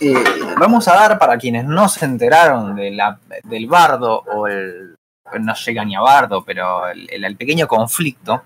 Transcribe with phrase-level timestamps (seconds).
[0.00, 0.14] Eh,
[0.58, 2.96] vamos a dar para quienes no se enteraron de
[3.44, 4.94] del bardo o el.
[5.40, 8.42] No llega ni a bardo, pero el, pequeño conflicto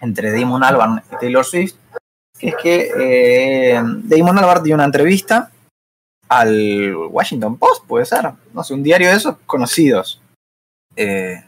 [0.00, 1.74] entre Damon Albarn y Taylor Swift,
[2.38, 5.50] que es que eh, Damon Albarn dio una entrevista
[6.28, 10.20] al Washington Post, puede ser, no sé, un diario de esos conocidos,
[10.96, 11.42] eh,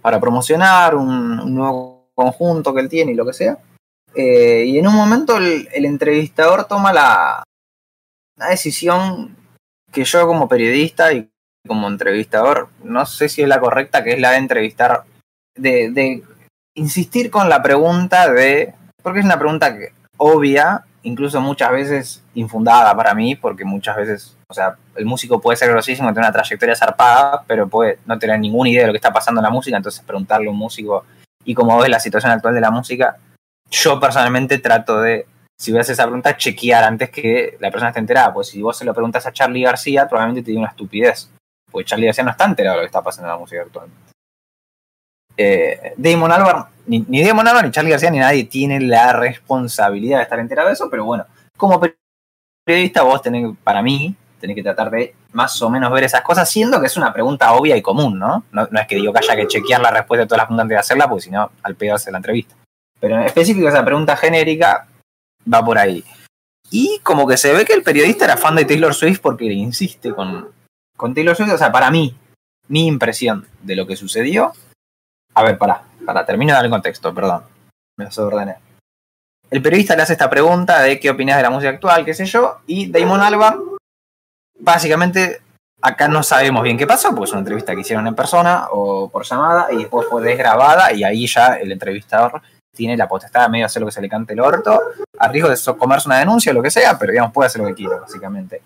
[0.00, 3.58] para promocionar un, nuevo conjunto que él tiene y lo que sea.
[4.14, 7.42] Y en un momento el entrevistador toma la,
[8.42, 9.36] la decisión
[9.92, 11.28] que yo como periodista y
[11.66, 15.04] como entrevistador, no sé si es la correcta, que es la de entrevistar,
[15.56, 16.22] de, de
[16.74, 19.76] insistir con la pregunta de, porque es una pregunta
[20.16, 25.56] obvia, incluso muchas veces infundada para mí, porque muchas veces, o sea, el músico puede
[25.56, 28.98] ser grosísimo, tener una trayectoria zarpada, pero puede no tener ninguna idea de lo que
[28.98, 31.04] está pasando en la música, entonces preguntarle a un músico
[31.44, 33.18] y cómo ves la situación actual de la música,
[33.70, 35.26] yo personalmente trato de,
[35.58, 38.84] si ves esa pregunta, chequear antes que la persona esté enterada, pues si vos se
[38.84, 41.30] lo preguntas a Charlie García, probablemente te diga una estupidez,
[41.70, 44.12] porque Charlie García no está enterado de lo que está pasando en la música actualmente.
[45.36, 50.18] Eh, Damon Albarn, ni, ni Damon Albarn, ni Charlie García, ni nadie tiene la responsabilidad
[50.18, 51.80] de estar enterado de eso, pero bueno, como
[52.64, 56.50] periodista vos tenés, para mí, tenés que tratar de más o menos ver esas cosas,
[56.50, 58.44] siendo que es una pregunta obvia y común, ¿no?
[58.52, 60.64] No, no es que digo que haya que chequear la respuesta de todas las preguntas
[60.64, 62.54] antes de hacerla, porque si no, al pedo hace la entrevista.
[63.00, 64.86] Pero en específico esa pregunta genérica
[65.52, 66.04] va por ahí.
[66.70, 70.14] Y como que se ve que el periodista era fan de Taylor Swift porque insiste
[70.14, 70.48] con,
[70.96, 71.52] con Taylor Swift.
[71.52, 72.16] O sea, para mí,
[72.68, 74.52] mi impresión de lo que sucedió.
[75.34, 77.42] A ver, para, para, termino de dar el contexto, perdón.
[77.98, 78.56] Me desordené.
[79.50, 82.24] El periodista le hace esta pregunta de qué opinas de la música actual, qué sé
[82.24, 83.60] yo, y Damon Albarn,
[84.58, 85.42] básicamente,
[85.82, 89.10] acá no sabemos bien qué pasó, porque es una entrevista que hicieron en persona o
[89.10, 92.40] por llamada, y después fue desgrabada, y ahí ya el entrevistador
[92.74, 94.80] tiene la potestad de medio hacer lo que se le cante el orto,
[95.18, 97.68] a riesgo de comerse una denuncia o lo que sea, pero digamos, puede hacer lo
[97.68, 98.62] que quiera, básicamente.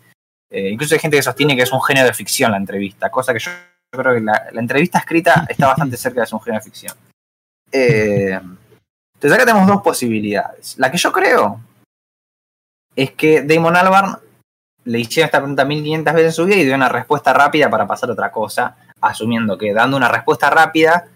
[0.50, 3.32] Eh, incluso hay gente que sostiene que es un género de ficción la entrevista, cosa
[3.32, 3.50] que yo,
[3.90, 6.96] creo que la, entrevista escrita está bastante cerca de ser un género de ficción.
[7.72, 8.40] Eh,
[9.14, 10.78] entonces acá tenemos dos posibilidades.
[10.78, 11.60] La que yo creo
[12.94, 14.18] es que Damon Albarn
[14.84, 17.86] le hicieron esta pregunta 1500 veces en su vida y dio una respuesta rápida para
[17.86, 21.08] pasar a otra cosa, asumiendo que dando una respuesta rápida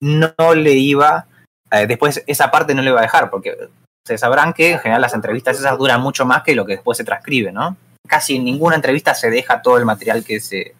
[0.00, 1.26] no le iba
[1.70, 3.56] eh, después esa parte no le va a dejar, porque
[4.04, 6.96] se sabrán que en general las entrevistas esas duran mucho más que lo que después
[6.96, 7.76] se transcribe, ¿no?
[8.06, 10.74] Casi en ninguna entrevista se deja todo el material que se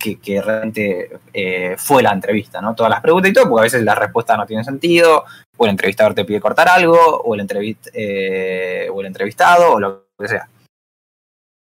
[0.00, 2.74] que, realmente eh, fue la entrevista, ¿no?
[2.74, 5.24] Todas las preguntas y todo, porque a veces las respuestas no tienen sentido,
[5.56, 9.80] o el entrevistador te pide cortar algo, o el, entrevist, eh, o el entrevistado, o
[9.80, 10.48] lo que sea.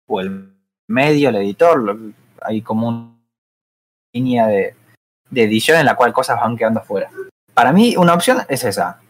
[0.06, 0.52] O el
[0.86, 1.98] medio, el editor,
[2.42, 3.16] hay como una
[4.12, 4.74] línea de,
[5.30, 7.10] de edición en la cual cosas van quedando fuera.
[7.54, 9.00] Para mí, una opción es esa.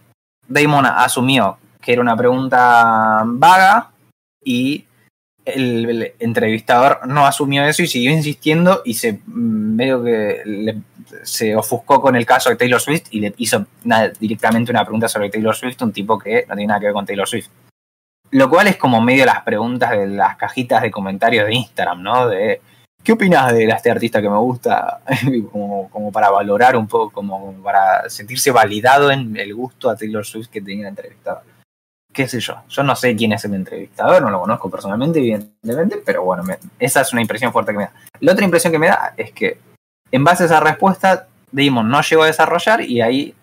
[0.48, 3.90] Damon asumió que era una pregunta vaga
[4.42, 4.84] y
[5.44, 10.82] el, entrevistador no asumió eso y siguió insistiendo y se medio que
[11.22, 13.66] se ofuscó con el caso de Taylor Swift y le hizo
[14.18, 17.06] directamente una pregunta sobre Taylor Swift, un tipo que no tiene nada que ver con
[17.06, 17.48] Taylor Swift.
[18.32, 22.28] Lo cual es como medio las preguntas de las cajitas de comentarios de Instagram, ¿no?
[22.28, 22.60] De
[23.02, 25.00] ¿Qué opinas de este artista que me gusta?
[25.52, 30.48] como, para valorar un poco, como para sentirse validado en el gusto a Taylor Swift
[30.48, 31.42] que tenía el entrevistador.
[32.12, 32.62] ¿Qué sé yo?
[32.68, 36.42] Yo no sé quién es el entrevistador, no lo conozco personalmente, evidentemente, pero bueno,
[36.78, 37.92] esa es una impresión fuerte que me da.
[38.20, 39.58] La otra impresión que me da es que,
[40.10, 43.34] en base a esa respuesta, Damon no llegó a desarrollar y ahí,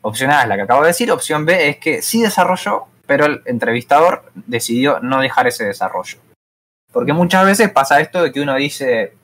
[0.00, 3.26] opción A es la que acabo de decir, opción B es que sí desarrolló, pero
[3.26, 6.18] el entrevistador decidió no dejar ese desarrollo.
[6.92, 9.14] Porque muchas veces pasa esto de que uno dice,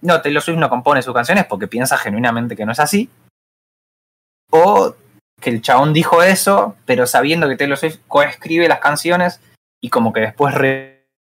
[0.00, 3.10] no, Taylor Swift no compone sus canciones porque piensa genuinamente que no es así.
[4.50, 4.94] O
[5.40, 9.40] que el chabón dijo eso, pero sabiendo que Taylor Swift coescribe las canciones
[9.80, 10.54] y como que después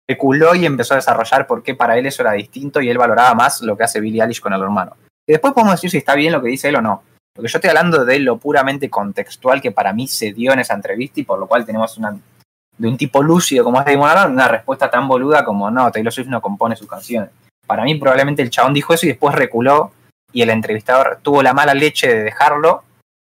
[0.08, 3.34] reculó y empezó a desarrollar por qué para él eso era distinto y él valoraba
[3.34, 4.96] más lo que hace Billie Eilish con el hermano.
[5.26, 7.02] Y después podemos decir si está bien lo que dice él o no.
[7.34, 10.74] Porque yo estoy hablando de lo puramente contextual que para mí se dio en esa
[10.74, 12.18] entrevista y por lo cual tenemos una
[12.78, 16.28] de un tipo lúcido como es Damon una respuesta tan boluda como no, Taylor Swift
[16.28, 17.30] no compone sus canciones.
[17.66, 19.92] Para mí probablemente el chabón dijo eso y después reculó
[20.32, 22.84] y el entrevistador tuvo la mala leche de dejarlo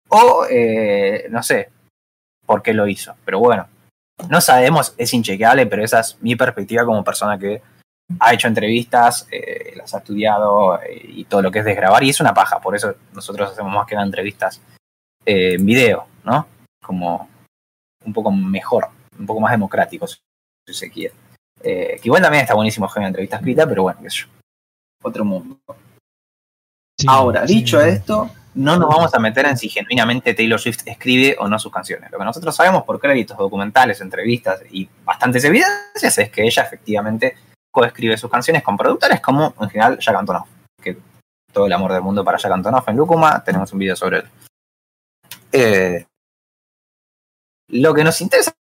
[0.09, 1.69] o eh, no sé
[2.45, 3.15] por qué lo hizo.
[3.23, 3.67] Pero bueno,
[4.29, 7.61] no sabemos, es inchequeable, pero esa es mi perspectiva como persona que
[8.19, 12.09] ha hecho entrevistas, eh, las ha estudiado eh, y todo lo que es desgrabar y
[12.09, 14.61] es una paja, por eso nosotros hacemos más que nada entrevistas
[15.25, 16.47] en video, ¿no?
[16.85, 17.29] Como
[18.05, 18.89] un poco mejor
[19.19, 20.21] un poco más democráticos,
[20.67, 21.13] si se quiere.
[21.61, 24.27] Eh, que igual también está buenísimo una entrevista escrita, pero bueno, qué sé yo.
[25.03, 25.57] Otro mundo.
[26.99, 27.89] Sí, Ahora, sí, dicho sí.
[27.89, 31.71] esto, no nos vamos a meter en si genuinamente Taylor Swift escribe o no sus
[31.71, 32.11] canciones.
[32.11, 37.35] Lo que nosotros sabemos por créditos, documentales, entrevistas y bastantes evidencias es que ella efectivamente
[37.71, 40.47] coescribe sus canciones con productores como en general Jack Antonoff,
[40.81, 40.97] que
[41.51, 44.25] todo el amor del mundo para Jack Antonoff en Lúcuma, tenemos un video sobre él.
[45.51, 46.05] Eh,
[47.69, 48.53] lo que nos interesa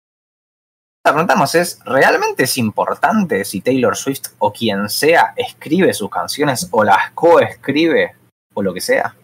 [1.02, 6.85] preguntamos es, ¿realmente es importante si Taylor Swift o quien sea escribe sus canciones o
[6.85, 8.14] las coescribe
[8.55, 9.14] o lo que sea?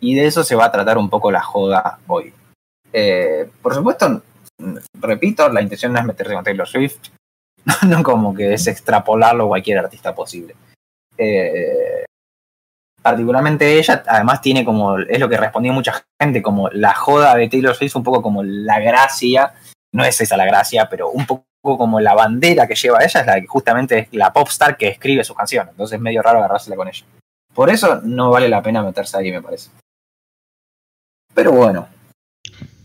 [0.00, 2.32] Y de eso se va a tratar un poco la joda hoy.
[2.92, 4.22] Eh, por supuesto,
[5.00, 7.08] repito, la intención no es meterse con Taylor Swift,
[7.86, 10.54] no como que es extrapolarlo a cualquier artista posible.
[11.16, 12.04] Eh,
[13.00, 17.48] particularmente ella, además tiene como, es lo que respondió mucha gente, como la joda de
[17.48, 19.54] Taylor Swift, un poco como la gracia,
[19.94, 23.26] no es esa la gracia, pero un poco como la bandera que lleva ella es
[23.26, 26.76] la que justamente es la popstar que escribe sus canciones, entonces es medio raro agarrársela
[26.76, 27.06] con ella.
[27.54, 29.70] Por eso no vale la pena meterse ahí, me parece.
[31.32, 31.88] Pero bueno,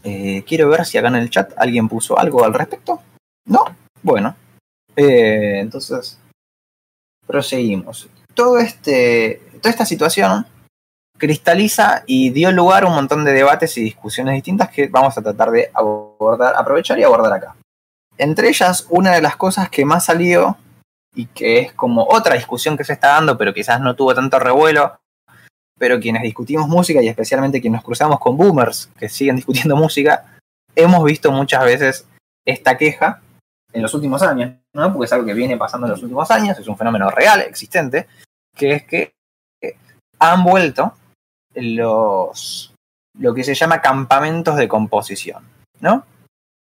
[0.04, 3.02] eh, quiero ver si acá en el chat alguien puso algo al respecto.
[3.46, 3.66] No,
[4.04, 4.36] bueno,
[4.96, 6.20] eh, entonces
[7.26, 8.08] proseguimos.
[8.36, 10.46] Todo este, toda esta situación
[11.20, 15.22] cristaliza y dio lugar a un montón de debates y discusiones distintas que vamos a
[15.22, 17.56] tratar de abordar, aprovechar y abordar acá.
[18.18, 20.58] Entre ellas, una de las cosas que más salió
[21.14, 24.40] y que es como otra discusión que se está dando, pero quizás no tuvo tanto
[24.40, 25.00] revuelo,
[25.78, 30.26] pero quienes discutimos música y especialmente quienes nos cruzamos con boomers que siguen discutiendo música,
[30.76, 32.08] hemos visto muchas veces
[32.46, 33.22] esta queja
[33.72, 34.92] en los últimos años, ¿no?
[34.92, 38.08] porque es algo que viene pasando en los últimos años, es un fenómeno real, existente,
[38.56, 39.14] que es que
[40.20, 40.94] han vuelto
[41.56, 42.74] los
[43.18, 45.44] lo que se llama campamentos de composición,
[45.80, 46.06] ¿no?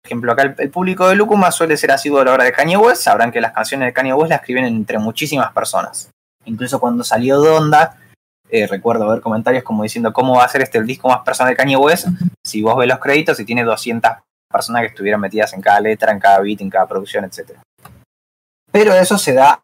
[0.06, 2.78] Por ejemplo, acá el, público de Lucuma suele ser asiduo a la obra de Kanye
[2.78, 6.12] West, sabrán que las canciones de Kanye West las escriben entre muchísimas personas.
[6.46, 7.98] Incluso cuando salió Donda,
[8.50, 11.52] eh, recuerdo ver comentarios como diciendo cómo va a ser este el disco más personal
[11.52, 12.08] de Kanye West
[12.46, 14.12] si vos ves los créditos y tiene 200
[14.52, 17.60] personas que estuvieran metidas en cada letra, en cada beat, en cada producción, etc.
[18.72, 19.64] Pero eso se da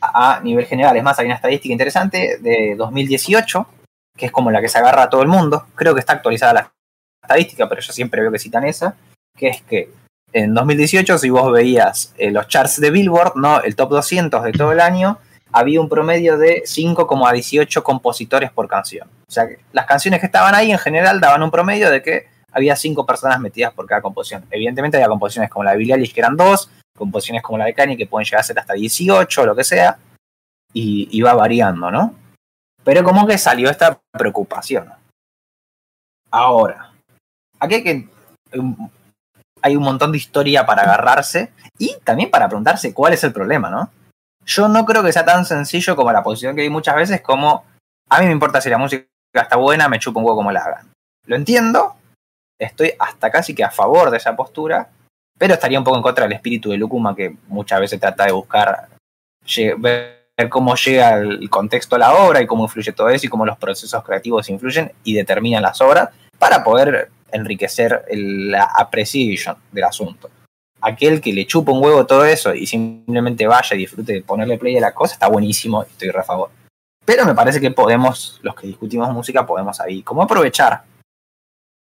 [0.00, 0.96] a nivel general.
[0.96, 3.66] Es más, hay una estadística interesante de 2018,
[4.16, 5.66] que es como la que se agarra a todo el mundo.
[5.74, 6.72] Creo que está actualizada la
[7.22, 8.96] estadística, pero yo siempre veo que citan esa,
[9.36, 9.90] que es que
[10.32, 13.62] en 2018, si vos veías eh, los charts de Billboard, ¿no?
[13.62, 15.18] el top 200 de todo el año,
[15.52, 19.08] había un promedio de 5,18 compositores por canción.
[19.28, 22.26] O sea, que las canciones que estaban ahí en general daban un promedio de que
[22.50, 24.44] había 5 personas metidas por cada composición.
[24.50, 27.74] Evidentemente había composiciones como la de Billie Eilish que eran 2, composiciones como la de
[27.74, 29.98] Kanye que pueden llegar a ser hasta 18 o lo que sea,
[30.72, 32.14] y, y va variando, ¿no?
[32.84, 34.92] Pero como que salió esta preocupación.
[36.30, 36.92] Ahora,
[37.58, 38.08] aquí hay que
[39.62, 43.70] hay un montón de historia para agarrarse y también para preguntarse cuál es el problema,
[43.70, 43.90] ¿no?
[44.46, 47.64] yo no creo que sea tan sencillo como la posición que hay muchas veces como
[48.08, 50.60] a mí me importa si la música está buena, me chupo un poco como la
[50.60, 50.92] hagan.
[51.26, 51.96] Lo entiendo,
[52.58, 54.90] estoy hasta casi que a favor de esa postura,
[55.38, 58.32] pero estaría un poco en contra del espíritu de Lukuma que muchas veces trata de
[58.32, 58.88] buscar
[60.50, 63.58] cómo llega el contexto a la obra y cómo influye todo eso y cómo los
[63.58, 70.30] procesos creativos influyen y determinan las obras para poder enriquecer la apreciación del asunto
[70.84, 74.58] aquel que le chupa un huevo todo eso y simplemente vaya y disfrute de ponerle
[74.58, 76.50] play a la cosa, está buenísimo estoy re a favor.
[77.06, 80.82] Pero me parece que podemos, los que discutimos música, podemos ahí como aprovechar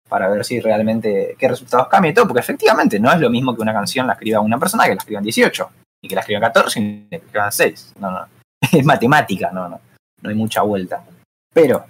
[0.09, 3.57] para ver si realmente qué resultados cambia y todo, porque efectivamente no es lo mismo
[3.57, 5.69] que una canción la escriba una persona que la escriban 18,
[6.07, 7.95] que la escriban 14 y que la escriban 6.
[8.01, 8.27] No, no.
[8.73, 9.81] Es matemática, no, no.
[10.23, 11.05] No hay mucha vuelta.
[11.53, 11.85] Pero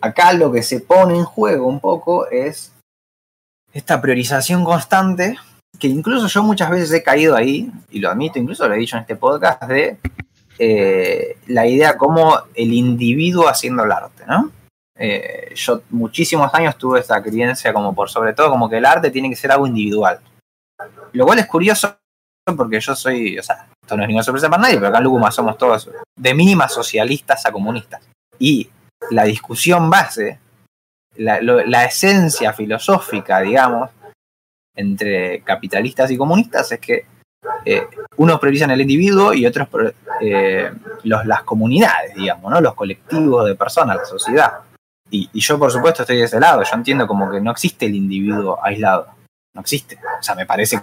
[0.00, 2.72] acá lo que se pone en juego un poco es
[3.72, 5.36] esta priorización constante
[5.78, 8.96] que incluso yo muchas veces he caído ahí, y lo admito, incluso lo he dicho
[8.96, 9.98] en este podcast, de
[10.58, 14.50] eh, la idea como el individuo haciendo el arte, ¿no?
[14.98, 19.10] Eh, yo muchísimos años tuve esta creencia como por sobre todo como que el arte
[19.10, 20.20] tiene que ser algo individual.
[21.12, 21.96] Lo cual es curioso
[22.54, 25.04] porque yo soy, o sea, esto no es ninguna sorpresa para nadie, pero acá en
[25.04, 28.02] Lucuma somos todos de mínimas socialistas a comunistas.
[28.38, 28.68] Y
[29.10, 30.38] la discusión base,
[31.16, 33.90] la, esencia filosófica, digamos,
[34.76, 37.06] entre capitalistas y comunistas es que
[37.64, 37.86] eh,
[38.16, 39.68] unos priorizan el individuo y otros
[40.20, 40.70] eh,
[41.02, 42.60] las comunidades, digamos, ¿no?
[42.60, 44.52] los colectivos de personas, la sociedad.
[45.10, 46.62] Y, yo, por supuesto, estoy de ese lado.
[46.62, 49.06] Yo entiendo como que no existe el individuo aislado.
[49.54, 49.98] No existe.
[50.18, 50.82] O sea, me parece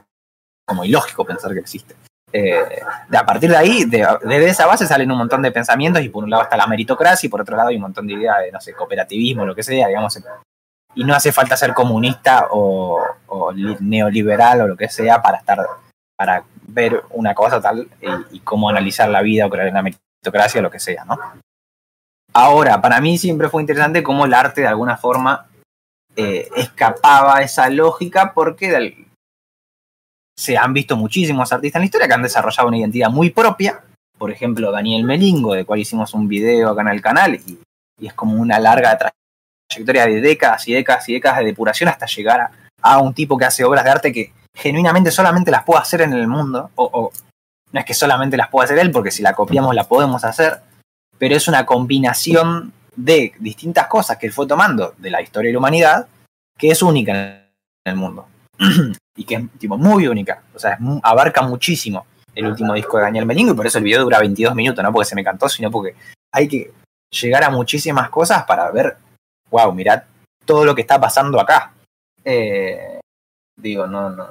[0.66, 1.96] como ilógico pensar que existe.
[2.32, 6.02] Eh, de, a partir de ahí, de, desde esa base salen un montón de pensamientos
[6.02, 8.14] y por un lado está la meritocracia y por otro lado hay un montón de
[8.14, 10.20] ideas de, no sé, cooperativismo, lo que sea, digamos,
[10.96, 13.02] y no hace falta ser comunista o,
[13.80, 15.60] neoliberal o lo que sea para estar
[16.16, 17.88] para ver una cosa tal
[18.32, 21.18] y, cómo analizar la vida o crear una meritocracia o lo que sea, ¿no?
[22.34, 25.48] Ahora, para mí siempre fue interesante cómo el arte de alguna forma
[26.16, 29.08] eh, escapaba a esa lógica porque
[30.38, 33.82] se han visto muchísimos artistas en la historia que han desarrollado una identidad muy propia.
[34.18, 37.60] Por ejemplo, Daniel Melingo, de cual hicimos un video acá en el canal, y,
[38.02, 38.98] es como una larga
[39.70, 43.38] trayectoria de décadas y décadas y décadas de depuración hasta llegar a, a un tipo
[43.38, 46.90] que hace obras de arte que genuinamente solamente las puede hacer en el mundo, o,
[46.92, 47.12] o
[47.72, 50.62] no es que solamente las pueda hacer él, porque si la copiamos la podemos hacer,
[51.18, 55.54] pero es una combinación de distintas cosas que él fue tomando de la historia de
[55.54, 56.08] la humanidad,
[56.58, 57.44] que es única en
[57.86, 58.28] el mundo.
[59.16, 62.06] y que es tipo muy única, o sea, abarca muchísimo
[62.36, 64.92] el último disco de Daniel Melingo y por eso el video dura 22 minutos, no
[64.92, 65.96] porque se me cantó, sino porque
[66.32, 66.72] hay que
[67.12, 68.98] llegar a muchísimas cosas para ver,
[69.52, 70.04] wow, mirad
[70.46, 71.74] todo lo que está pasando acá.
[72.26, 73.00] Eh,
[73.56, 74.28] digo, no, no,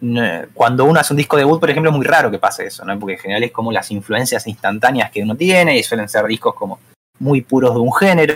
[0.00, 0.22] no,
[0.54, 2.98] Cuando uno hace un disco debut, por ejemplo, es muy raro que pase eso, ¿no?
[2.98, 6.54] Porque en general es como las influencias instantáneas que uno tiene y suelen ser discos
[6.54, 6.80] como
[7.18, 8.34] muy puros de un género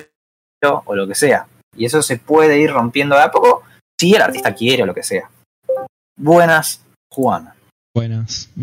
[0.84, 1.46] o lo que sea.
[1.76, 3.64] Y eso se puede ir rompiendo de a poco
[3.98, 5.30] si el artista quiere o lo que sea.
[6.16, 7.52] Buenas, Juan.
[7.94, 8.50] Buenas.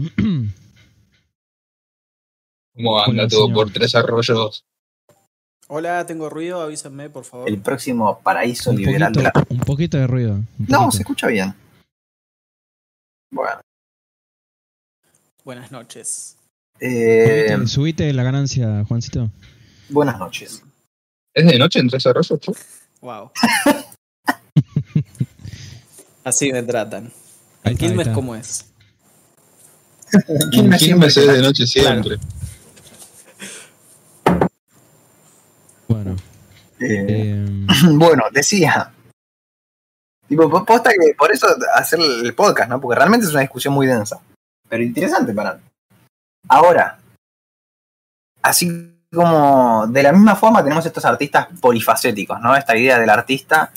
[2.75, 3.55] ¿Cómo anda Hola, todo señor.
[3.55, 4.63] por tres arroyos?
[5.67, 7.47] Hola, tengo ruido, avísenme, por favor.
[7.47, 9.47] El próximo paraíso un, liberal de poquito, la...
[9.49, 10.39] un poquito de ruido.
[10.67, 11.53] No, se escucha bien.
[13.31, 13.61] Bueno.
[15.45, 16.37] Buenas noches.
[16.79, 19.29] eh, Subite, subite la ganancia, Juancito.
[19.89, 20.61] buenas noches.
[21.33, 22.39] ¿Es de noche en tres arroyos?
[22.41, 22.53] tú?
[23.01, 23.31] Wow.
[26.23, 27.11] Así me tratan.
[27.63, 28.65] ¿En Quilmes cómo es?
[30.51, 32.17] ¿Quién me ¿Quién me siempre es de noche siempre?
[35.87, 36.15] Bueno,
[36.79, 37.45] Eh, eh,
[37.91, 38.91] bueno, decía.
[40.27, 42.79] Tipo, po- posta que por eso hacer el podcast, ¿no?
[42.79, 44.19] Porque realmente es una discusión muy densa.
[44.69, 45.61] Pero interesante para mí.
[46.47, 46.97] Ahora,
[48.41, 52.55] así como de la misma forma tenemos estos artistas polifacéticos, ¿no?
[52.55, 53.71] Esta idea del artista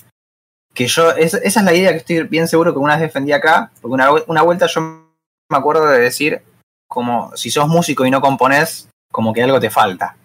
[0.74, 3.32] que yo, es- esa es la idea que estoy bien seguro que una vez defendí
[3.32, 6.42] acá, porque una, una vuelta yo me acuerdo de decir
[6.88, 10.16] como si sos músico y no componés, como que algo te falta.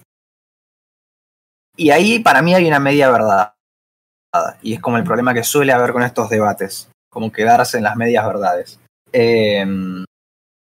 [1.78, 3.54] Y ahí para mí hay una media verdad.
[4.62, 7.96] Y es como el problema que suele haber con estos debates, como quedarse en las
[7.96, 8.80] medias verdades.
[9.14, 9.66] Eh,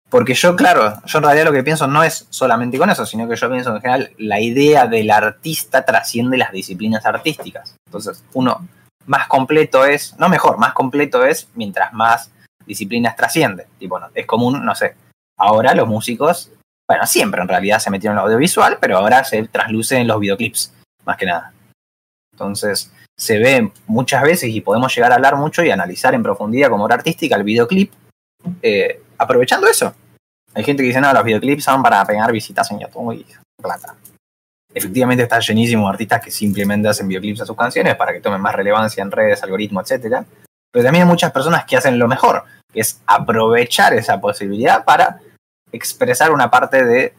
[0.08, 3.28] porque yo, claro, yo en realidad lo que pienso no es solamente con eso, sino
[3.28, 7.74] que yo pienso en general la idea del artista trasciende las disciplinas artísticas.
[7.86, 8.66] Entonces, uno
[9.08, 12.30] más completo es, no mejor, más completo es mientras más
[12.66, 13.66] disciplinas trasciende.
[13.78, 14.94] Tipo, no, es común, no sé,
[15.36, 16.52] ahora los músicos,
[16.86, 20.20] bueno, siempre en realidad se metieron en lo audiovisual, pero ahora se trasluce en los
[20.20, 20.72] videoclips,
[21.04, 21.52] más que nada.
[22.32, 26.70] Entonces, se ve muchas veces y podemos llegar a hablar mucho y analizar en profundidad
[26.70, 27.92] como obra artística el videoclip,
[28.62, 29.94] eh, aprovechando eso.
[30.54, 33.26] Hay gente que dice, no, los videoclips son para pegar visitas en YouTube y
[33.60, 33.94] plata.
[34.78, 38.40] Efectivamente está llenísimo de artistas que simplemente hacen videoclips a sus canciones para que tomen
[38.40, 40.24] más relevancia en redes, algoritmos, etcétera.
[40.72, 45.20] Pero también hay muchas personas que hacen lo mejor, que es aprovechar esa posibilidad para
[45.72, 47.14] expresar una parte de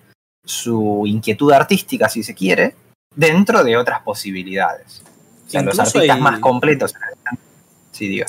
[0.45, 2.75] su inquietud artística, si se quiere,
[3.15, 5.03] dentro de otras posibilidades.
[5.47, 6.93] O sea, los artistas hay- más completos.
[7.91, 8.27] Sí, diga.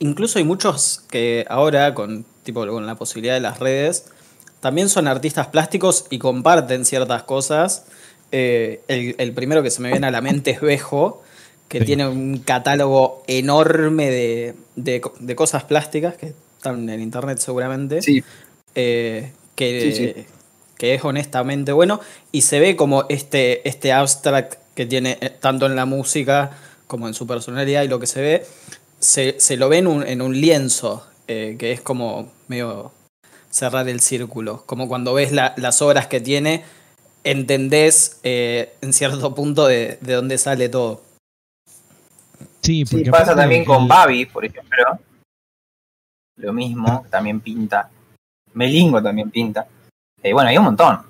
[0.00, 4.10] Incluso hay muchos que ahora, con, tipo, con la posibilidad de las redes,
[4.60, 7.86] también son artistas plásticos y comparten ciertas cosas.
[8.32, 11.22] Eh, el, el primero que se me viene a la mente es Bejo,
[11.68, 11.84] que Sí.
[11.86, 18.02] tiene un catálogo enorme de, de co- de cosas plásticas que están en internet seguramente.
[18.02, 18.22] Sí,
[18.74, 20.24] eh, que, Sí,
[20.76, 25.66] que es honestamente bueno y se ve como este, este abstract que tiene eh, tanto
[25.66, 26.50] en la música
[26.86, 28.46] como en su personalidad y lo que se ve,
[29.00, 32.92] se, se lo ve en un, en un lienzo, eh, que es como medio
[33.50, 36.62] cerrar el círculo, como cuando ves la- las obras que tiene,
[37.30, 41.02] entendés eh, en cierto punto de, de dónde sale todo.
[42.60, 44.98] sí, Sí, porque pasa aparte también el- con Babi, por ejemplo.
[46.36, 47.90] Lo mismo, también pinta.
[48.54, 49.66] Melingo también pinta.
[50.22, 51.00] Eh, bueno, hay un montón.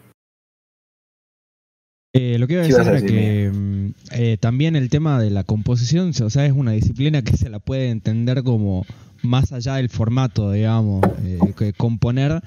[2.14, 5.30] Eh, lo que iba a ¿Qué decir era que mm, eh, también el tema de
[5.30, 8.86] la composición, o sea, es una disciplina que se la puede entender como
[9.22, 12.40] más allá del formato, digamos, eh, que componer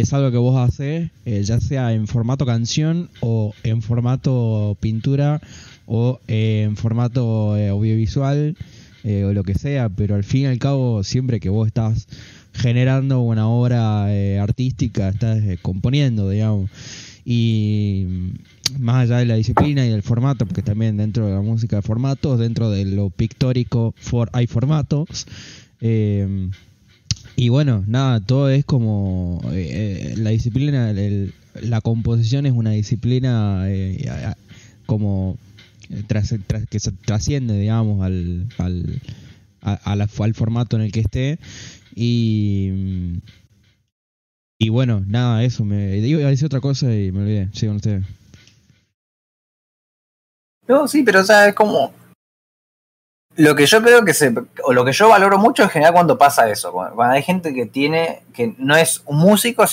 [0.00, 5.40] es algo que vos haces, eh, ya sea en formato canción o en formato pintura
[5.86, 8.58] o en formato eh, audiovisual
[9.04, 12.08] eh, o lo que sea, pero al fin y al cabo, siempre que vos estás
[12.52, 14.06] generando una obra
[14.42, 16.70] artística, estás componiendo, digamos.
[17.24, 18.32] Y
[18.78, 21.82] más allá de la disciplina y del formato, porque también dentro de la música de
[21.82, 25.26] formatos, dentro de lo pictórico for, hay formatos.
[27.36, 32.70] Y bueno, nada, todo es como eh, eh, la disciplina, el- la composición es una
[32.72, 34.34] disciplina eh,
[34.86, 35.38] como
[36.70, 39.00] que se trasciende, digamos, al, al,
[39.62, 41.38] al formato en el que esté.
[41.94, 43.20] Y.
[44.58, 45.64] Y bueno, nada, eso.
[45.64, 47.50] Me, iba a decir otra cosa y me olvidé.
[47.66, 48.04] Con ustedes.
[50.68, 51.92] No, sí, pero o sea, como.
[53.36, 54.32] Lo que yo creo que se.
[54.64, 56.72] O lo que yo valoro mucho en general cuando pasa eso.
[56.72, 58.22] Cuando hay gente que tiene.
[58.32, 59.64] que no es un músico,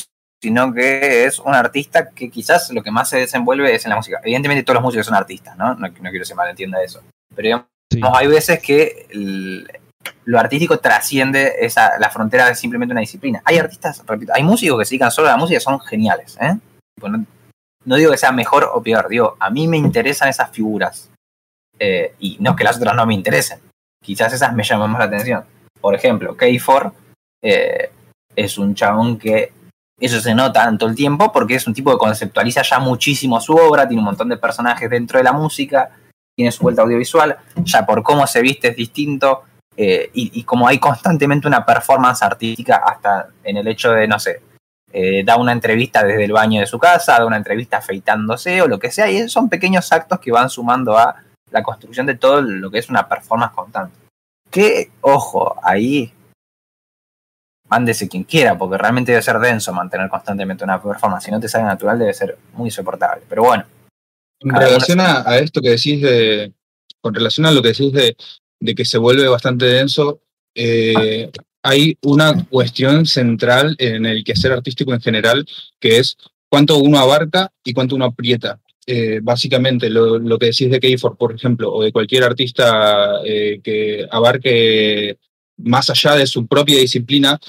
[0.41, 3.95] sino que es un artista que quizás lo que más se desenvuelve es en la
[3.95, 4.19] música.
[4.23, 5.75] Evidentemente todos los músicos son artistas, ¿no?
[5.75, 7.01] No, no quiero se malentienda eso.
[7.35, 8.01] Pero digamos, Sí.
[8.13, 9.69] hay veces que el-
[10.25, 13.41] lo artístico trasciende esa, la frontera de simplemente una disciplina.
[13.45, 16.35] Hay artistas, repito, hay músicos que se dedican solo a la música y son geniales,
[16.41, 16.57] ¿eh?
[17.85, 21.09] No digo que sea mejor o peor, digo, a mí me interesan esas figuras.
[21.85, 23.59] Eh, y no es que las otras no me interesen.
[24.01, 25.43] Quizás esas me llaman más la atención.
[25.81, 26.93] Por ejemplo, K4
[27.41, 27.91] eh,
[28.33, 29.51] es un chabón que
[29.99, 33.53] eso se nota todo el tiempo porque es un tipo que conceptualiza ya muchísimo su
[33.53, 35.89] obra, tiene un montón de personajes dentro de la música,
[36.33, 39.43] tiene su vuelta audiovisual, ya por cómo se viste es distinto,
[39.75, 44.41] eh, y, como hay constantemente una performance artística hasta en el hecho de, no sé,
[45.25, 48.79] da una entrevista desde el baño de su casa, da una entrevista afeitándose o lo
[48.79, 51.15] que sea, y son pequeños actos que van sumando a
[51.53, 53.95] la construcción de todo lo que es una performance constante.
[54.49, 56.11] Que, ojo, ahí
[57.69, 61.25] mándese quien quiera, porque realmente debe ser denso mantener constantemente una performance.
[61.25, 63.23] Si no te sale natural, debe ser muy insoportable.
[63.29, 63.65] Pero bueno,
[64.39, 66.53] En relación a, a esto que decís de,
[67.01, 68.15] con relación a lo que decís de,
[68.59, 70.21] de que se vuelve bastante denso,
[70.55, 71.31] eh,
[71.63, 75.45] hay una cuestión central en el quehacer artístico en general,
[75.79, 76.17] que es
[76.49, 78.59] cuánto uno abarca y cuánto uno aprieta.
[78.85, 84.05] Eh, básicamente, lo, que decís de Keyford, por ejemplo, o de cualquier artista eh, que
[84.11, 85.17] abarque
[85.57, 87.39] más allá de su propia disciplina,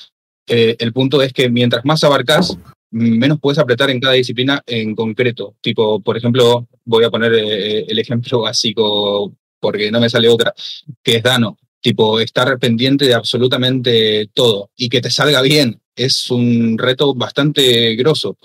[0.46, 2.56] eh, el punto es que mientras más abarcas,
[2.90, 5.56] menos puedes apretar en cada disciplina en concreto.
[5.60, 10.54] Tipo, por ejemplo, voy a poner eh, el ejemplo básico porque no me sale otra,
[11.02, 11.58] que es Dano.
[11.80, 17.94] Tipo, estar pendiente de absolutamente todo y que te salga bien es un reto bastante
[17.96, 18.38] grosso.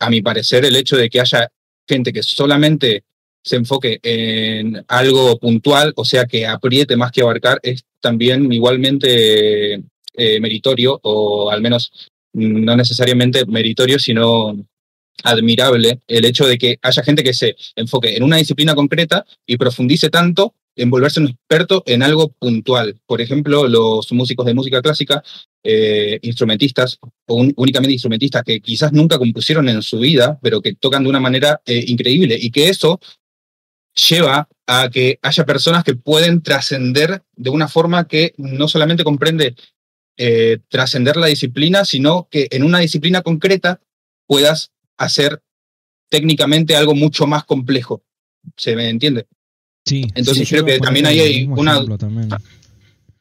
[0.00, 1.50] A mi parecer, el hecho de que haya
[1.86, 3.04] gente que solamente
[3.42, 9.74] se enfoque en algo puntual, o sea, que apriete más que abarcar, es también igualmente
[9.74, 11.92] eh, meritorio, o al menos
[12.32, 14.56] no necesariamente meritorio, sino
[15.24, 19.56] admirable el hecho de que haya gente que se enfoque en una disciplina concreta y
[19.56, 23.00] profundice tanto en volverse un experto en algo puntual.
[23.06, 25.22] Por ejemplo, los músicos de música clásica,
[25.64, 31.02] eh, instrumentistas, o únicamente instrumentistas que quizás nunca compusieron en su vida, pero que tocan
[31.02, 33.00] de una manera eh, increíble y que eso
[34.08, 39.54] lleva a que haya personas que pueden trascender de una forma que no solamente comprende
[40.18, 43.80] eh, trascender la disciplina, sino que en una disciplina concreta
[44.26, 45.40] puedas hacer
[46.08, 48.02] técnicamente algo mucho más complejo.
[48.56, 49.26] ¿Se me entiende?
[49.84, 50.02] Sí.
[50.14, 52.28] Entonces sí, creo que también ahí hay una- también.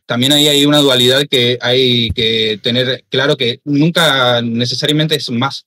[0.08, 5.66] También ahí hay una dualidad que hay que tener claro que nunca necesariamente es más,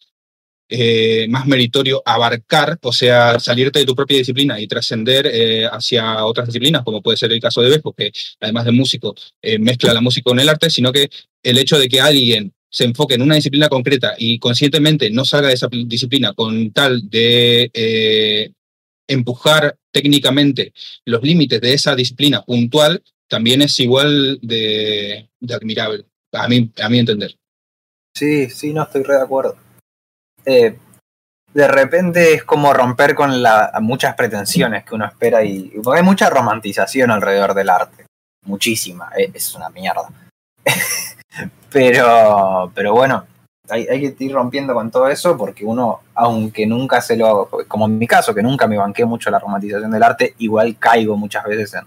[0.69, 6.25] eh, más meritorio abarcar, o sea, salirte de tu propia disciplina y trascender eh, hacia
[6.25, 9.93] otras disciplinas, como puede ser el caso de Vespo, que además de músico eh, mezcla
[9.93, 11.11] la música con el arte, sino que
[11.43, 15.49] el hecho de que alguien se enfoque en una disciplina concreta y conscientemente no salga
[15.49, 18.53] de esa disciplina con tal de eh,
[19.07, 20.73] empujar técnicamente
[21.05, 26.99] los límites de esa disciplina puntual, también es igual de, admirable, a mi, a mi
[26.99, 27.37] entender.
[28.15, 29.57] Sí, sí, no estoy re de acuerdo.
[30.45, 30.77] Eh,
[31.55, 36.29] de repente es como romper con la, muchas pretensiones que uno espera y hay mucha
[36.31, 38.07] romantización alrededor del arte,
[38.45, 40.09] muchísima, eh, es una mierda.
[41.71, 43.25] pero, pero bueno,
[43.69, 47.87] hay, hay que ir rompiendo con todo eso porque uno, aunque nunca se lo, como
[47.87, 51.45] en mi caso, que nunca me banqué mucho la romantización del arte, igual caigo muchas
[51.45, 51.83] veces en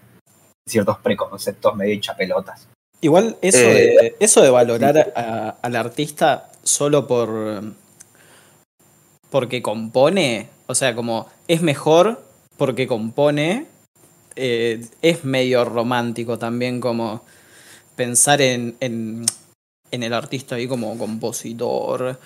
[0.68, 2.68] ciertos preconceptos medio hinchapelotas.
[3.02, 7.64] Igual eso, Eh, de, eso de valorar a- al artista solo por
[9.30, 12.22] porque compone, o sea, como es mejor
[12.58, 13.66] porque compone,
[14.36, 17.24] eh, es medio romántico también como
[17.96, 19.26] pensar en, en,
[19.92, 22.18] en el artista ahí como compositor.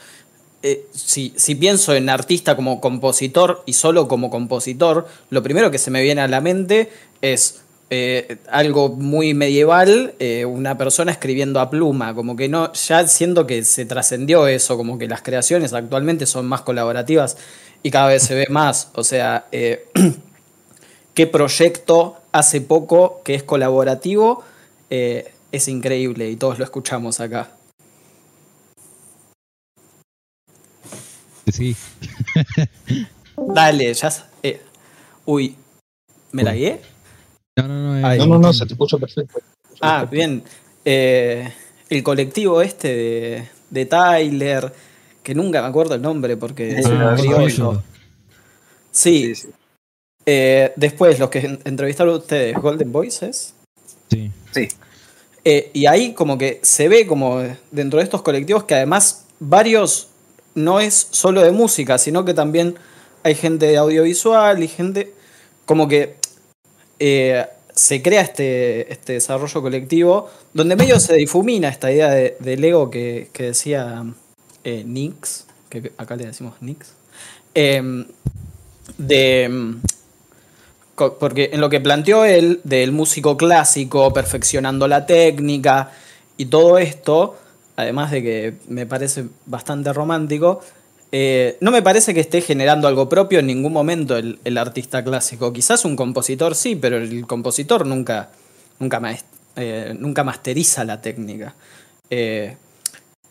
[0.68, 5.92] Eh, si, pienso en artista como compositor y solo como compositor, lo primero que se
[5.92, 6.90] me viene a la mente
[7.22, 13.08] es eh, algo muy medieval, eh, una persona escribiendo a pluma, como que no, ya
[13.08, 17.38] siento que se trascendió eso, como que las creaciones actualmente son más colaborativas
[17.84, 19.46] y cada vez se ve más, o sea,
[21.14, 24.44] qué proyecto hace poco que es colaborativo,
[24.90, 27.55] es increíble y todos lo escuchamos acá.
[31.52, 31.76] Sí.
[33.38, 34.10] Dale, ya...
[34.44, 34.62] eh,
[35.26, 35.56] uy,
[36.32, 36.82] ¿me la guié?
[37.58, 38.12] No, no, no.
[38.12, 39.40] Eh, No, no, no, se te escucha perfecto.
[39.82, 40.44] Ah, bien.
[40.84, 41.52] Eh,
[41.90, 44.74] el colectivo este de, de Tyler,
[45.24, 47.18] que nunca me acuerdo el nombre porque es un.
[47.18, 47.36] Sí,
[48.92, 49.48] Sí, sí.
[50.26, 53.54] eh, después los que en- entrevistaron ustedes, Golden Voices.
[54.10, 54.32] Sí.
[54.52, 54.68] Sí,
[55.44, 60.08] Eh, y ahí como que se ve como dentro de estos colectivos que además varios
[60.56, 62.76] no es solo de música, sino que también
[63.24, 65.14] hay gente de audiovisual y gente
[65.66, 66.16] como que
[67.00, 72.64] eh, se crea este, este desarrollo colectivo donde medio se difumina esta idea de, del
[72.64, 74.06] ego que, que decía
[74.64, 76.94] eh, Nix, que acá le decimos Nix,
[77.54, 78.06] em,
[78.98, 79.44] de...
[79.44, 79.82] em,
[81.20, 85.92] Porque en lo que planteó él del músico clásico, perfeccionando la técnica
[86.38, 87.36] y todo esto,
[87.76, 90.62] además de que me parece bastante romántico,
[91.12, 95.04] eh, no me parece que esté generando algo propio en ningún momento el, el artista
[95.04, 95.54] clásico.
[95.54, 98.32] Quizás un compositor sí, pero el compositor nunca,
[98.80, 99.02] nunca,
[99.56, 101.56] eh, nunca masteriza la técnica.
[102.10, 102.58] Eh,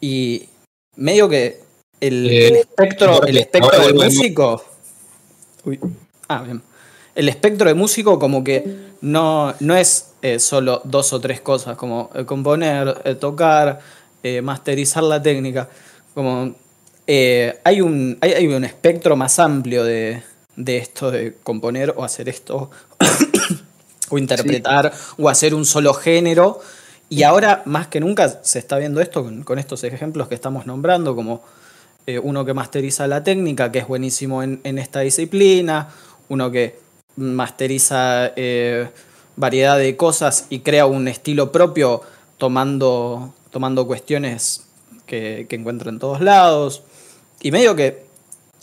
[0.00, 0.48] y
[0.96, 1.60] medio que
[2.00, 4.64] el, el espectro, el espectro del músico.
[5.64, 5.80] Uy.
[6.28, 6.62] Ah, bien.
[7.14, 8.64] El espectro de músico como que
[9.00, 13.80] no, no es solo dos o tres cosas, como componer, tocar,
[14.24, 15.68] eh, masterizar la técnica.
[16.14, 16.56] Como
[17.06, 20.22] eh, hay, un, hay, hay un espectro más amplio de,
[20.56, 22.70] de esto de componer o hacer esto,
[24.10, 26.60] o interpretar, o hacer un solo género.
[27.08, 30.66] Y ahora, más que nunca, se está viendo esto con, con estos ejemplos que estamos
[30.66, 31.42] nombrando, como
[32.06, 35.90] eh, uno que masteriza la técnica, que es buenísimo en, en esta disciplina,
[36.28, 36.78] uno que
[37.16, 38.88] masteriza eh,
[39.36, 42.02] variedad de cosas y crea un estilo propio
[42.38, 44.66] tomando, tomando cuestiones
[45.06, 46.82] que, que encuentra en todos lados.
[47.40, 48.04] Y medio que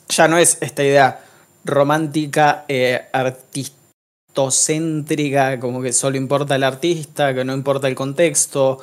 [0.10, 1.24] ya no es esta idea
[1.64, 8.80] romántica, eh, artistocéntrica, como que solo importa el artista, que no importa el contexto,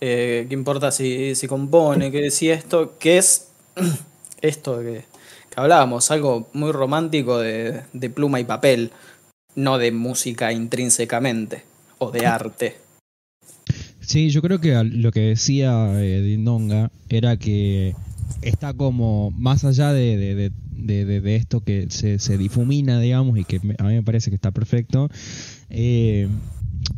[0.00, 3.48] eh, que importa si, si compone, que si esto, que es
[4.40, 5.04] esto que,
[5.50, 8.92] que hablábamos, algo muy romántico de, de pluma y papel,
[9.56, 11.64] no de música intrínsecamente
[11.98, 12.78] o de arte.
[14.10, 17.94] Sí, yo creo que lo que decía eh, Dindonga era que
[18.42, 20.50] está como más allá de, de-
[21.04, 24.34] de- de- esto que se, se difumina, digamos, y que a mí me parece que
[24.34, 25.08] está perfecto.
[25.68, 26.26] eh,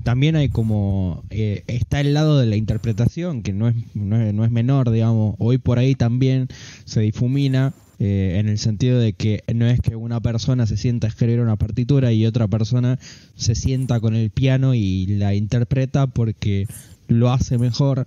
[0.04, 4.32] también hay como eh, está el lado de la interpretación que no es, no es
[4.32, 6.48] no es menor digamos hoy por ahí también
[6.86, 11.06] se difumina eh, en el sentido de que no es que una persona se sienta
[11.08, 12.98] a escribir una partitura y otra persona
[13.36, 16.66] se sienta con el piano y la interpreta porque
[17.08, 18.06] lo hace mejor.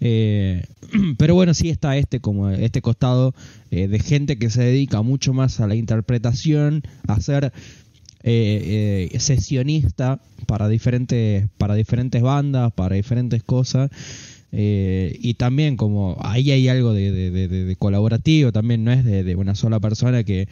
[0.00, 0.64] Eh,
[1.18, 3.34] pero bueno sí está este como este costado
[3.70, 7.52] eh, de gente que se dedica mucho más a la interpretación a hacer
[8.24, 13.90] eh, eh, sesionista para diferentes para diferentes bandas para diferentes cosas.
[14.54, 19.80] Y también como ahí hay algo de, de- colaborativo también no es de, una sola
[19.80, 20.46] persona que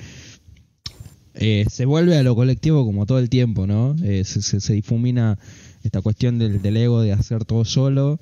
[1.34, 5.38] se vuelve a lo colectivo como todo el tiempo no se- se difumina
[5.84, 8.18] esta cuestión del, del ego de hacer todo solo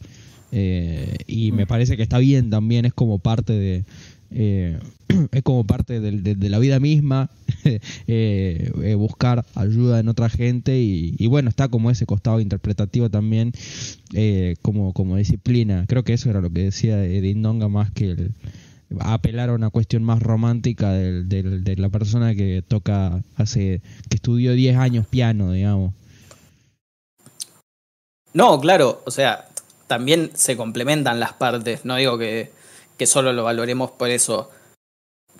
[0.52, 3.84] eh, y me parece que está bien también es como parte de
[4.30, 4.78] eh,
[5.32, 7.30] es como parte de, de la vida misma
[7.64, 13.52] eh, eh, buscar ayuda en otra gente y, bueno está como ese costado interpretativo también
[14.14, 15.84] eh, como como disciplina.
[15.88, 18.30] Creo que eso era lo que decía Dindonga más que el
[19.00, 21.28] apelar a una cuestión más romántica del-
[21.64, 25.92] de la persona que toca hace que estudió 10 años piano digamos
[28.34, 29.48] No, claro, o sea,
[29.86, 32.52] también se complementan las partes, no digo que,
[32.96, 34.50] que solo lo valoremos por eso,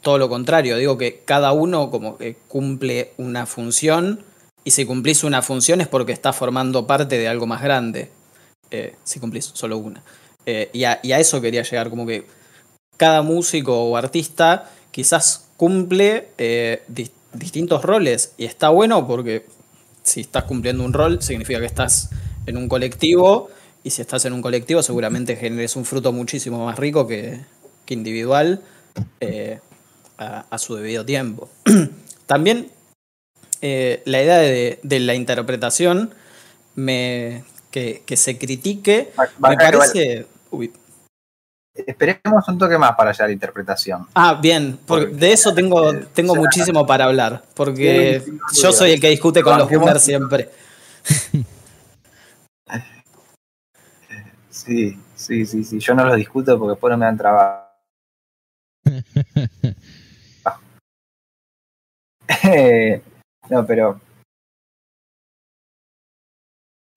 [0.01, 4.25] todo lo contrario, digo que cada uno como que cumple una función
[4.65, 8.11] y si cumplís una función es porque estás formando parte de algo más grande,
[8.71, 10.03] eh, si cumplís solo una.
[10.47, 12.27] Eh, y, a, eso quería llegar, como que
[12.97, 19.47] cada músico o artista quizás cumple eh, dis- distintos roles y está bueno porque
[20.03, 22.11] si estás cumpliendo un rol significa que estás
[22.49, 23.51] en un colectivo
[23.85, 27.41] y si estás en un colectivo seguramente generes un fruto muchísimo más rico que,
[27.85, 28.61] que individual
[29.21, 29.61] eh,
[30.19, 31.49] a, a su debido tiempo.
[32.27, 32.71] También
[33.61, 36.13] eh, la idea de, de la interpretación
[36.75, 40.27] me, que, que se critique Va- me parece...
[40.51, 40.73] uy,
[41.87, 44.05] Esperemos un toque más para allá la interpretación.
[44.15, 46.41] Ah, bien, porque de eso tengo, tengo Ya.
[46.41, 48.21] muchísimo para hablar, porque
[48.53, 50.51] yo soy el que discute con los boomers siempre.
[54.69, 55.81] Sí, sí, sí, sí.
[55.81, 57.65] Yo no lo discuto porque después no me dan trabajo.
[63.51, 63.99] No, pero.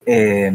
[0.04, 0.52] eh,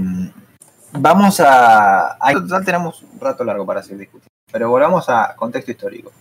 [0.93, 2.23] Vamos a.
[2.23, 4.27] Ahí total tenemos un rato largo para seguir discutiendo.
[4.51, 6.12] Pero volvamos a contexto histórico.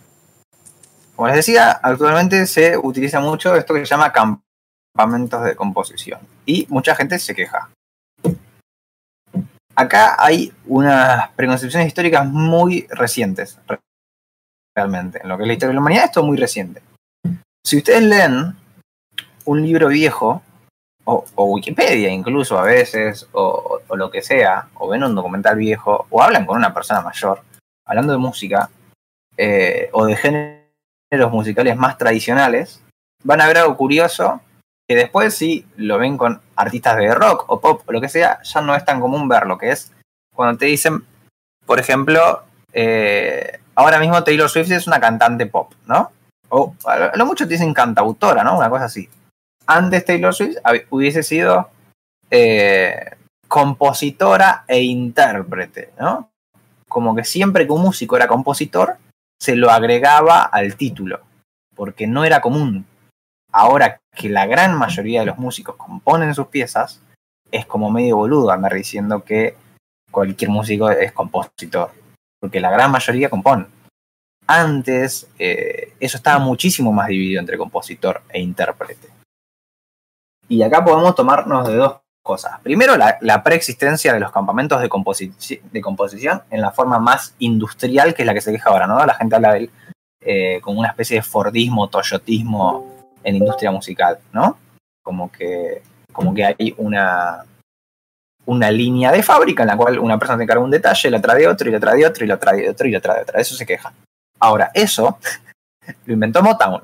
[1.15, 6.19] Como les decía, actualmente se utiliza mucho esto que se llama campamentos de composición.
[6.45, 7.69] Y mucha gente se queja.
[9.79, 13.59] Acá hay unas preconcepciones históricas muy recientes,
[14.75, 15.21] realmente.
[15.21, 16.81] En lo que es la historia de la humanidad, esto es muy reciente.
[17.63, 18.55] Si ustedes leen
[19.45, 20.41] un libro viejo,
[21.05, 26.07] o, Wikipedia incluso a veces, o, o, lo que sea, o ven un documental viejo,
[26.09, 27.43] o hablan con una persona mayor,
[27.85, 28.71] hablando de música,
[29.37, 32.81] eh, o de géneros musicales más tradicionales,
[33.23, 34.41] van a ver algo curioso
[34.87, 38.41] que después si lo ven con artistas de rock o pop o lo que sea,
[38.43, 39.91] ya no es tan común verlo, que es
[40.33, 41.03] cuando te dicen,
[41.65, 46.11] por ejemplo, eh, ahora mismo Taylor Swift es una cantante pop, ¿no?
[46.49, 48.57] O a lo mucho te dicen cantautora, ¿no?
[48.57, 49.09] Una cosa así.
[49.65, 50.57] Antes Taylor Swift
[50.89, 51.69] hubiese sido
[52.29, 53.15] eh,
[53.47, 56.29] compositora e intérprete, ¿no?
[56.87, 58.97] Como que siempre que un músico era compositor,
[59.39, 61.21] se lo agregaba al título,
[61.75, 62.85] porque no era común.
[63.59, 67.01] Ahora que la gran mayoría de los músicos componen sus piezas,
[67.51, 69.55] es como medio boludo andar diciendo que
[70.11, 71.89] cualquier músico es compositor,
[72.39, 73.65] porque la gran mayoría compone.
[74.45, 79.09] Antes eh, eso estaba muchísimo más dividido entre compositor e intérprete.
[80.47, 82.59] Y acá podemos tomarnos de dos cosas.
[82.61, 85.33] Primero, la, preexistencia de los campamentos de, composi
[85.71, 89.03] de, composición en la forma más industrial, que es la que se queja ahora, ¿no?
[89.03, 89.71] La gente habla de él
[90.21, 92.96] eh, como una especie de Fordismo, Toyotismo
[93.27, 94.57] en la industria musical, ¿no?
[95.03, 95.81] Como que,
[96.13, 97.43] como que hay una,
[98.45, 101.45] una línea de fábrica en la cual una persona te encarga un detalle, la trae
[101.45, 103.37] otro, y la trae otro, y la trae otro, y la trae otro.
[103.37, 103.93] Eso se queja.
[104.39, 105.19] Ahora, eso
[106.05, 106.81] lo inventó Motown.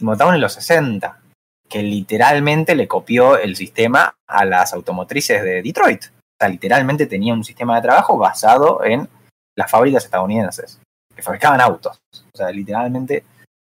[0.00, 1.20] Motown en los 60
[1.68, 6.04] que literalmente le copió el sistema a las automotrices de Detroit.
[6.04, 9.08] O sea, literalmente tenía un sistema de trabajo basado en
[9.56, 10.80] las fábricas estadounidenses,
[11.14, 11.98] que fabricaban autos.
[12.32, 13.24] O sea, literalmente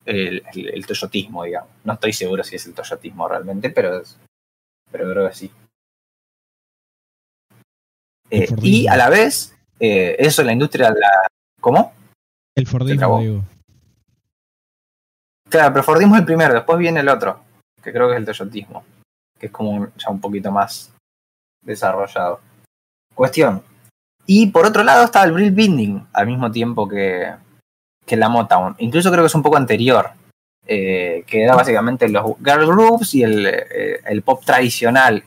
[0.04, 1.70] el, el, el toyotismo, digamos.
[1.84, 4.18] No estoy seguro si es el toyotismo realmente, pero, es,
[4.90, 5.52] pero creo que sí.
[8.30, 11.26] Eh, y a la vez, eh, eso en la industria, la,
[11.60, 11.92] ¿cómo?
[12.56, 13.44] El Fordismo, digo.
[15.48, 17.42] Claro, pero Fordismo es el primero, después viene el otro
[17.82, 18.84] que creo que es el toyotismo,
[19.38, 20.94] que es como ya un poquito más
[21.62, 22.40] desarrollado.
[23.14, 23.62] Cuestión.
[24.24, 27.34] Y por otro lado está el Brill Binding, al mismo tiempo que,
[28.16, 28.76] la Motown.
[28.78, 30.10] Incluso creo que es un poco anterior,
[30.66, 35.24] eh, que era básicamente los girl groups y el, eh, el, pop tradicional,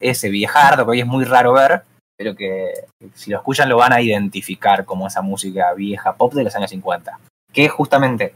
[0.00, 1.82] ese viejardo que hoy es muy raro ver,
[2.16, 2.72] pero que
[3.14, 6.70] si lo escuchan lo van a identificar como esa música vieja pop de los años
[6.70, 7.18] 50.
[7.52, 8.34] Que justamente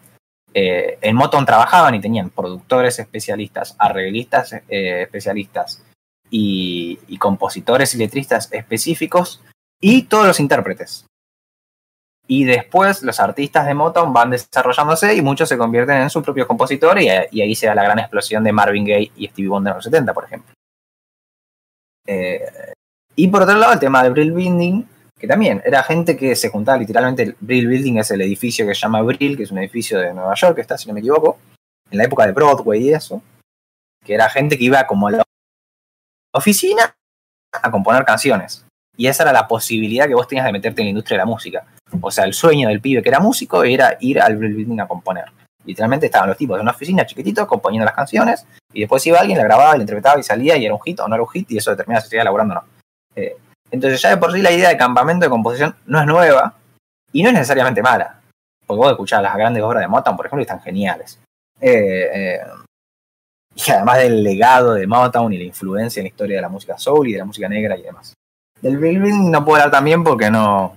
[0.55, 5.85] eh, en Motown trabajaban y tenían productores especialistas, arreglistas eh, especialistas
[6.31, 9.43] y, compositores y letristas específicos
[9.81, 11.07] y todos los intérpretes.
[12.31, 16.47] Y después los artistas de Motown van desarrollándose y muchos se convierten en su propio
[16.47, 19.73] compositor y, y ahí se da la gran explosión de Marvin Gaye y Stevie Wonder
[19.73, 20.53] en los 70, por ejemplo.
[22.07, 22.41] Eh,
[23.17, 24.89] y por otro lado, el tema de Brill Binding,
[25.19, 28.81] que también era gente que se juntaba literalmente, Brill Building es el edificio que se
[28.81, 31.39] llama Brill, que es un edificio de Nueva York, que está, si no me equivoco,
[31.91, 33.23] en la época de Broadway y eso,
[34.05, 35.23] que era gente que iba como a la
[36.33, 36.95] oficina
[37.53, 38.65] a componer canciones.
[38.99, 41.27] Y esa era la posibilidad que vos tenías de meterte en la industria de la
[41.27, 41.65] música.
[42.01, 45.27] O sea, el sueño del pibe que era músico era ir al Building a componer.
[45.65, 49.39] Literalmente estaban los tipos de una oficina chiquitito componiendo las canciones y después iba alguien,
[49.39, 51.49] la grababa, la interpretaba y salía y era un hit o no era un hit
[51.53, 52.65] y eso determinaba si seguía elaborando o no.
[53.15, 53.37] Eh,
[53.71, 56.55] entonces ya de por sí la idea de campamento de composición no es nueva
[57.13, 58.21] y no es necesariamente mala.
[58.67, 61.21] Porque vos escuchás las grandes obras de Motown, por ejemplo, y están geniales.
[61.61, 62.41] Eh, eh,
[63.55, 66.77] y además del legado de Motown y la influencia en la historia de la música
[66.79, 68.15] soul y de la música negra y demás.
[68.63, 70.77] Del Bill no puedo hablar también porque no...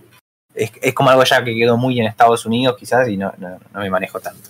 [0.54, 3.80] Es, como algo ya que quedó muy en Estados Unidos quizás y no, no, no
[3.80, 4.50] me manejo tanto.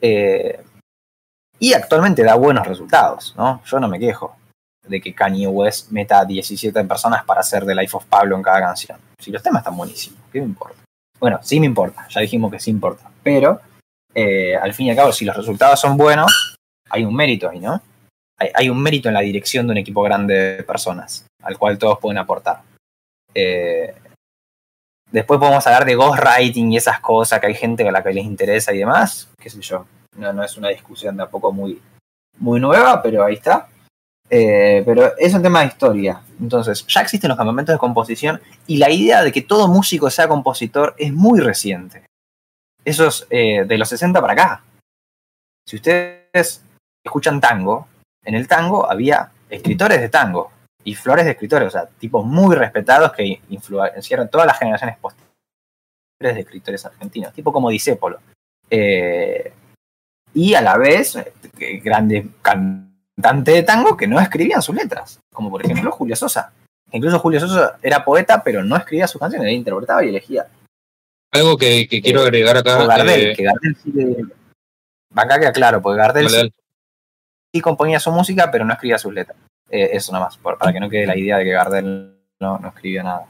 [0.00, 0.60] Eh,
[1.58, 3.62] y actualmente da buenos resultados, ¿no?
[3.64, 4.36] Yo no me quejo
[4.82, 8.42] de que Kanye West meta a 17 personas para hacer The Life of Pablo en
[8.42, 8.98] cada canción.
[9.18, 10.76] Si los temas están buenísimos, ¿qué me importa?
[11.18, 13.60] Bueno, sí me importa, ya dijimos que sí importa, pero
[14.14, 16.56] eh, al fin y al cabo, si los resultados son buenos,
[16.90, 17.80] hay un mérito ahí, ¿no?
[18.38, 21.98] Hay, un mérito en la dirección de un equipo grande de personas, al cual todos
[21.98, 22.60] pueden aportar.
[23.34, 23.94] Eh,
[25.10, 28.24] después podemos hablar de ghostwriting y esas cosas que hay gente a la que les
[28.24, 29.86] interesa y demás, qué sé yo.
[30.16, 31.80] No, no es una discusión tampoco muy,
[32.38, 33.68] muy nueva, pero ahí está.
[34.28, 36.20] Eh, pero es un tema de historia.
[36.40, 40.28] Entonces, ya existen los campamentos de composición y la idea de que todo músico sea
[40.28, 42.04] compositor es muy reciente.
[42.84, 44.64] Eso es eh, de los 60 para acá.
[45.66, 46.62] Si ustedes
[47.04, 47.88] escuchan tango,
[48.26, 50.50] en el tango había escritores de tango.
[50.84, 55.26] y flores de escritores, o sea, tipos muy respetados que influenciaron todas las generaciones posteriores
[56.20, 58.20] de escritores argentinos, tipo como Disépolo.
[58.70, 59.52] Eh,
[60.32, 65.50] y a la vez, eh, grandes cantantes de tango que no escribían sus letras, como
[65.50, 66.52] por ejemplo Julio Sosa.
[66.92, 70.46] Incluso Julio Sosa era poeta, pero no escribía sus canciones, él interpretaba y elegía.
[71.32, 72.86] Algo que, quiero eh, agregar acá.
[72.86, 73.92] Gardel, que Gardel sí
[75.16, 76.52] Acá queda claro, porque Gardel
[77.56, 79.36] sí, componía su música, pero no escribía sus letras.
[79.70, 83.02] Eh, eso nomás, para que no quede la idea de que Gardel no, no escribía
[83.02, 83.26] nada.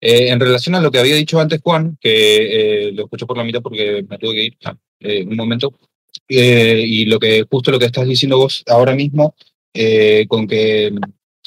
[0.00, 3.44] Eh, en relación a lo que había dicho antes Juan, que lo escucho por la
[3.44, 4.76] mitad porque me tuve que ir ah,
[5.26, 5.74] un momento,
[6.28, 9.34] y lo que justo lo que estás diciendo vos ahora mismo,
[10.28, 10.92] con que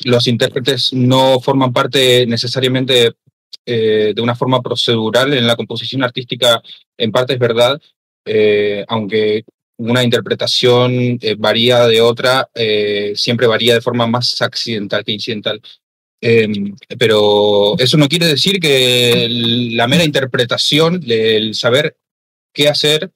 [0.03, 3.13] los intérpretes no forman parte necesariamente
[3.65, 6.61] eh, de una forma procedural en la composición artística,
[6.97, 7.81] en parte es verdad,
[8.25, 9.43] eh, aunque
[9.77, 12.49] una interpretación eh, varía de otra,
[13.15, 15.61] siempre varía de forma más accidental que incidental.
[16.21, 21.97] Em, pero eso no quiere decir que la mera interpretación, el saber
[22.53, 23.11] qué hacer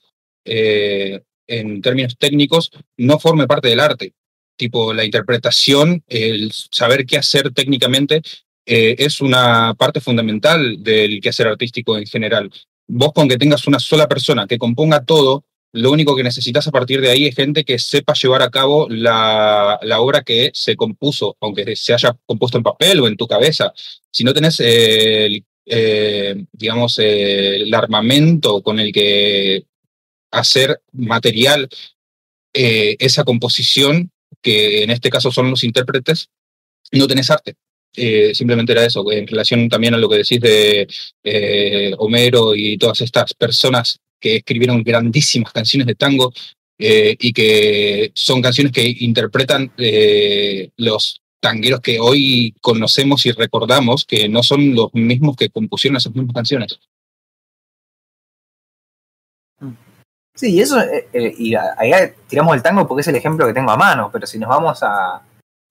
[0.45, 4.13] en términos técnicos, no forme parte del arte
[4.59, 8.21] tipo la interpretación, el saber qué hacer técnicamente,
[8.67, 12.51] eh, es una parte fundamental del quehacer artístico en general.
[12.87, 16.71] Vos con que tengas una sola persona que componga todo, lo único que necesitas a
[16.71, 20.75] partir de ahí es gente que sepa llevar a cabo la, la obra que se
[20.75, 23.71] compuso, aunque se haya compuesto en papel o en tu cabeza.
[24.11, 29.65] Si no tenés el, eh, digamos, el armamento con el que
[30.31, 31.69] hacer material
[32.53, 36.29] eh, esa composición, que en este caso son los intérpretes,
[36.91, 37.55] no tenés arte.
[37.95, 40.87] Eh, simplemente era eso, en relación también a lo que decís de
[41.23, 46.31] eh, Homero y todas estas personas que escribieron grandísimas canciones de tango
[46.77, 49.71] eh, y que son canciones que interpretan
[50.77, 56.13] los tangueros que hoy conocemos y recordamos, que no son los mismos que compusieron esas
[56.13, 56.79] mismas canciones.
[60.39, 61.53] Sí, y eso, eh, eh, y
[62.27, 64.81] tiramos el tango porque es el ejemplo que tengo a mano, pero si nos vamos
[64.83, 65.21] a,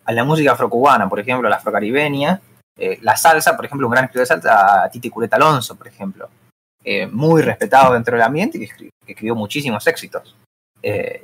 [0.06, 2.40] la música afrocubana, por ejemplo, la afrocaribeña,
[2.76, 5.88] eh, la salsa, por ejemplo, un gran escritor de salsa, a Titi Cureta Alonso, por
[5.88, 6.28] ejemplo,
[7.10, 10.36] muy respetado dentro del ambiente y que, escribió, muchísimos éxitos.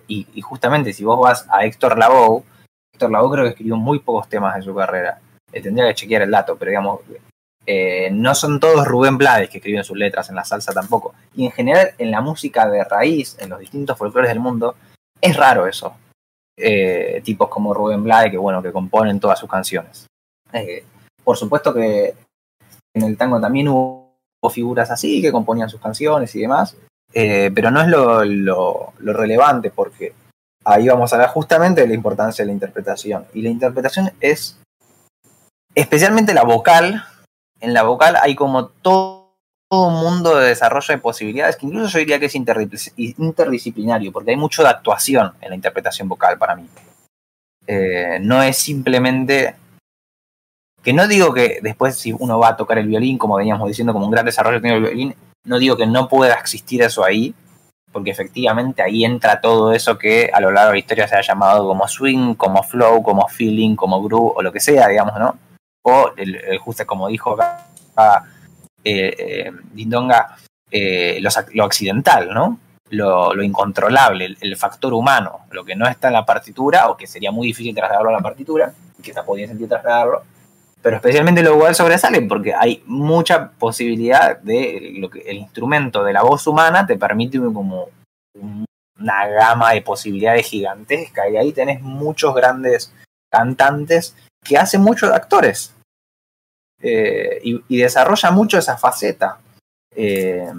[0.08, 2.42] Y, justamente si vos vas a Héctor Lavoe,
[2.92, 5.20] Héctor Lavoe creo que escribió muy pocos temas en su carrera.
[5.50, 7.00] tendría que chequear el dato, pero digamos,
[7.66, 11.14] eh, no son todos Rubén Blades que escriben sus letras en la salsa tampoco.
[11.34, 14.76] Y en general en la música de raíz, en los distintos folclores del mundo,
[15.20, 15.96] es raro eso.
[16.56, 20.06] Eh, tipos como Rubén Blades que bueno, que componen todas sus canciones.
[20.52, 20.84] Eh,
[21.22, 22.14] por supuesto que
[22.94, 24.03] en el tango también hubo
[24.50, 26.76] figuras así que componían sus canciones y demás,
[27.12, 30.12] pero no es lo, lo, relevante porque
[30.64, 33.26] ahí vamos a hablar justamente de la importancia de la interpretación.
[33.34, 34.58] Y la interpretación es
[35.74, 37.04] especialmente la vocal,
[37.60, 39.24] en la vocal hay como todo,
[39.70, 44.36] un mundo de desarrollo de posibilidades que incluso yo diría que es interdisciplinario, porque hay
[44.36, 46.68] mucho de actuación en la interpretación vocal para mí.
[47.66, 49.56] Eh, no es simplemente
[50.84, 53.92] que no digo que después si uno va a tocar el violín, como veníamos diciendo,
[53.92, 57.34] como un gran desarrollo tiene el violín, no digo que no pueda existir eso ahí,
[57.90, 61.22] porque efectivamente ahí entra todo eso que a lo largo de la historia se ha
[61.22, 65.38] llamado como swing, como flow, como feeling, como groove o lo que sea, digamos, ¿no?
[65.84, 68.24] o el, justo como dijo acá,
[68.82, 70.36] eh, eh, Dindonga,
[70.70, 72.58] eh, lo, accidental, ¿no?
[72.90, 77.30] Lo, incontrolable, el, factor humano, lo que no está en la partitura o que sería
[77.30, 80.22] muy difícil trasladarlo a la partitura, que se podía sentir trasladarlo,
[80.84, 86.12] pero especialmente lo igual sobresale porque hay mucha posibilidad de lo que el instrumento de
[86.12, 87.88] la voz humana te permite como
[88.34, 92.92] una gama de posibilidades gigantesca y ahí tenés muchos grandes
[93.32, 95.74] cantantes que hacen mucho de actores.
[96.82, 99.38] Eh, y, desarrolla mucho esa faceta.
[99.96, 100.52] Eh,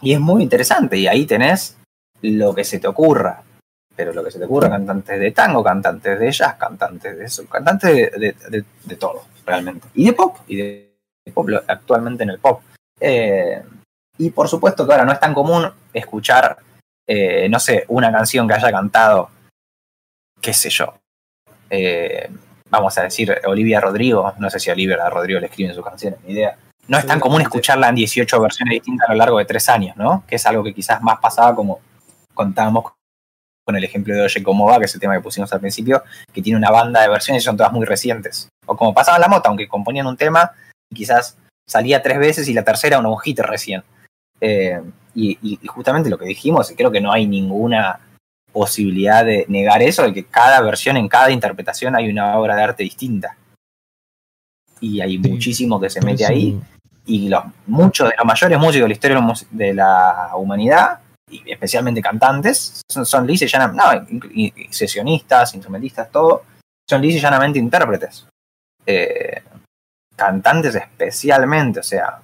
[0.00, 1.76] y es muy interesante, y ahí tenés
[2.22, 3.42] lo que se te ocurra.
[4.00, 7.46] Pero lo que se te ocurra, cantantes de tango, cantantes de jazz, cantantes de eso,
[7.46, 9.88] cantantes de, todo, realmente.
[9.92, 10.94] Y de pop, y de,
[11.34, 12.62] pop actualmente en el pop.
[12.98, 13.62] Eh,
[14.16, 16.56] y por supuesto que ahora no es tan común escuchar,
[17.50, 19.28] no sé, una canción que haya cantado,
[20.40, 20.94] qué sé yo,
[22.70, 26.20] vamos a decir, Olivia Rodrigo, no sé si Olivia Rodrigo le escribe en sus canciones,
[26.24, 26.56] ni idea.
[26.88, 29.94] No es tan común escucharla en 18 versiones distintas a lo largo de tres años,
[29.98, 30.24] ¿no?
[30.26, 31.80] Que es algo que quizás más pasaba como
[32.32, 32.92] contábamos
[33.70, 36.02] con el ejemplo de Oye Cómo Va, que es el tema que pusimos al principio,
[36.32, 38.48] que tiene una banda de versiones y son todas muy recientes.
[38.66, 40.50] O como pasaba en la mota, aunque componían un tema
[40.90, 43.84] y quizás salía tres veces y la tercera un hit recién.
[44.40, 44.80] Eh,
[45.14, 48.00] y, y, justamente lo que dijimos, creo que no hay ninguna
[48.52, 52.62] posibilidad de negar eso, de que cada versión, en cada interpretación hay una obra de
[52.64, 53.36] arte distinta.
[54.80, 56.60] y hay Sí, muchísimo que se mete ahí.
[57.06, 60.98] Y los, muchos de los mayores músicos de la historia de la humanidad,
[61.30, 66.44] y especialmente cantantes, son, son lisa y llanamente, no, sesionistas, instrumentistas, todo,
[66.88, 68.26] son lisa y llanamente intérpretes.
[68.84, 69.42] Eh,
[70.16, 72.20] cantantes especialmente, o sea,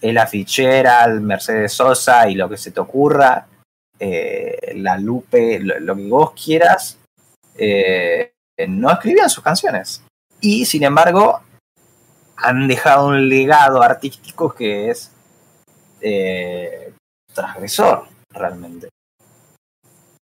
[0.00, 3.46] Ella Fitzgerald, Mercedes Sosa y lo que se te ocurra,
[3.98, 6.98] eh, la Lupe, lo, que vos quieras,
[7.56, 8.32] eh,
[8.68, 10.02] no escribían sus canciones.
[10.40, 11.40] Y sin embargo,
[12.36, 15.12] han dejado un legado artístico que es
[17.42, 18.88] transgresor, realmente.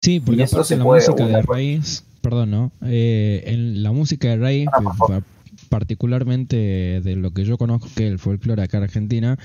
[0.02, 2.72] Sí, porque aparte se la puede música de raíz, perdón, ¿no?
[2.82, 5.22] Eh, en la música de raíz, Ah, por favor.
[5.22, 5.26] pa-
[5.68, 9.38] particularmente de lo que yo conozco que es el folclore acá en Argentina,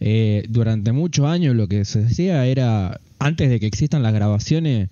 [0.00, 4.88] eh, durante muchos años lo que se decía era, antes de que existan las grabaciones,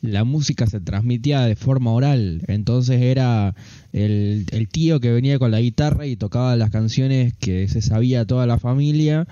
[0.00, 3.54] la música se transmitía de forma oral, entonces era
[3.92, 8.26] el, el tío que venía con la guitarra y tocaba las canciones que se sabía
[8.26, 9.26] toda la familia,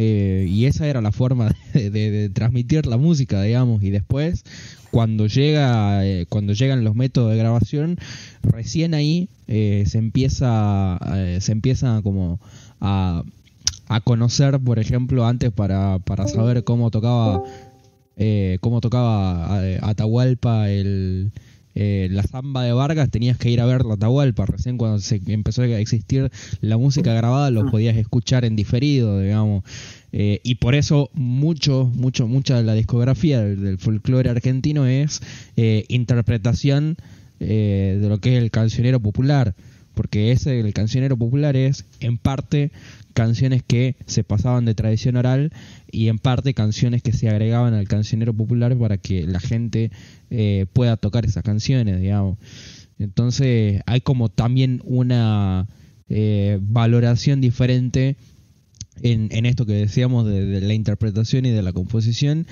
[0.00, 4.44] eh, y esa era la forma de, transmitir la música, digamos, y después
[4.92, 7.98] cuando llega eh, cuando llegan los métodos de grabación
[8.42, 10.98] recién ahí eh, se empieza
[11.40, 12.40] se empieza como
[12.80, 13.22] a,
[13.88, 17.42] a conocer por ejemplo antes para, para saber cómo tocaba
[18.60, 21.32] cómo tocaba Atahualpa el
[21.74, 25.20] eh, la samba de Vargas tenías que ir a ver la Atahualpa recién cuando se
[25.26, 29.64] empezó a existir la música grabada lo podías escuchar en diferido digamos
[30.12, 35.20] eh, y por eso mucho, mucho, mucha de la discografía del, del folclore argentino es
[35.56, 36.96] eh, interpretación
[37.40, 39.54] eh, de lo que es el cancionero popular.
[39.98, 42.70] Porque ese, el cancionero popular es en parte
[43.14, 45.52] canciones que se pasaban de tradición oral
[45.90, 49.90] y en parte canciones que se agregaban al cancionero popular para que la gente
[50.30, 52.38] eh, pueda tocar esas canciones, digamos.
[53.00, 55.66] Entonces hay como también una
[56.08, 58.14] eh, valoración diferente
[59.02, 62.46] en, esto que decíamos de, de la interpretación y de la composición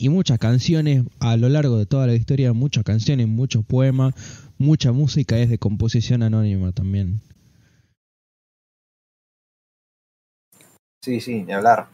[0.00, 4.14] y muchas canciones a lo largo de toda la historia, muchas canciones, muchos poemas,
[4.56, 7.20] mucha música es de composición anónima también.
[11.04, 11.88] Sí, sí, ni hablar.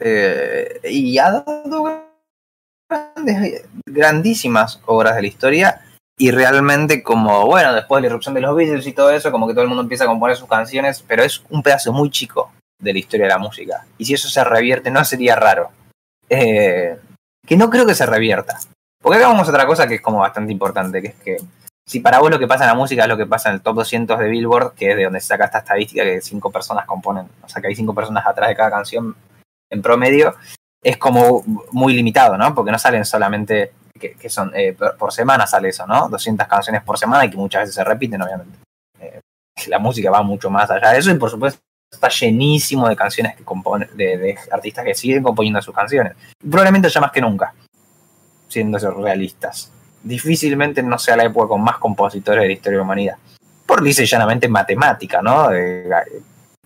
[0.00, 2.04] Eh, y ha dado
[2.88, 5.80] grandes- grandísimas obras de la historia
[6.18, 9.46] y realmente como, bueno, después de la irrupción de los Beatles y todo eso, como
[9.46, 12.52] que todo el mundo empieza a componer sus canciones, pero es un pedazo muy chico
[12.80, 13.86] de la historia de la música.
[13.98, 15.70] Y si eso se revierte, no sería raro.
[16.30, 16.96] Eh,
[17.46, 18.58] que no creo que se revierta.
[19.02, 21.36] Porque acá vamos a otra cosa que es como bastante importante, que es que
[21.86, 23.62] si para vos lo que pasa en la música es lo que pasa en el
[23.62, 26.86] top 200 de Billboard, que es de donde se saca esta estadística que cinco personas
[26.86, 29.16] componen, o sea que hay cinco personas atrás de cada canción
[29.68, 30.36] en promedio,
[30.82, 32.54] es como muy limitado, ¿no?
[32.54, 36.08] Porque no salen solamente, que, son, eh, por, por semana sale eso, ¿no?
[36.08, 38.58] 200 canciones por semana y que muchas veces se repiten, obviamente.
[39.00, 39.20] Eh,
[39.66, 41.60] la música va mucho más allá de eso y por supuesto
[41.90, 46.14] está llenísimo de canciones que componen, de, artistas que siguen componiendo sus canciones.
[46.38, 47.52] Probablemente ya más que nunca,
[48.48, 49.72] siendo realistas.
[50.02, 53.16] Difícilmente no sea la época con más compositores de la historia de la humanidad.
[53.66, 55.50] Por dice llanamente matemática, ¿no?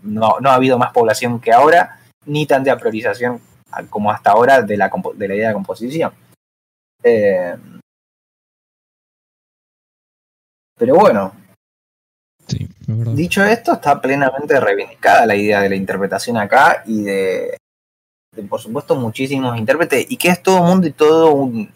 [0.03, 3.41] No, ha habido más población que ahora, ni tanta priorización
[3.91, 6.13] como hasta ahora de la, de la idea de composición.
[7.03, 7.57] Eh,
[10.77, 11.33] pero bueno,
[12.87, 17.57] Dicho esto, está plenamente reivindicada la idea de la interpretación acá y de,
[18.49, 21.71] por supuesto, muchísimos intérpretes y que es todo un mundo y todo un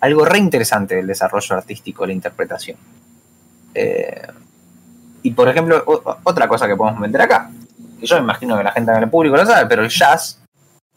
[0.00, 2.76] algo re interesante del desarrollo artístico la interpretación.
[3.74, 4.26] Eh,
[5.22, 5.82] y por ejemplo,
[6.24, 7.50] otra cosa que podemos meter acá,
[7.98, 10.40] que yo me imagino que la gente en el público lo sabe, pero el jazz,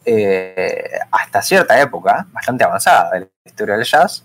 [0.04, 4.24] eh, hasta cierta época, bastante avanzada de la historia del jazz,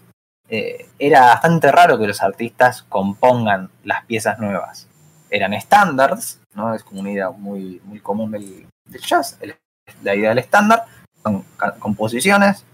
[0.49, 4.86] eh, era bastante raro que los artistas compongan las piezas nuevas.
[5.29, 6.73] Eran estándares, ¿no?
[6.73, 9.55] Es como una idea muy, muy común del, del jazz, el-
[10.03, 10.83] la idea del estándar,
[11.23, 11.43] son
[11.79, 12.65] composiciones,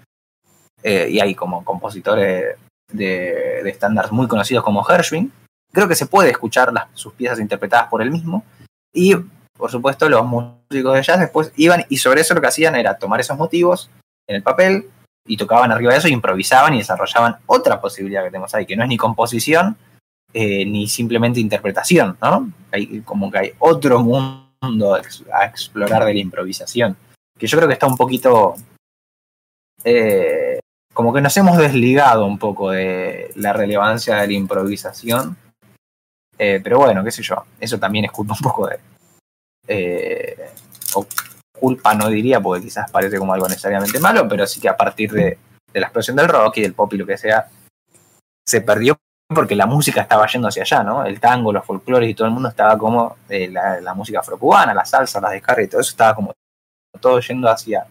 [0.82, 2.56] eh, y hay como compositores
[2.91, 5.32] de, estándares muy conocidos como Gershwin.
[5.72, 8.43] Creo que se puede escuchar las, sus piezas interpretadas por él mismo,
[8.93, 9.16] y
[9.58, 12.97] por supuesto los músicos de jazz después iban y sobre eso lo que hacían era
[12.97, 13.89] tomar esos motivos
[14.28, 14.89] en el papel,
[15.26, 18.84] y tocaban arriba de eso, improvisaban y desarrollaban otra posibilidad que tenemos ahí, que no
[18.84, 19.78] es ni composición
[20.34, 22.52] eh, ni simplemente interpretación, ¿no?
[22.72, 26.96] Hay como que hay otro mundo a ex- a explorar de la improvisación,
[27.38, 28.56] que yo creo que está un poquito,
[29.84, 30.60] eh,
[30.94, 35.38] como que nos hemos desligado un poco de la relevancia de la improvisación,
[36.40, 38.80] Eh, pero bueno, qué sé yo, eso también es culpa un poco de...
[41.60, 45.12] culpa no diría, porque quizás parece como algo necesariamente malo, pero sí que a partir
[45.12, 45.38] de,
[45.72, 47.48] de la explosión del rock y del pop y lo que sea,
[48.46, 48.98] se perdió
[49.34, 51.06] porque la música estaba yendo hacia allá, ¿no?
[51.06, 54.74] El tango, los folclores y todo el mundo estaba como eh, la, la, música afrocubana,
[54.74, 56.34] la salsa, las descargas y todo eso estaba como
[57.00, 57.86] todo yendo hacia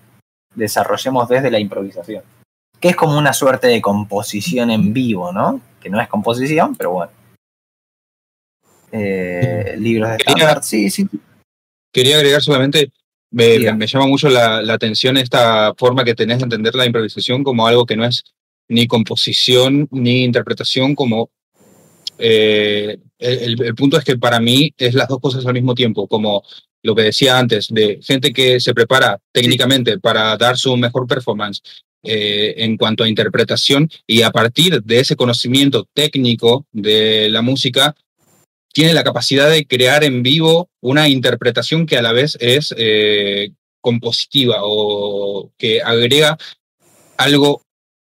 [0.55, 2.23] desarrollemos desde la improvisación.
[2.81, 5.61] Que es como una suerte de composición en vivo, ¿no?
[5.81, 7.13] Que no es composición, pero bueno.
[8.91, 11.09] Eh, libros de Quería, sí, sí.
[11.93, 12.91] Quería agregar solamente,
[13.31, 17.45] me, me llama mucho la, la, atención esta forma que tenés de entender la improvisación
[17.45, 18.23] como algo que no es
[18.73, 21.31] ni composición ni interpretación, como
[22.19, 26.07] eh, el, el, punto es que para mí es las dos cosas al mismo tiempo,
[26.09, 26.43] como
[26.83, 31.63] lo que decía antes, de gente que se prepara técnicamente para dar su mejor performance
[32.05, 37.95] eh, en cuanto a interpretación y a partir de ese conocimiento técnico de la música,
[38.73, 43.53] tiene la capacidad de crear en vivo una interpretación que a la vez es eh,
[43.81, 46.39] compositiva o que agrega
[47.19, 47.62] algo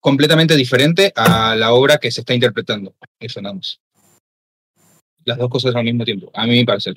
[0.05, 2.95] completamente diferente a la obra que se está interpretando.
[3.19, 3.81] Eso nada más.
[5.25, 6.93] Las dos cosas al mismo tiempo, a mí me parece.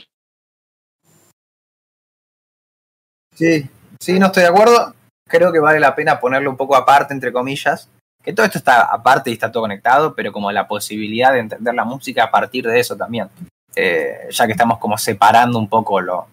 [3.34, 3.66] Sí,
[3.98, 4.94] sí, no estoy de acuerdo.
[5.26, 7.90] Creo que vale la pena ponerlo un poco aparte, entre comillas.
[8.22, 11.74] Que todo esto está aparte y está todo conectado, pero como la posibilidad de entender
[11.74, 13.30] la música a partir de eso también.
[13.74, 16.28] Eh, ya que estamos como separando un poco lo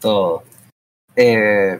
[0.00, 0.42] todo.
[1.14, 1.78] Eh,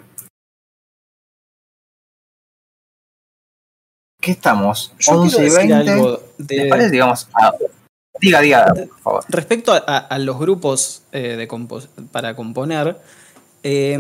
[4.25, 4.93] ¿Qué estamos?
[4.99, 5.93] Yo 11 y 20.
[6.39, 6.63] De...
[6.63, 7.29] ¿Me parece, digamos?
[7.35, 7.53] Ah,
[8.21, 9.25] diga, diga, por favor.
[9.29, 11.49] Respecto a, a los grupos eh, de
[12.11, 12.97] para componer,
[13.63, 13.99] eh,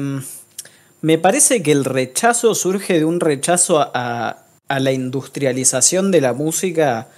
[1.02, 6.32] me parece que el rechazo surge de un rechazo a, a la industrialización de la
[6.32, 7.08] música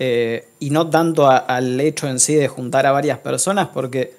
[0.00, 4.16] eh, y no tanto a, al hecho en sí de juntar a varias personas, porque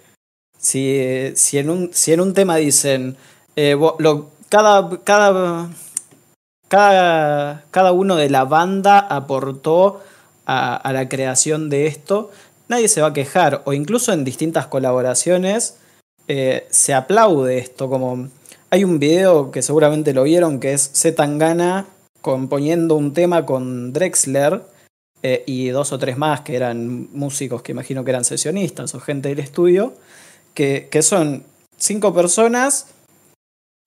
[0.58, 3.18] si, si, en, un, si en un tema dicen,
[3.56, 5.70] eh, lo, cada, cada,
[6.72, 10.00] cada, cada uno de la banda aportó
[10.46, 12.32] a, la creación de esto,
[12.70, 15.76] nadie se va a quejar, o incluso en distintas colaboraciones
[16.30, 18.30] eh, se aplaude esto, como
[18.70, 21.88] hay un video que seguramente lo vieron que es Z Tangana
[22.22, 24.62] componiendo un tema con Drexler
[25.24, 29.02] eh, y dos o tres más que eran músicos que imagino que eran sesionistas o
[29.02, 29.94] gente del estudio,
[30.54, 31.44] que, que son
[31.78, 32.88] cinco personas,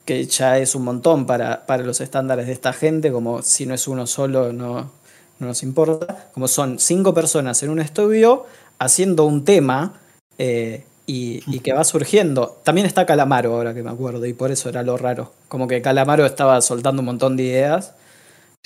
[0.04, 3.74] que ya es un montón para, para los estándares de esta gente, como si no
[3.74, 4.90] es uno solo no,
[5.38, 8.46] no nos importa, como son cinco personas en un estudio
[8.78, 10.00] haciendo un tema.
[10.38, 12.62] Eh, y, y, que va surgiendo.
[12.64, 15.34] También está Calamaro, ahora que me acuerdo, y por eso era lo raro.
[15.48, 17.92] Como que Calamaro estaba soltando un montón de ideas.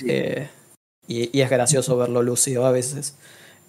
[0.06, 0.48] Eh,
[1.08, 3.16] y, y, es gracioso verlo lúcido a veces.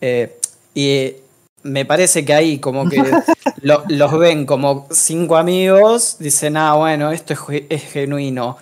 [0.02, 0.38] Eh,
[0.76, 1.16] y
[1.64, 3.02] me parece que ahí como que
[3.62, 7.40] lo, los ven como cinco amigos, dicen, ah, bueno, esto es,
[7.70, 8.58] es, genuino.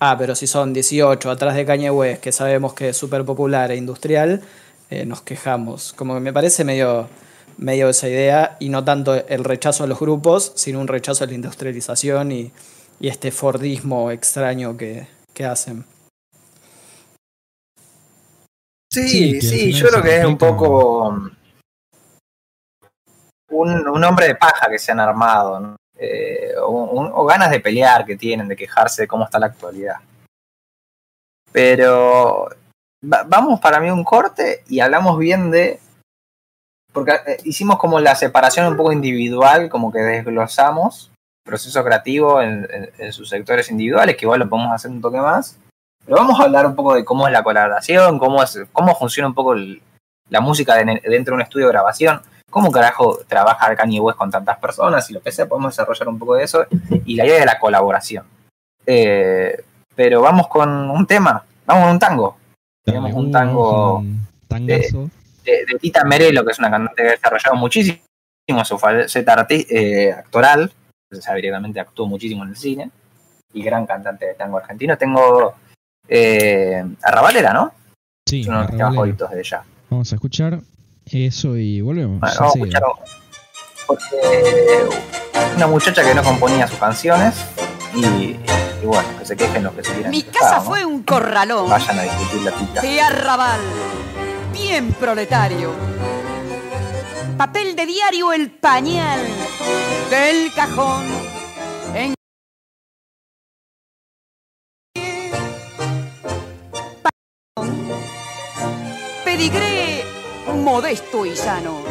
[0.00, 3.70] Ah, pero si son 18 atrás de Kanye West, que sabemos que es súper popular
[3.70, 4.42] e industrial,
[4.90, 5.92] eh, nos quejamos.
[5.92, 7.08] Como que me parece medio
[7.58, 11.26] medio esa idea y no tanto el rechazo a los grupos, sino un rechazo a
[11.26, 12.50] la industrialización y,
[13.00, 15.84] y este Fordismo extraño que, que hacen.
[18.90, 21.30] Sí, sí, sí yo creo que es un poco
[23.52, 28.48] un, hombre de paja que se han armado, eh, o, ganas de pelear que tienen,
[28.48, 29.96] de quejarse de cómo está la actualidad.
[31.50, 32.48] Pero
[33.04, 35.80] va, vamos para mí un corte y hablamos bien de
[36.92, 41.12] porque eh, hicimos como la separación un poco individual, como que desglosamos
[41.44, 42.68] proceso creativo en,
[43.12, 45.58] sus sectores individuales, que igual lo podemos hacer un toque más.
[46.04, 49.28] Pero vamos a hablar un poco de cómo es la colaboración, cómo, es, cómo funciona
[49.28, 49.82] un poco el,
[50.28, 52.22] la música de, dentro de un estudio de grabación,
[52.52, 56.18] cómo carajo trabaja Kanye West con tantas personas y lo que sea, podemos desarrollar un
[56.18, 56.66] poco de eso
[57.06, 58.26] y la idea de la colaboración.
[58.84, 59.64] Eh,
[59.96, 62.36] pero vamos con un tema, vamos con un tango.
[62.84, 63.98] Tenemos un tango.
[63.98, 64.20] Un.
[64.50, 64.90] De,
[65.44, 68.02] de, Tita Merelo, que es una cantante que ha desarrollado muchísimo
[68.64, 70.70] su faceta eh, actoral,
[71.20, 72.90] sabe directamente actuó muchísimo en el cine,
[73.54, 74.98] y gran cantante de tango argentino.
[74.98, 75.54] Tengo
[76.06, 77.72] eh, Arrabalera, ¿no?
[78.28, 79.64] Sí, es uno de mis temas favoritos de ella.
[79.88, 80.60] Vamos a escuchar
[81.06, 82.20] eso y volvemos.
[82.20, 82.82] Bueno, vamos a escuchar
[83.86, 84.86] porque
[85.56, 87.34] una muchacha que no componía sus canciones
[87.94, 88.40] y, y,
[88.84, 90.10] bueno, que se quejen los que se quieran.
[90.10, 90.62] Mi casa ¿no?
[90.62, 91.68] fue un corralón.
[91.68, 92.80] Vayan a discutir la tita.
[92.80, 93.60] De arrabal
[94.52, 95.72] bien proletario.
[97.36, 99.20] Papel de diario, el pañal
[100.10, 101.04] del cajón.
[101.94, 102.14] En
[109.24, 109.81] Pedigré
[110.54, 111.82] modesto y sano.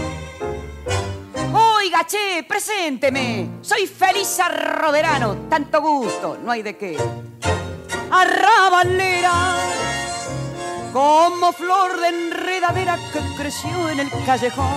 [1.54, 3.60] Oiga, che, presénteme.
[3.62, 5.48] Soy feliz arroderano.
[5.50, 6.98] Tanto gusto, no hay de qué.
[8.12, 9.56] Arrabalera
[10.94, 14.68] como flor de enredadera que creció en el callejón.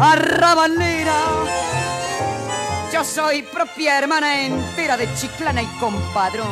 [0.00, 1.14] Arrabalera,
[2.92, 6.48] yo soy propia hermana entera de Chiclana y compadrón.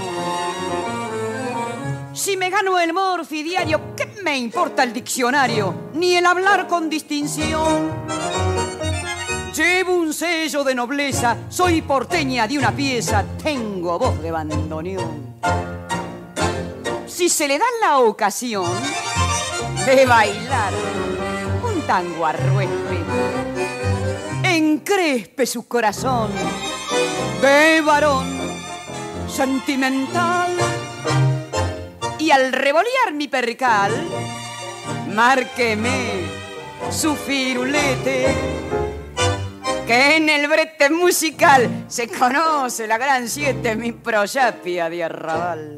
[2.12, 5.90] Si me gano el morfi diario, ¿qué me importa el diccionario?
[5.94, 7.90] Ni el hablar con distinción.
[9.54, 15.34] Llevo un sello de nobleza, soy porteña de una pieza, tengo voz de bandoneón.
[17.06, 18.70] Si se le da la ocasión
[19.84, 20.72] de bailar
[21.64, 22.98] un tango a ruepe,
[24.44, 26.30] encrespe su corazón
[27.42, 28.26] de varón
[29.28, 30.67] sentimental
[32.28, 33.90] y al revolear mi percal,
[35.14, 36.26] márqueme
[36.90, 38.26] su firulete
[39.86, 45.76] que en el brete musical se conoce la gran siete, mi proyapia de arrabal.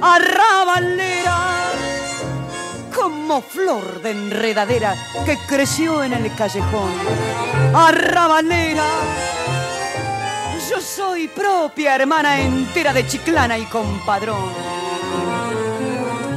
[0.00, 1.70] Arrabalera,
[2.94, 4.94] como flor de enredadera
[5.26, 6.92] que creció en el callejón.
[7.74, 8.88] Arrabalera,
[10.70, 14.83] yo soy propia hermana entera de Chiclana y compadrón.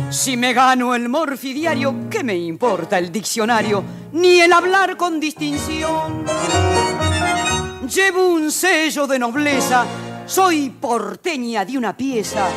[0.10, 3.84] Si me gano el morfi diario, ¿qué me importa el diccionario?
[4.14, 6.26] Ni el hablar con distinción.
[7.88, 9.86] Llevo un sello de nobleza,
[10.26, 12.48] soy porteña de una pieza.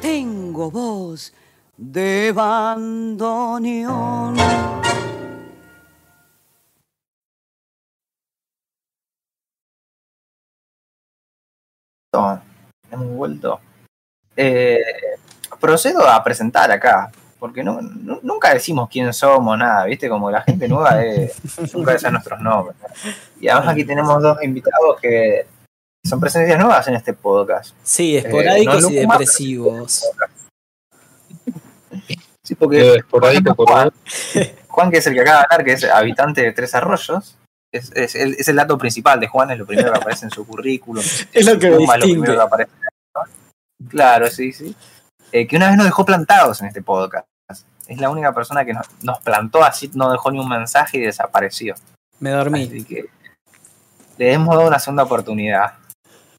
[0.00, 1.34] Tengo voz
[1.76, 4.36] de bandoneón.
[12.90, 13.60] Hemos.
[14.36, 14.80] Eh,
[15.62, 20.08] procedo a presentar acá, porque no, nunca decimos quién somos, nada, ¿viste?
[20.08, 21.32] Como la gente nueva eh,
[21.72, 22.76] nunca dice nuestros nombres.
[23.40, 25.46] Y además aquí tenemos dos invitados que
[26.04, 27.74] son presencias nuevas en este podcast.
[27.82, 30.04] Sí, esporádicos no y depresivos.
[32.42, 33.90] Sí, porque Eh, por esporádico, por Juan,
[34.66, 37.36] Juan, que es el que acaba de hablar, que es habitante de Tres Arroyos,
[37.72, 40.32] es, es el, es el dato principal de Juan, es lo primero que aparece en
[40.32, 41.04] su currículum.
[41.32, 42.72] Es lo que me lo primero que aparece.
[43.88, 44.74] Claro, sí, sí.
[45.32, 47.26] Eh, que una vez nos dejó plantados en este podcast.
[47.88, 51.00] Es la única persona que nos, nos plantó así, no dejó ni un mensaje y
[51.00, 51.74] desapareció.
[52.20, 52.64] Me dormí.
[52.64, 53.06] Así que
[54.18, 55.74] le hemos dado una segunda oportunidad.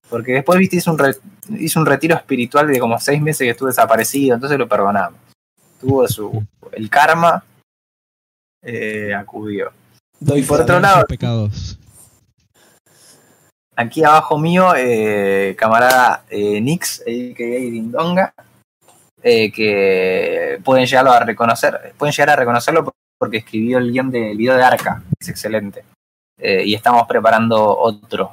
[0.10, 1.18] Porque después, viste, hizo un, re-
[1.58, 5.20] hizo un retiro espiritual de como seis meses que estuvo desaparecido, entonces lo perdonamos.
[5.80, 6.46] Tuvo su.
[6.72, 7.44] El karma
[8.62, 9.72] eh, acudió.
[10.20, 11.78] Doy y por otro lado, pecados.
[13.76, 17.60] Aquí abajo mío, eh, camarada eh, Nix, a.k.a.
[17.72, 18.34] Dindonga,
[19.24, 24.36] eh, que pueden llegarlo a reconocer, pueden llegar a reconocerlo porque escribió el guion del
[24.38, 25.84] video de Arca, es excelente.
[26.38, 28.32] Eh, y estamos preparando otro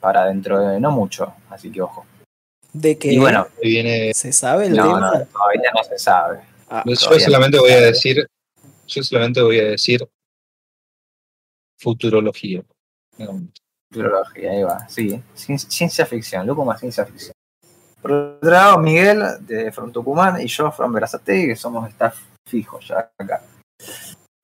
[0.00, 2.04] para dentro de no mucho, así que ojo.
[2.72, 3.12] ¿De qué?
[3.12, 4.12] Y bueno, que viene.
[4.12, 5.00] ¿Se sabe el no, tema?
[5.00, 6.40] no, todavía no se sabe.
[6.68, 7.62] Ah, Yo solamente no.
[7.62, 8.26] voy a decir.
[8.86, 10.06] Yo solamente voy a decir.
[11.78, 12.62] Futurología.
[13.90, 15.22] Futurología, ahí va, sí.
[15.34, 17.32] Cien- Ciencia ficción, loco más ciencia ficción.
[18.00, 22.86] Por otro lado, Miguel de From Tucumán y yo from Verazate, que somos staff fijos
[22.88, 23.42] ya acá.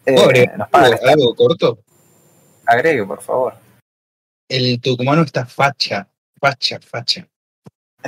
[0.04, 1.14] Eh, ¿Puedo agregar nos paga el algo, staff.
[1.14, 1.78] algo corto?
[2.66, 3.54] Agregue, por favor.
[4.48, 6.08] El tucumano está facha.
[6.40, 7.26] Facha, facha.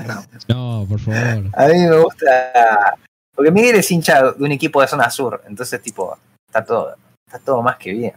[0.07, 0.25] No.
[0.49, 1.51] No, por favor.
[1.55, 2.97] A mí me gusta.
[3.35, 6.17] Porque Miguel es hincha de un equipo de zona sur, entonces, tipo,
[6.47, 6.95] está todo,
[7.27, 8.15] está todo más que bien.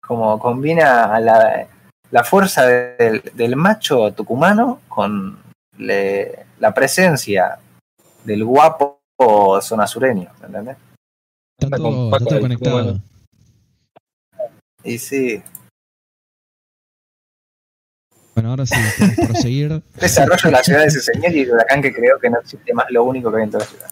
[0.00, 1.66] Como combina a la,
[2.10, 5.43] la fuerza del, del macho tucumano con
[5.78, 7.58] le- la presencia
[8.24, 9.00] del guapo
[9.60, 10.76] zona sureño, ¿entendés?
[11.58, 13.00] Está todo, todo conectado.
[14.82, 15.42] Y sí,
[18.34, 19.82] Bueno, ahora sí, podemos proseguir.
[20.00, 22.74] desarrollo de la ciudad de ese señor y el huracán que creo que no existe
[22.74, 23.90] más lo único que hay en toda la ciudad.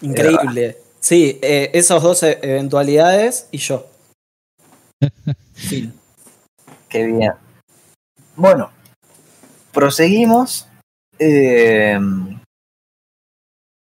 [0.00, 0.78] Increíble.
[1.00, 3.86] Sí, eh, esas dos e- eventualidades y yo.
[5.54, 5.92] Fin.
[6.88, 7.32] Qué bien.
[8.36, 8.70] Bueno,
[9.72, 10.67] proseguimos.
[11.18, 11.98] Eh,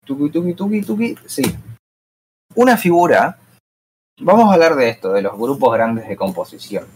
[0.04, 1.16] tuki, tuki, tuki, tuki.
[1.26, 1.42] Sí.
[2.54, 3.38] Una figura.
[4.20, 6.86] Vamos a hablar de esto, de los grupos grandes de composición.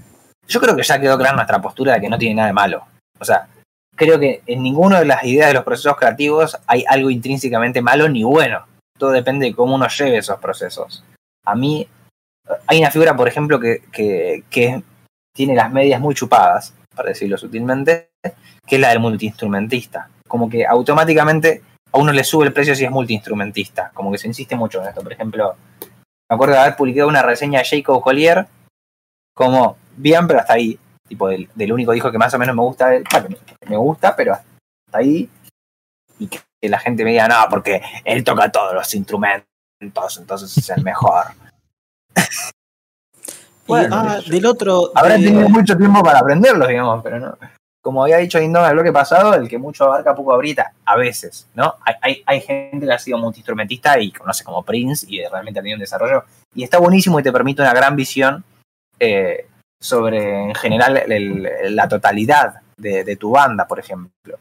[0.48, 2.82] Yo creo que ya quedó clara nuestra postura de que no tiene nada de malo.
[3.18, 3.48] O sea,
[3.94, 8.08] creo que en ninguna de las ideas de los procesos creativos hay algo intrínsecamente malo
[8.08, 8.64] ni bueno.
[8.98, 11.04] Todo depende de cómo uno lleve esos procesos.
[11.44, 11.86] A mí,
[12.66, 14.82] hay una figura, por ejemplo, que, que
[15.34, 18.10] tiene las medias muy chupadas, para decirlo sutilmente,
[18.66, 20.10] que es la del multiinstrumentista.
[20.30, 21.62] Como que automáticamente
[21.92, 23.90] a uno le sube el precio si es multiinstrumentista.
[23.92, 25.02] Como que se insiste mucho en esto.
[25.02, 28.46] Por ejemplo, me acuerdo de haber publicado una reseña de Jacob Collier
[29.34, 30.78] como bien, pero hasta ahí.
[31.08, 32.90] Tipo, del, del único disco que más o menos me gusta.
[32.90, 33.04] de él.
[33.10, 33.36] Bueno,
[33.68, 35.28] me gusta, pero hasta ahí.
[36.20, 39.48] Y que, la gente me diga, no, porque él toca todos los instrumentos.
[39.80, 41.24] entonces es el mejor.
[43.72, 44.90] Ah, del otro.
[44.96, 47.38] Habrá de- tenido mucho tiempo para aprenderlos, digamos, pero no.
[47.82, 50.96] Como había dicho Indón en el bloque pasado, el que mucho abarca poco abrita, a
[50.96, 51.76] veces, ¿no?
[51.82, 55.62] Hay, hay, hay gente que ha sido multiinstrumentista y conoce como Prince y realmente ha
[55.62, 56.24] tenido un desarrollo.
[56.54, 58.44] Y está buenísimo y te permite una gran visión
[58.98, 59.46] eh,
[59.80, 64.36] sobre, en general, el- la totalidad de, de tu banda, por ejemplo.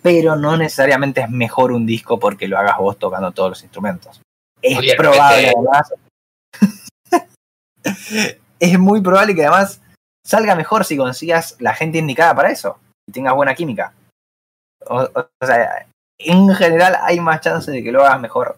[0.00, 4.20] Pero no necesariamente es mejor un disco porque lo hagas vos tocando todos los instrumentos.
[4.62, 5.92] Es Oye, probable, además.
[8.58, 9.80] es muy probable que además
[10.26, 13.92] salga mejor si consigas la gente indicada para eso y tengas buena química.
[14.86, 15.86] O, o- o sea,
[16.18, 18.56] en general hay más chance de que lo hagas mejor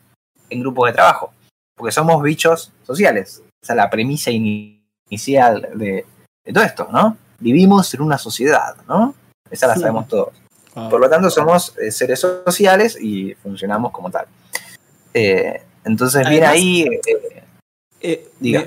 [0.50, 1.32] en grupos de trabajo,
[1.76, 3.42] porque somos bichos sociales.
[3.62, 6.04] Esa es la premisa ini- inicial de,
[6.44, 7.16] de todo esto, ¿no?
[7.40, 9.14] Vivimos en una sociedad, ¿no?
[9.50, 9.80] Esa la Sí.
[9.80, 10.34] sabemos todos.
[10.74, 14.26] Ah, Por lo tanto, somos eh, seres sociales y funcionamos como tal.
[15.14, 16.86] Eh, entonces, bien ahí,
[18.00, 18.66] eh, Diga.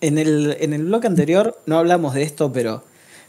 [0.00, 2.82] En, el, en el bloque anterior no hablamos de esto, pero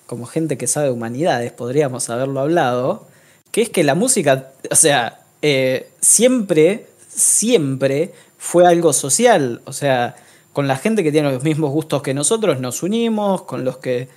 [0.06, 3.08] como gente que sabe humanidades podríamos haberlo hablado,
[3.52, 10.16] que es que la música, o sea, eh, siempre, siempre fue algo social, o sea,
[10.54, 14.08] con la gente que tiene los mismos gustos que nosotros nos unimos, con los que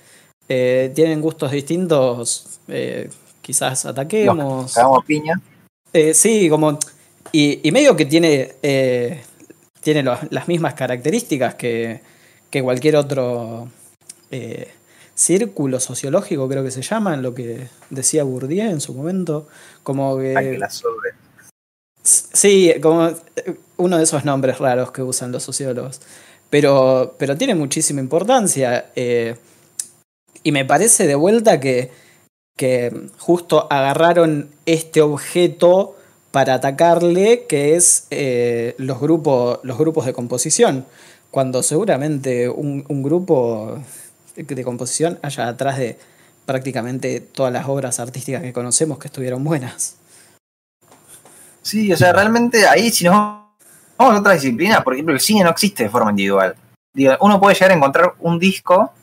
[0.49, 3.09] eh, tienen gustos distintos, eh,
[3.41, 4.77] quizás ataquemos.
[4.77, 5.39] hagamos piña.
[6.13, 6.79] Sí, como.
[7.31, 8.55] Y, y medio que tiene.
[9.81, 12.01] tiene las mismas características que,
[12.53, 13.67] que cualquier otro
[14.29, 14.71] eh,
[15.15, 19.47] círculo sociológico, creo que se llama, en lo que decía Bourdieu en su momento.
[19.81, 20.37] Como que.
[20.37, 21.13] a que la sobre.
[22.03, 25.99] Sí, como eh, uno de esos nombres raros que usan los sociólogos.
[26.51, 28.91] Pero, pero tiene muchísima importancia.
[28.95, 29.35] eh,
[30.43, 31.89] y me parece de vuelta que,
[32.55, 35.95] que justo agarraron este objeto
[36.29, 40.85] para atacarle, que es eh, los, grupos, los grupos de composición.
[41.33, 43.79] Cuando seguramente un, grupo
[44.35, 45.97] de composición haya atrás de
[46.45, 49.97] prácticamente todas las obras artísticas que conocemos que estuvieron buenas.
[51.63, 53.15] Sí, o sea, realmente ahí si nos
[53.97, 56.55] vamos a otra disciplina, por ejemplo, el cine no existe de forma individual.
[57.19, 58.93] Uno puede llegar a encontrar un disco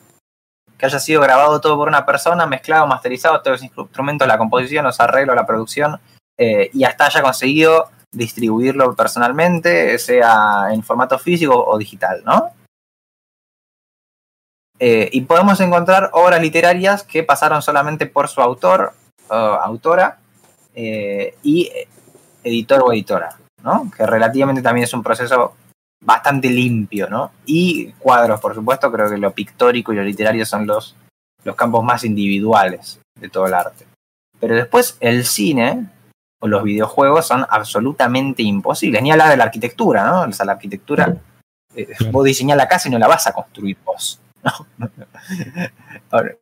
[0.77, 4.85] que haya sido grabado todo por una persona, mezclado, masterizado, todos los instrumentos, la composición,
[4.85, 5.99] los arreglos, la producción,
[6.37, 12.51] eh, y hasta haya conseguido distribuirlo personalmente, sea en formato físico o digital, ¿no?
[14.79, 18.93] Eh, y podemos encontrar obras literarias que pasaron solamente por su autor
[19.29, 20.17] o autora
[20.73, 21.87] eh, y eh,
[22.43, 23.91] editor o editora, ¿no?
[23.95, 25.53] Que relativamente también es un proceso
[26.03, 27.31] bastante limpio, ¿no?
[27.45, 30.95] Y cuadros, por supuesto, creo que lo pictórico y lo literario son los,
[31.43, 33.85] los campos más individuales de todo el arte.
[34.39, 35.89] Pero después el cine
[36.41, 40.21] los videojuegos son absolutamente imposibles, ni hablar de la arquitectura, ¿no?
[40.21, 41.15] O sea, la arquitectura,
[41.75, 44.51] eh, vos diseñás la casa y no la vas a construir vos, ¿no?
[46.11, 46.35] Ahora,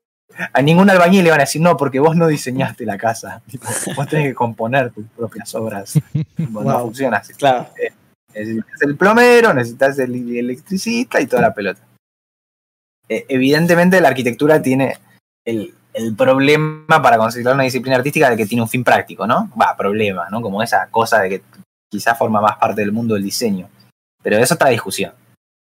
[0.53, 3.41] a ningún albañil le van a decir, no, porque vos no diseñaste la casa.
[3.95, 5.99] Vos tenés que componer tus propias obras.
[6.35, 6.81] Tipo, No Wow.
[6.85, 7.33] funciona así.
[7.33, 7.67] Claro.
[8.33, 11.81] Necesitas el plomero, necesitas el electricista y toda la pelota.
[13.09, 14.97] Eh, evidentemente la arquitectura tiene
[15.43, 19.51] el, el problema para considerar una disciplina artística de que tiene un fin práctico, ¿no?
[19.59, 20.41] Va, problema, ¿no?
[20.41, 21.43] Como esa cosa de que
[21.91, 23.67] quizás forma más parte del mundo del diseño.
[24.21, 25.13] Pero eso está discusión.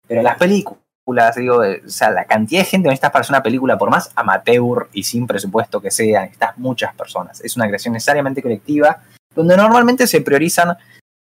[0.09, 3.35] Pero las películas, digo, eh, o sea, la cantidad de gente que necesitas para hacer
[3.35, 7.41] una película, por más amateur y sin presupuesto que sea, necesitas muchas personas.
[7.43, 9.03] Es una creación necesariamente colectiva,
[9.35, 10.77] donde normalmente se priorizan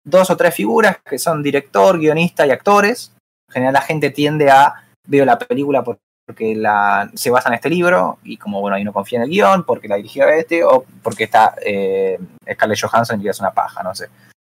[0.04, 3.12] dos o tres figuras que son director, guionista y actores.
[3.48, 4.74] En general la gente tiende a
[5.06, 8.84] veo la película por- porque la, se basa en este libro y como bueno ahí
[8.84, 12.18] no confía en el guion porque la dirigió este o porque está eh,
[12.52, 14.08] Scarlett Johansson y es una paja, no sé.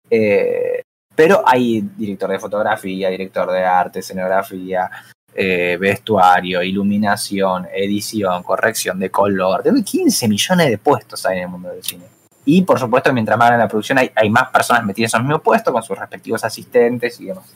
[0.09, 0.81] Eh,
[1.15, 4.89] pero hay director de fotografía, director de arte, escenografía,
[5.33, 9.63] eh, vestuario, iluminación, edición, corrección de color.
[9.63, 12.05] Tengo 15 millones de puestos hay en el mundo del cine.
[12.43, 15.25] Y por supuesto, mientras más en la producción hay, hay más personas metidas en esos
[15.25, 17.55] mismos puestos con sus respectivos asistentes y demás.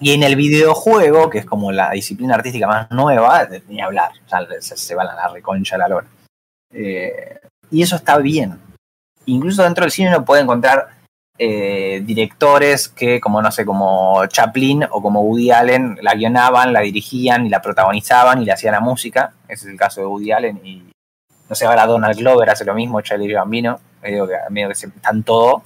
[0.00, 4.10] Y en el videojuego, que es como la disciplina artística más nueva, ni hablar,
[4.60, 6.06] se, se van a la reconcha la lora.
[6.72, 7.40] Eh,
[7.70, 8.58] y eso está bien.
[9.24, 10.88] Incluso dentro del cine uno puede encontrar
[11.38, 16.80] eh, directores que, como no sé, como Chaplin o como Woody Allen, la guionaban, la
[16.80, 19.32] dirigían y la protagonizaban y le hacían la música.
[19.48, 20.60] Ese es el caso de Woody Allen.
[20.64, 20.92] Y
[21.48, 24.86] no sé, ahora Donald Glover hace lo mismo, Charlie Gambino, medio que, medio que se
[24.86, 25.62] están todo.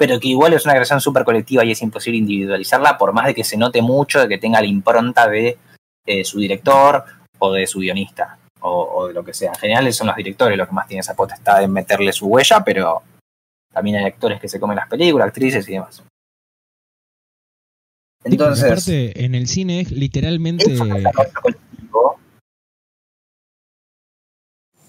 [0.00, 3.34] Pero que igual es una creación súper colectiva y es imposible individualizarla, por más de
[3.34, 5.58] que se note mucho, de que tenga la impronta de
[6.06, 7.04] eh, su director
[7.38, 9.50] o de su guionista o, o de lo que sea.
[9.50, 12.64] En general son los directores los que más tienen esa potestad de meterle su huella,
[12.64, 13.02] pero
[13.70, 16.02] también hay actores que se comen las películas, actrices y demás.
[18.24, 20.64] Entonces, aparte, en el cine es literalmente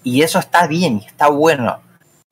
[0.04, 1.80] y eso está bien y está bueno.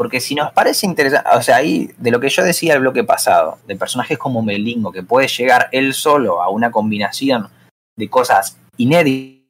[0.01, 3.05] Porque si nos parece interesante, o sea, ahí de lo que yo decía el bloque
[3.05, 7.51] pasado, de personajes como Melingo, que puede llegar él solo a una combinación
[7.99, 9.45] de cosas inéditas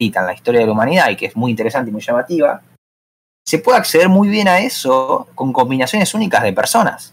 [0.00, 2.62] en la historia de la humanidad y que es muy interesante y muy llamativa,
[3.46, 7.12] se puede acceder muy bien a eso con combinaciones únicas de personas.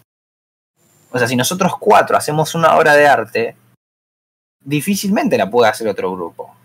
[1.10, 3.56] O sea, si nosotros cuatro hacemos una obra de arte,
[4.58, 6.56] difícilmente la puede hacer otro grupo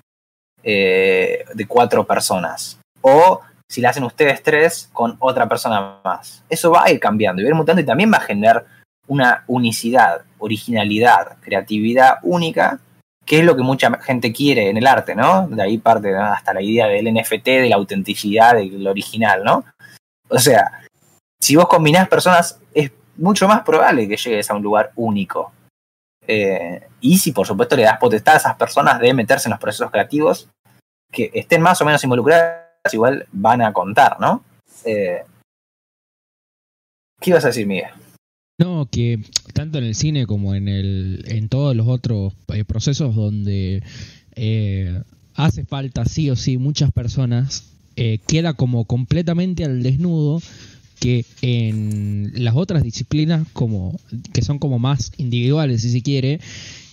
[0.64, 2.80] eh, de cuatro personas.
[3.02, 6.44] O si la hacen ustedes tres con otra persona más.
[6.50, 8.66] Eso va a ir cambiando y va a ir mutando y también va a generar
[9.08, 12.80] una unicidad, originalidad, creatividad única,
[13.26, 15.48] que es lo que mucha gente quiere en el arte, ¿no?
[15.48, 19.66] De ahí parte hasta la idea del NFT, de la autenticidad, del original, ¿no?
[20.30, 20.84] O sea,
[21.40, 25.52] si vos combinás personas, es mucho más probable que llegues a un lugar único.
[26.28, 29.60] Eh, y si por supuesto le das potestad a esas personas de meterse en los
[29.60, 30.50] procesos creativos,
[31.12, 34.44] que estén más o menos involucradas igual van a contar, ¿no?
[34.84, 35.22] Eh,
[37.20, 37.90] ¿Qué ibas a decir, Miguel?
[38.58, 39.20] No, que
[39.54, 43.84] tanto en el cine como en el en todos los otros eh, procesos donde
[44.36, 45.02] eh,
[45.34, 47.72] hace falta sí o sí muchas personas,
[48.28, 50.42] queda como completamente al desnudo
[51.00, 53.98] que en las otras disciplinas como
[54.34, 56.42] que son como más individuales si se quiere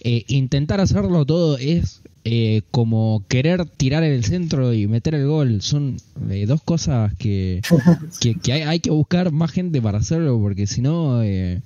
[0.04, 5.60] intentar hacerlo todo es eh, como querer tirar el centro y meter el gol.
[5.60, 5.96] Son
[6.30, 7.62] eh, dos cosas que,
[8.42, 11.62] que, hay, que buscar más gente para hacerlo, porque si no eh,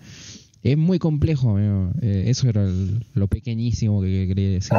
[0.62, 1.58] es muy complejo.
[2.00, 2.66] eso era
[3.12, 4.72] lo pequeñísimo que quería decir.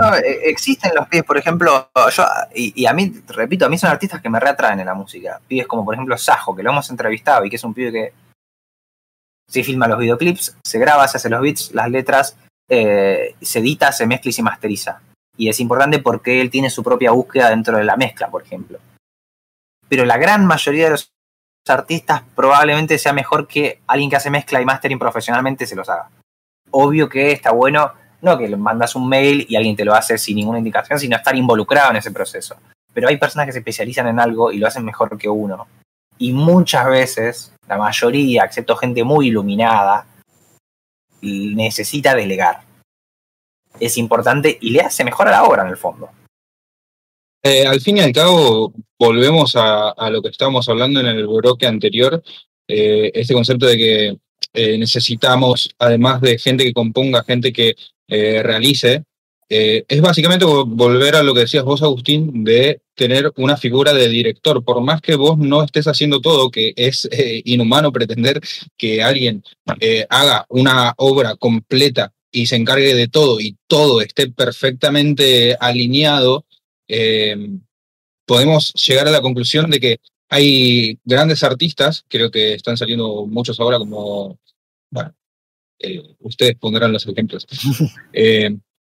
[0.43, 2.23] existen los pies, por ejemplo, yo
[2.55, 5.39] y, a mí, repito, a mí son artistas que me reatraen en la música.
[5.47, 8.13] Pibes como por ejemplo Sajo, que lo hemos entrevistado y que es un pibe que
[9.47, 12.35] se filma los videoclips, se graba, se hace los beats, las letras,
[12.69, 15.01] se edita, se mezcla y se masteriza
[15.37, 18.79] y es importante porque él tiene su propia búsqueda dentro de la mezcla, por ejemplo.
[19.87, 21.11] Pero la gran mayoría de los
[21.69, 26.09] artistas probablemente sea mejor que alguien que hace mezcla y mastering profesionalmente se los haga.
[26.71, 30.37] Obvio que está bueno, no que mandas un mail y alguien te lo hace sin
[30.37, 32.55] ninguna indicación, sino estar involucrado en ese proceso.
[32.93, 35.67] Pero hay personas que se especializan en algo y lo hacen mejor que uno.
[36.17, 40.05] Y muchas veces, la mayoría, excepto gente muy iluminada,
[41.21, 42.67] necesita delegar
[43.79, 46.09] es importante y le hace mejor a la obra en el fondo.
[47.43, 51.67] Eh, al fin y al cabo, volvemos a, lo que estábamos hablando en el bloque
[51.67, 52.21] anterior,
[52.67, 54.17] eh, este concepto de que
[54.53, 57.75] eh, necesitamos, además de gente que componga, gente que
[58.09, 59.03] realice,
[59.49, 64.63] es básicamente volver a lo que decías vos, Agustín, de tener una figura de director.
[64.63, 67.07] Por más que vos no estés haciendo todo, que es
[67.45, 68.41] inhumano pretender
[68.77, 69.43] que alguien
[70.09, 76.45] haga una obra completa y se encargue de todo y todo esté perfectamente alineado,
[76.87, 77.35] eh,
[78.25, 83.59] podemos llegar a la conclusión de que hay grandes artistas, creo que están saliendo muchos
[83.59, 84.39] ahora como,
[84.91, 85.15] bueno,
[85.79, 87.47] eh, ustedes pondrán los ejemplos,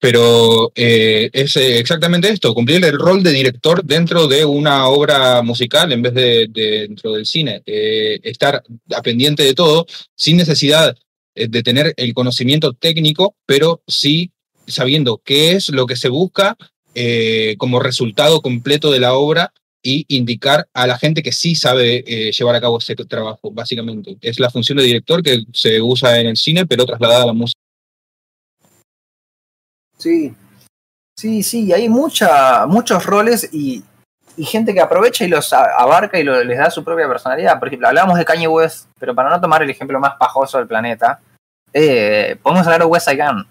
[0.02, 5.92] eh, pero es exactamente esto, cumplir el rol de director dentro de una obra musical
[5.92, 8.64] en vez de, de dentro del cine, estar
[8.96, 9.86] a pendiente de todo
[10.16, 10.96] sin necesidad
[11.34, 14.32] eh, de tener el conocimiento técnico, pero sí
[14.68, 16.58] sabiendo qué es lo que se busca
[16.94, 22.04] eh, como resultado completo de la obra y indicar a la gente que sí sabe
[22.06, 24.18] eh, llevar a cabo ese trabajo, básicamente.
[24.20, 27.34] Es la función de director que se usa en el cine, pero trasladada a la
[27.34, 27.61] música.
[30.02, 30.34] Sí,
[31.16, 33.84] sí, sí, hay mucha, muchos roles y,
[34.38, 37.60] gente que aprovecha y los abarca y les da su propia personalidad.
[37.60, 40.66] Por ejemplo, hablamos de Kanye West, pero para no tomar el ejemplo más pajoso del
[40.66, 41.20] planeta,
[41.72, 43.46] eh, podemos hablar de Wes Gunn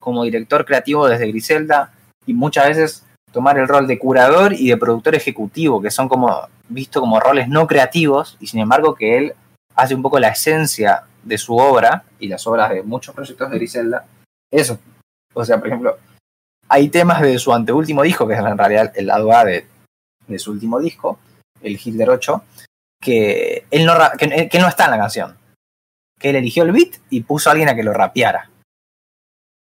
[0.00, 1.92] como director creativo desde Griselda
[2.24, 6.48] y muchas veces tomar el rol de curador y de productor ejecutivo, que son como
[6.70, 9.34] visto como roles no creativos y sin embargo que él
[9.74, 13.58] hace un poco la esencia de su obra y las obras de muchos proyectos de
[13.58, 14.06] Griselda.
[14.50, 14.78] Eso.
[15.38, 15.98] O sea, por ejemplo,
[16.66, 19.66] hay temas de su anteúltimo disco, que es en realidad el lado A de,
[20.26, 21.18] de su último disco,
[21.60, 22.42] el Hitler 8,
[23.02, 25.36] que él, no, que, él no está en la canción.
[26.18, 28.50] Que él eligió el beat y puso a alguien a que lo rapeara.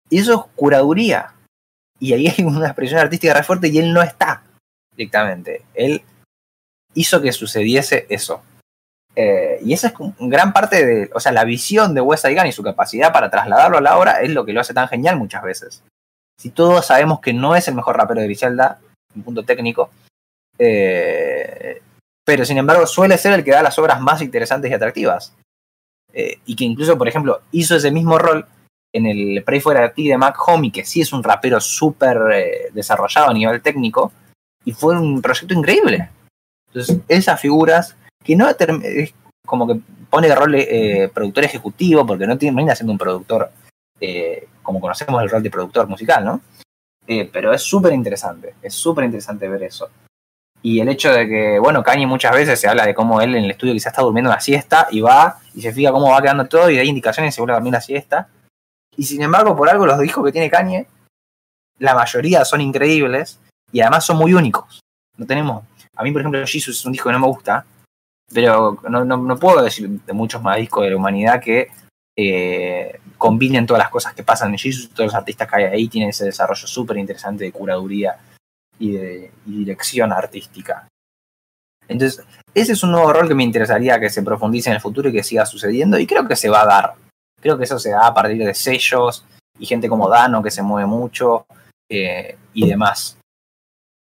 [0.07, 1.34] Y eso es curaduría.
[1.99, 4.43] Y ahí hay una expresión artística re fuerte y él no está
[4.95, 5.66] directamente.
[5.74, 6.03] Él
[6.93, 8.43] hizo que sucediese eso.
[9.16, 12.51] Eh, y esa es gran parte de, o sea, la visión de Wes Gunn y
[12.51, 15.41] su capacidad para trasladarlo a la obra es lo que lo hace tan genial muchas
[15.41, 15.84] veces.
[16.38, 18.80] Si todos sabemos que no es el mejor rapero de Griselda,
[19.16, 19.89] un punto técnico,
[20.59, 21.82] eh,
[22.26, 25.34] pero sin embargo suele ser el que da las obras más interesantes y atractivas.
[26.11, 28.45] Eh, y que incluso, por ejemplo, hizo ese mismo rol
[28.93, 33.30] en el Pray for Ti de Mac Homie, que sí es un rapero súper desarrollado
[33.30, 34.13] a nivel técnico,
[34.63, 36.09] y fue un proyecto increíble.
[36.68, 39.13] Entonces, esas figuras que no es
[39.45, 43.51] como que pone de rol eh, productor ejecutivo, porque no termina siendo un productor
[43.99, 46.41] eh, como conocemos el rol de productor musical, ¿no?
[47.07, 49.89] Eh, pero es súper interesante, es súper interesante ver eso.
[50.63, 53.43] Y el hecho de que, bueno, Kanye muchas veces se habla de cómo él en
[53.43, 56.45] el estudio quizás está durmiendo una siesta y va y se fija cómo va quedando
[56.45, 58.30] todo y hay indicaciones y se vuelve a dormir una siesta.
[58.97, 60.88] Y sin embargo, por algo los discos que tiene Kanye,
[61.78, 63.39] la mayoría son increíbles
[63.71, 64.80] y además son muy únicos.
[65.17, 65.63] No tenemos.
[65.95, 67.63] A mí, por ejemplo, Jesus es un disco que no me gusta,
[68.34, 71.69] pero no, no, puedo decir de muchos más discos de la humanidad que
[72.17, 75.88] eh, combinen todas las cosas que pasan en Jesus, todos los artistas que hay ahí
[75.88, 78.17] tienen ese desarrollo súper interesante de curaduría
[78.80, 80.88] y de dirección artística.
[81.88, 85.09] Entonces, ese es un nuevo rol que me interesaría que se profundice en el futuro
[85.09, 86.93] y que siga sucediendo, y creo que se va a dar.
[87.39, 89.26] Creo que eso se da a partir de sellos
[89.59, 91.45] y gente como Dano que se mueve mucho
[91.89, 93.17] eh, y demás.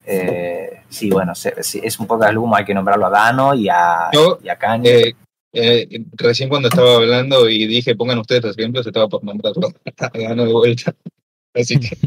[0.05, 4.11] Eh, sí, bueno, es un poco de humo, hay que nombrarlo a Dano y a,
[4.59, 5.09] Kanye.
[5.55, 9.53] Eh, eh, recién cuando estaba hablando y dije pongan ustedes los ejemplos, estaba por nombrar
[9.99, 10.95] a Dano de vuelta.
[11.55, 11.97] Así que.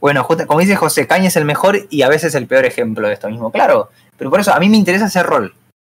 [0.00, 3.14] Bueno, como dice José, Kanye es el mejor y a veces el peor ejemplo de
[3.14, 3.52] esto mismo.
[3.52, 5.54] Claro, pero por eso a mí me interesa ese rol.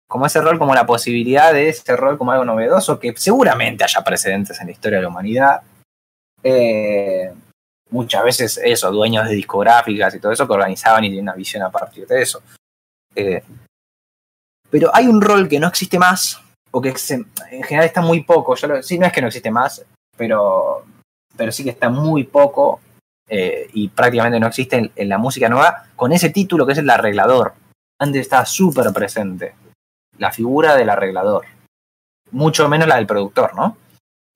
[0.10, 4.04] Como ese rol, como la posibilidad de ese rol como algo novedoso, que seguramente haya
[4.04, 5.62] precedentes en la historia de la humanidad.
[6.44, 7.32] Eh,
[7.94, 11.62] muchas veces eso, dueños de discográficas y todo eso que organizaban y tienen una visión
[11.62, 12.42] a partir de eso.
[13.16, 13.44] Eh,
[14.70, 16.42] pero hay un rol que no existe más,
[16.72, 18.56] o que en general está muy poco.
[18.82, 19.86] Sí, no es que no existe más,
[20.18, 20.84] pero,
[21.38, 22.82] pero sí que está muy poco
[23.30, 26.80] eh, y prácticamente no existe en, en, la música nueva, con ese título que es
[26.80, 27.54] el arreglador.
[28.00, 29.54] Antes estaba súper presente
[30.18, 31.46] la figura del arreglador,
[32.32, 33.78] mucho menos la del productor, ¿no?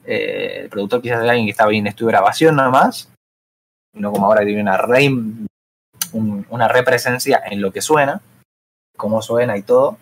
[0.06, 3.10] Eh, el productor quizás era alguien que estaba en estudio de grabación nada más,
[3.98, 5.10] no como ahora tiene una, re,
[6.14, 8.22] una represencia en lo que suena,
[8.96, 9.98] cómo suena y todo.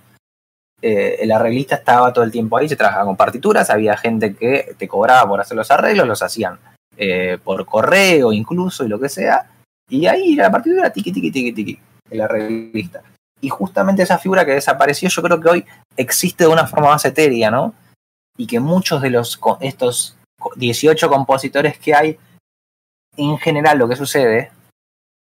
[0.81, 4.75] Eh, el arreglista estaba todo el tiempo ahí, se trabajaba con partituras, había gente que
[4.77, 6.59] te cobraba por hacer los arreglos, los hacían
[6.97, 9.49] eh, por correo incluso y lo que sea,
[9.89, 11.79] y ahí la partitura tiqui, tiqui, tiqui, tiqui,
[12.09, 13.03] el arreglista.
[13.41, 15.65] Y justamente esa figura que desapareció, yo creo que hoy
[15.97, 17.73] existe de una forma más etérea, ¿no?
[18.37, 20.17] Y que muchos de los estos
[20.55, 22.17] 18 compositores que hay
[23.17, 24.51] en general lo que sucede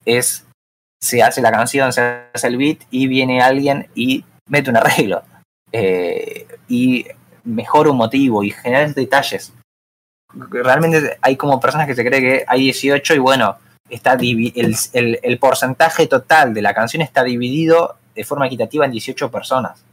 [0.05, 0.47] es
[1.01, 2.01] se hace la canción, se
[2.33, 5.23] hace el beat y viene alguien y mete un arreglo.
[5.73, 7.07] Eh, y
[7.45, 9.53] mejora un motivo y genera detalles.
[10.33, 15.39] Realmente hay como personas que se cree que hay 18 y bueno, está el, el,
[15.39, 19.85] porcentaje total de la canción está dividido de forma equitativa en 18 personas.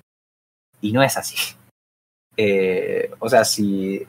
[0.81, 1.35] Y no es así.
[2.37, 4.05] Eh, o sea, si,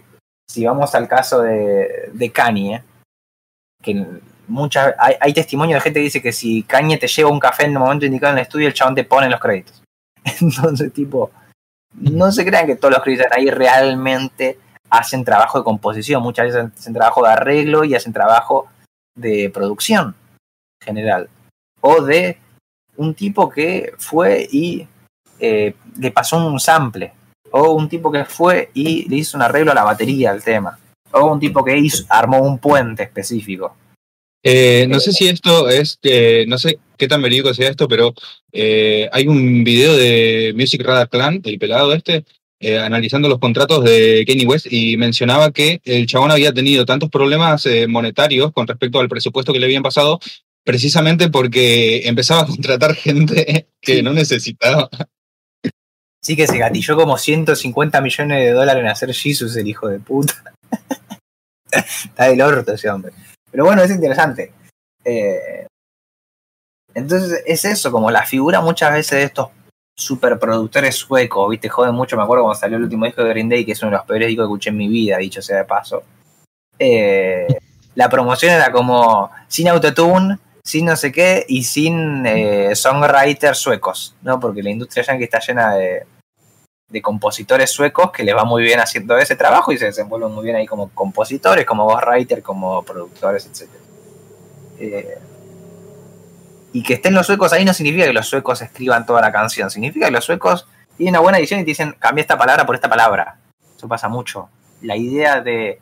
[0.49, 2.83] si vamos al caso de, de Kanye,
[3.83, 4.07] que
[4.49, 7.65] muchas hay, hay testimonio de gente que dice que si Cañe te lleva un café
[7.65, 9.83] en el momento indicado en el estudio, el chabón te pone los créditos.
[10.41, 11.31] Entonces, tipo,
[11.95, 14.59] no se crean que todos los créditos ahí realmente
[14.91, 18.69] hacen trabajo de composición, muchas veces hacen trabajo de arreglo y hacen trabajo
[19.17, 20.15] de producción
[20.83, 21.29] general.
[21.81, 22.39] O de
[22.97, 24.87] un tipo que fue y
[25.39, 27.13] eh, le pasó un sample.
[27.51, 30.79] O un tipo que fue y le hizo un arreglo a la batería al tema
[31.13, 33.77] o un tipo que hizo, armó un puente específico.
[34.45, 38.13] Eh, no sé si esto es, eh, no sé qué tan verídico sea esto, pero
[38.53, 42.25] eh, hay un video de Music Radar Clan, el pelado este,
[42.81, 47.67] analizando los contratos de Kanye West y mencionaba que el chabón había tenido tantos problemas
[47.89, 50.21] monetarios con respecto al presupuesto que le habían pasado,
[50.65, 54.89] precisamente porque empezaba a contratar gente que no necesitaba.
[56.21, 59.99] Sí que se gatilló como 150 millones de dólares en hacer Jesus, el hijo de
[59.99, 60.35] puta.
[62.05, 63.13] Está del orto ese hombre.
[63.51, 64.53] Pero bueno, es interesante.
[65.05, 65.67] Eh,
[66.95, 69.49] entonces es eso, como la figura muchas veces de estos
[69.97, 73.65] superproductores suecos, viste, joden mucho, me acuerdo cuando salió el último disco de Green Day,
[73.65, 75.65] que es uno de los peores discos que escuché en mi vida, dicho sea de
[75.65, 76.03] paso.
[76.79, 77.47] Eh,
[77.95, 84.17] la promoción era como sin autotune, sin no sé qué y sin eh, songwriters suecos,
[84.23, 84.41] ¿no?
[84.41, 86.07] Porque la industria yankee está llena de,
[86.93, 90.45] de compositores suecos que les va muy bien haciendo ese trabajo y se desenvuelven muy
[90.45, 93.71] bien ahí como compositores, como ghostwriter, como productores, etc.
[94.79, 95.19] Eh,
[96.75, 99.71] y que estén los suecos ahí no significa que los suecos escriban toda la canción,
[99.71, 100.69] significa que los suecos
[100.99, 103.39] tienen una buena edición y te dicen cambia esta palabra por esta palabra.
[103.75, 104.51] Eso pasa mucho.
[104.83, 105.81] La idea de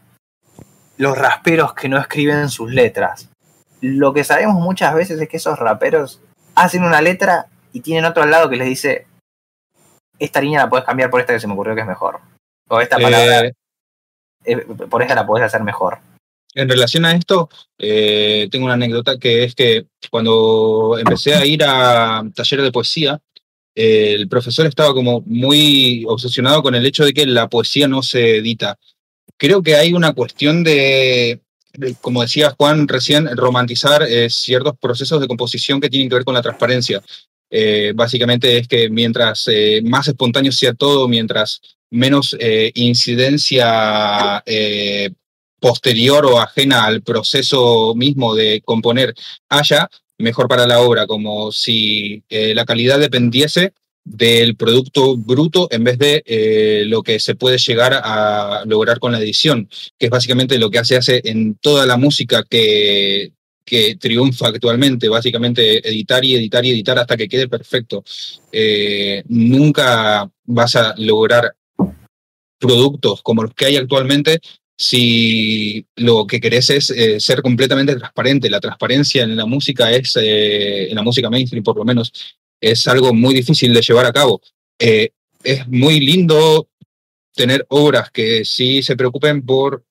[0.97, 3.29] los rasperos que no escriben sus letras.
[3.81, 6.21] Lo que sabemos muchas veces es que esos raperos
[6.55, 9.07] hacen una letra y tienen otro al lado que les dice
[10.21, 12.21] esta línea la puedes cambiar por esta que se me ocurrió que es mejor.
[12.69, 13.47] O esta palabra.
[13.47, 13.55] Eh,
[14.45, 14.57] eh,
[14.89, 15.99] por eso la podés hacer mejor.
[16.55, 17.49] En relación a esto,
[17.79, 23.21] eh, tengo una anécdota que es que cuando empecé a ir a talleres de poesía,
[23.75, 28.03] eh, el profesor estaba como muy obsesionado con el hecho de que la poesía no
[28.03, 28.79] se edita.
[29.37, 31.41] Creo que hay una cuestión de,
[31.75, 36.25] de, como decía Juan recién, romantizar eh, ciertos procesos de composición que tienen que ver
[36.25, 37.01] con la transparencia.
[37.51, 45.11] Eh, básicamente es que mientras eh, más espontáneo sea todo, mientras menos eh, incidencia eh,
[45.59, 49.15] posterior o ajena al proceso mismo de componer
[49.49, 49.89] haya,
[50.19, 53.73] mejor para la obra, como si eh, la calidad dependiese
[54.05, 59.21] del producto bruto en vez de lo que se puede llegar a lograr con la
[59.21, 63.33] edición, que es básicamente lo que se hace en toda la música que,
[63.71, 68.03] que triunfa actualmente, básicamente editar y editar y editar hasta que quede perfecto.
[68.51, 71.55] Eh, nunca vas a lograr
[72.59, 74.41] productos como los que hay actualmente
[74.77, 78.51] si lo que querés es eh, ser completamente transparente.
[78.51, 82.13] La transparencia en la música es, eh, en la música mainstream por lo menos,
[82.61, 84.41] es algo muy difícil de llevar a cabo.
[84.77, 86.69] Es muy lindo
[87.37, 89.85] tener obras que sí se preocupen por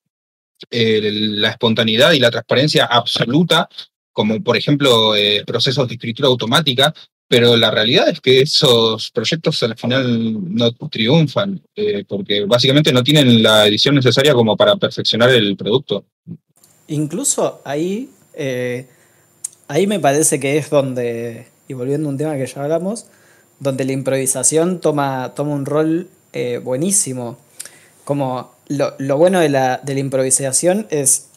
[0.72, 3.70] la espontaneidad y la transparencia absoluta,
[4.12, 6.93] como por ejemplo eh, procesos de escritura automática,
[7.28, 13.03] pero la realidad es que esos proyectos al final no triunfan, eh, porque básicamente no
[13.03, 16.05] tienen la edición necesaria como para perfeccionar el producto.
[16.88, 18.88] Incluso ahí, eh,
[19.68, 23.05] ahí me parece que es donde, y volviendo a un tema que ya hablamos,
[23.60, 26.10] donde la improvisación toma, toma un rol
[26.64, 27.38] buenísimo.
[28.05, 31.28] Como lo, lo bueno de la, de la improvisación es,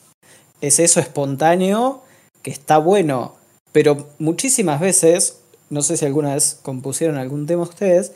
[0.61, 2.03] es eso espontáneo
[2.43, 3.35] que está bueno,
[3.73, 5.39] pero muchísimas veces,
[5.71, 8.13] no sé si alguna vez compusieron algún tema ustedes,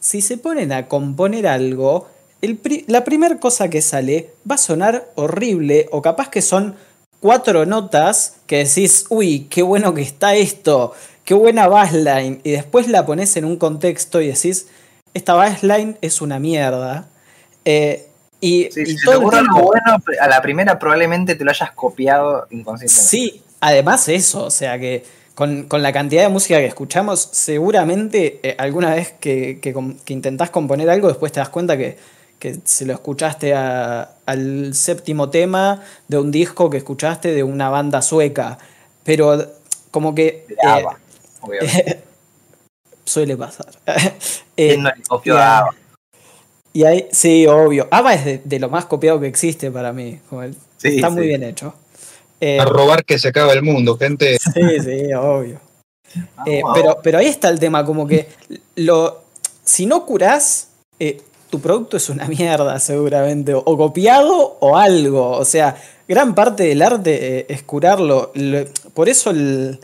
[0.00, 2.08] si se ponen a componer algo,
[2.40, 6.76] el la primera cosa que sale va a sonar horrible o capaz que son
[7.20, 10.92] cuatro notas que decís, uy, qué bueno que está esto,
[11.24, 14.68] qué buena bassline, y después la pones en un contexto y decís,
[15.14, 17.08] esta bassline es una mierda.
[17.64, 18.07] Eh,
[18.40, 21.50] y, Sí, y si todo te ocurre algo bueno, a la primera probablemente te lo
[21.50, 23.08] hayas copiado inconscientemente.
[23.08, 28.40] Sí, además eso, o sea que con, con la cantidad de música que escuchamos, seguramente
[28.42, 29.74] eh, alguna vez que, que
[30.04, 31.96] que intentás componer algo, después te das cuenta que,
[32.40, 37.70] que se lo escuchaste a- al séptimo tema de un disco que escuchaste de una
[37.70, 38.58] banda sueca.
[39.04, 39.44] Pero
[39.90, 40.84] como que eh,
[43.04, 43.66] suele pasar.
[44.60, 45.74] Eh, ¿Quién no le copió a a- ABBA?
[46.72, 47.88] Y ahí, sí, obvio.
[47.90, 50.18] ABBA es de, de lo más copiado que existe para mí.
[50.28, 51.74] como el- Sí, está muy bien hecho.
[52.40, 54.38] Eh, A robar que se acaba el mundo, gente.
[54.54, 55.60] sí, sí, obvio.
[56.46, 58.28] Eh, Vamos, pero, pero ahí está el tema, como que
[58.76, 59.22] lo,
[59.64, 60.68] si no curás,
[61.00, 65.30] eh, tu producto es una mierda seguramente, o, o copiado o algo.
[65.32, 68.30] O sea, gran parte del arte eh, es curarlo.
[68.34, 68.64] Lo-
[68.94, 69.80] por eso el,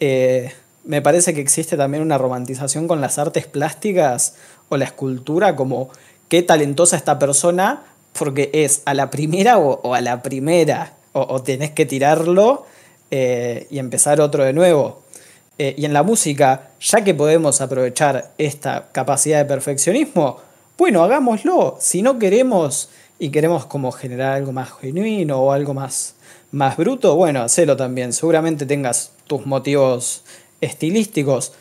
[0.00, 0.52] eh,
[0.84, 4.34] me parece que existe también una romantización con las artes plásticas
[4.68, 5.90] o la escultura, como
[6.34, 11.42] qué talentosa esta persona, porque es a la primera o, a la primera, o, o
[11.44, 12.66] tenés que tirarlo
[13.12, 15.02] eh, y empezar otro de nuevo.
[15.58, 20.38] Eh, y en la música, ya que podemos aprovechar esta capacidad de perfeccionismo,
[20.76, 21.76] bueno, hagámoslo.
[21.78, 22.88] Si no queremos
[23.20, 26.16] y queremos como generar algo más genuino o algo más,
[26.50, 28.12] más bruto, bueno, hacelo también.
[28.12, 30.24] Seguramente tengas tus motivos
[30.60, 31.52] estilísticos,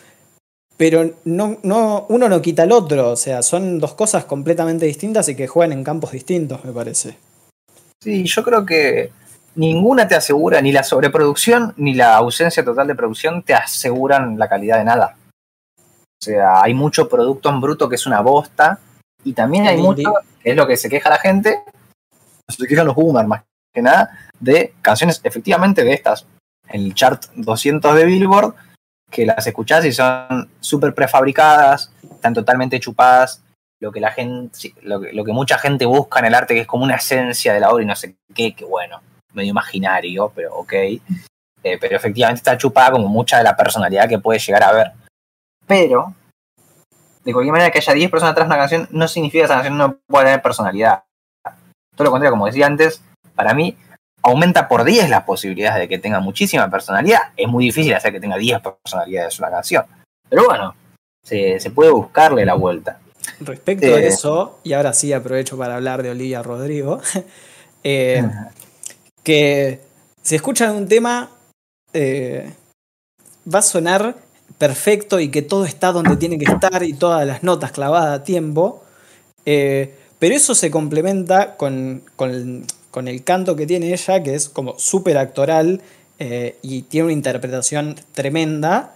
[0.78, 3.12] pero no, no, uno no quita al otro.
[3.12, 7.18] O sea, son dos cosas completamente distintas y que juegan en campos distintos, me parece.
[8.02, 9.12] Sí, yo creo que
[9.56, 14.50] ninguna te asegura, ni la sobreproducción ni la ausencia total de producción te aseguran la
[14.50, 15.16] calidad de nada.
[15.78, 18.80] O sea, hay mucho producto en bruto que es una bosta
[19.24, 21.62] y también hay mucho, que es lo que se queja la gente,
[22.48, 23.44] se quejan los boomers más
[23.74, 26.28] que nada, de canciones efectivamente de estas,
[26.70, 28.54] el chart 200 de Billboard,
[29.14, 33.44] que las escuchás y son súper prefabricadas, están totalmente chupadas,
[33.80, 36.61] lo que la gente, lo que, lo que mucha gente busca en el arte, que
[36.61, 39.02] es como una esencia de la obra y no sé qué, que bueno,
[39.34, 40.73] medio imaginario, pero ok.
[40.73, 44.91] Eh, pero efectivamente está chupada como mucha de la personalidad que puede llegar a ver.
[45.68, 46.14] Pero,
[47.23, 49.53] de cualquier manera que haya 10 personas atrás de una canción, no significa que esa
[49.56, 51.03] canción no pueda tener personalidad.
[51.95, 53.02] Todo lo contrario, como decía antes,
[53.35, 53.77] para mí
[54.24, 57.20] aumenta por 10 las posibilidades de que tenga muchísima personalidad.
[57.36, 59.86] Es muy difícil hacer que tenga 10 personalidades una canción.
[60.30, 60.76] Pero bueno,
[61.24, 63.00] se, se puede buscarle la vuelta.
[63.40, 63.95] Respecto Eh.
[63.95, 67.02] a eso, y ahora sí aprovecho para hablar de Olivia Rodrigo,
[67.84, 68.24] eh,
[69.24, 69.82] que
[70.22, 71.30] si escuchan un tema
[71.94, 72.54] eh,
[73.54, 74.16] va a sonar
[74.58, 78.24] perfecto y que todo está donde tiene que estar y todas las notas clavadas a
[78.24, 78.84] tiempo,
[79.45, 84.49] eh, Pero eso se complementa con, con, con el canto que tiene ella, que es
[84.49, 85.82] como súper actoral
[86.20, 88.94] eh, y tiene una interpretación tremenda,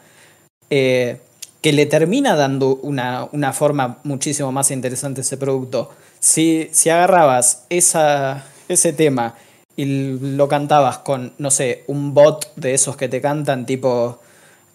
[0.70, 1.18] eh,
[1.62, 5.90] que le termina dando una, una, forma muchísimo más interesante a ese producto.
[6.20, 9.34] Si, si agarrabas esa, ese tema
[9.76, 14.20] y lo cantabas con, no sé, un bot de esos que te cantan tipo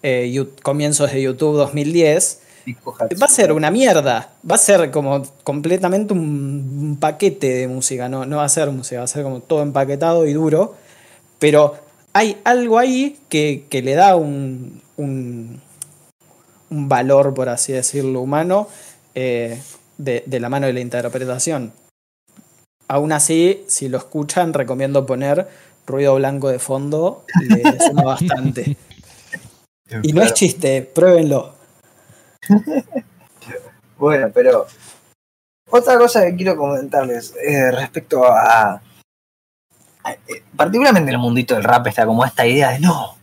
[0.02, 2.41] eh, comienzos de YouTube 2010,
[3.20, 4.30] va a ser una mierda.
[4.48, 8.08] Va a ser como completamente un, paquete de música.
[8.08, 10.74] No, no va a ser música, va a ser como todo empaquetado y duro.
[11.38, 11.76] Pero
[12.12, 15.60] hay algo ahí que, le da un, un,
[16.70, 18.68] valor, por así decirlo, humano
[19.14, 19.60] eh,
[19.98, 21.72] de, de la mano de la interpretación.
[22.88, 25.48] Aún así, si lo escuchan, recomiendo poner
[25.86, 27.24] ruido blanco de fondo.
[27.40, 28.76] Le suma bastante.
[30.02, 31.52] Y no es chiste, pruébenlo.
[33.98, 34.66] bueno, pero
[35.70, 38.82] otra cosa que quiero comentarles eh, respecto a,
[40.04, 43.16] eh, Particularmente en el mundito del rap está como esta idea de no,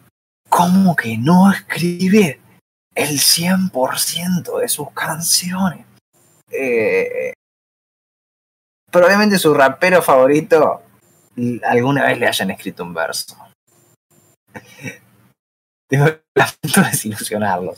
[0.49, 2.39] ¿cómo que no escribe
[2.95, 5.85] el 100% de sus canciones?
[6.51, 7.33] Eh,
[8.91, 10.81] probablemente su rapero favorito
[11.63, 13.37] alguna vez le hayan escrito un verso.
[15.87, 16.05] Tengo
[16.35, 17.75] lamento desilusionarlo.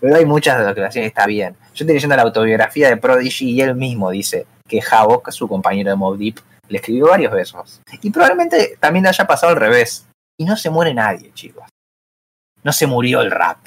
[0.00, 1.54] Pero hay muchas de las declaraciones está bien.
[1.74, 5.90] Yo estoy leyendo la autobiografía de Prodigy y él mismo dice que Havok, su compañero
[5.90, 7.80] de Mob Deep, le escribió varios besos.
[8.02, 10.06] Y probablemente también haya pasado al revés.
[10.38, 11.64] Y no se muere nadie, chicos.
[12.62, 13.58] No se murió el rap.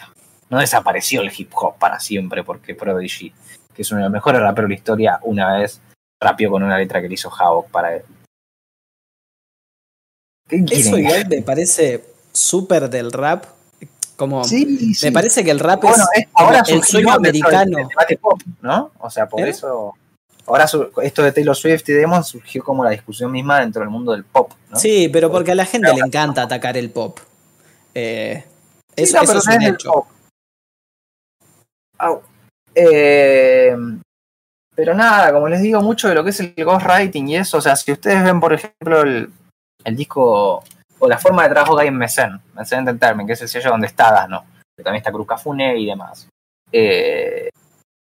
[0.49, 3.33] No desapareció el hip hop para siempre porque Prodigy,
[3.73, 5.81] que es uno de los mejores raperos de la historia, una vez
[6.21, 8.03] rapió con una letra que le hizo Havok para él.
[10.49, 12.03] Eso igual me parece
[12.33, 13.45] súper del rap
[14.21, 14.43] como,
[15.01, 17.89] Me parece que el rap es, ahora el sueño americano.
[18.21, 18.91] pop, ¿no?
[18.99, 19.49] O sea, por ¿Eh?
[19.49, 19.95] eso.
[20.45, 24.11] Ahora esto de Taylor Swift y Demon surgió como la discusión misma dentro del mundo
[24.11, 24.77] del pop, ¿no?
[24.77, 27.19] Sí, pero porque a la gente le encanta atacar el pop.
[27.95, 28.45] Eh,
[28.95, 30.05] eso, pero es un hecho.
[32.75, 33.75] Eh,
[34.75, 37.61] pero nada, como les digo, mucho de lo que es el ghostwriting y eso, o
[37.61, 39.31] sea, si ustedes ven, por ejemplo, el,
[39.83, 40.63] el disco
[41.01, 43.71] o la forma de trabajo que hay en Mesen, Mesen Entertainment, que es el sello
[43.71, 44.45] donde está ¿no?
[44.77, 46.27] que también está Cruz Cafune y demás.
[46.71, 47.49] Eh,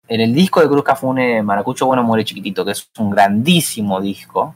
[0.07, 4.55] en el disco de Cruz Cafune, Maracucho Bueno Muere Chiquitito, que es un grandísimo disco,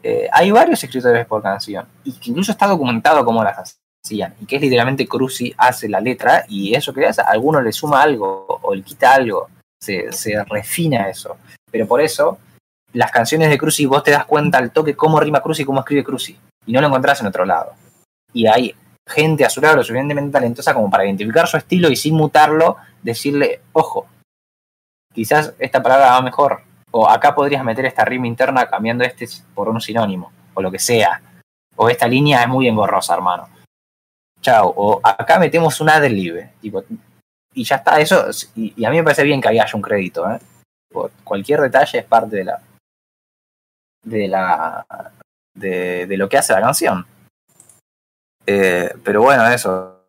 [0.00, 4.46] eh, hay varios escritores por canción, y que incluso está documentado cómo las hacían, y
[4.46, 8.00] que es literalmente Cruci hace la letra, y eso que hace, a alguno le suma
[8.00, 9.48] algo, o le quita algo,
[9.80, 10.08] se,
[10.48, 11.36] refina eso.
[11.68, 12.38] Pero por eso,
[12.92, 15.80] las canciones de Cruci, vos te das cuenta al toque cómo rima Cruci y cómo
[15.80, 17.74] escribe Cruci y no lo encontrás en otro lado.
[18.32, 18.74] Y hay
[19.06, 22.76] gente a su lado lo suficientemente talentosa como para identificar su estilo y sin mutarlo,
[23.02, 24.06] decirle, ojo,
[25.12, 29.68] quizás esta palabra va mejor, o acá podrías meter esta rima interna cambiando este por
[29.68, 31.20] un sinónimo, o lo que sea,
[31.76, 33.48] o esta línea es muy engorrosa, hermano.
[34.40, 36.82] Chao, o acá metemos un adlib, tipo,
[37.54, 40.38] y ya está, eso, y, a mí me parece bien que haya un crédito, ¿eh?
[41.24, 42.60] cualquier detalle es parte de la
[44.04, 44.84] de la
[45.54, 47.06] de, lo que hace la canción.
[48.46, 50.00] Eh, pero bueno, eso.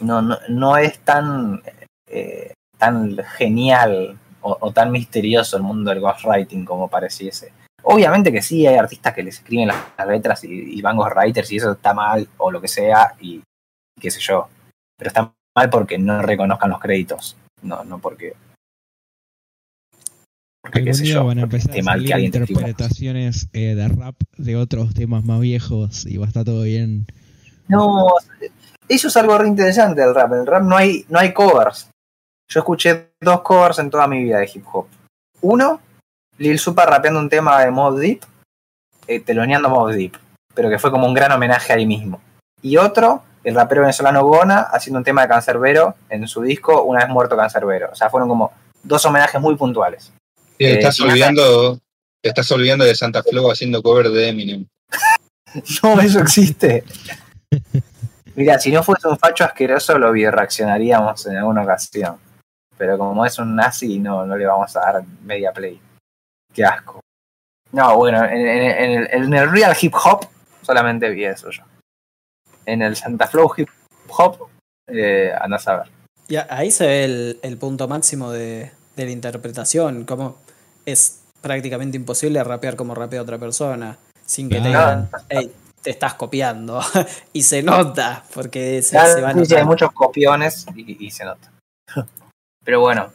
[0.00, 1.62] No, no, no es tan,
[2.06, 7.52] eh, tan genial o, tan misterioso el mundo del ghostwriting como pareciese.
[7.82, 11.72] Obviamente que sí, hay artistas que les escriben las, letras y, van ghostwriters y eso
[11.72, 13.42] está mal o lo que sea y,
[14.00, 14.48] qué sé yo.
[14.96, 18.34] Pero está mal porque no reconozcan los créditos, no, no porque
[20.72, 25.24] porque qué yo, van a empezar a salir interpretaciones eh, de rap de otros temas
[25.24, 27.06] más viejos y va a estar todo bien.
[27.68, 28.06] No,
[28.88, 30.32] eso es algo re interesante del rap.
[30.32, 31.90] En el rap no hay, no hay covers.
[32.48, 34.86] Yo escuché dos covers en toda mi vida de hip hop.
[35.40, 35.80] Uno,
[36.38, 38.20] Lil Super rapeando un tema de Mob Deep,
[39.06, 40.12] eh, teloneando Mob Deep,
[40.54, 42.20] pero que fue como un gran homenaje ahí mismo.
[42.62, 47.00] Y otro, el rapero venezolano Gona haciendo un tema de Cancerbero en su disco Una
[47.00, 47.90] vez muerto Cancerbero.
[47.92, 48.52] O sea, fueron como
[48.82, 50.12] dos homenajes muy puntuales.
[50.58, 51.80] Eh, estás, olvidando,
[52.22, 54.66] estás olvidando de Santa Flow haciendo cover de Eminem.
[55.82, 56.84] no, eso existe.
[58.34, 62.18] Mira, si no fuese un facho asqueroso, lo reaccionaríamos en alguna ocasión.
[62.76, 65.80] Pero como es un nazi, no, no le vamos a dar media play.
[66.52, 67.00] Qué asco.
[67.72, 70.26] No, bueno, en, el, real hip hop
[70.62, 71.62] solamente vi eso yo.
[72.64, 73.68] En el Santa Flow hip
[74.08, 74.48] hop,
[74.86, 75.86] eh, andás a ver.
[76.28, 80.38] Ya, ahí se ve el, el punto máximo de, de la interpretación, como
[80.84, 85.52] es prácticamente imposible rapear como rapea otra persona, sin que te digan, hey,
[85.82, 86.80] te estás copiando.
[87.32, 91.52] y se nota, porque se, van Hay muchos copiones y, se nota.
[92.64, 93.12] Pero bueno,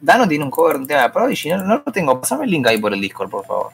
[0.00, 2.50] Dano tiene un cover de un tema de Prodigy, no, no lo tengo, pasame el
[2.50, 3.72] link ahí por el Discord, por favor.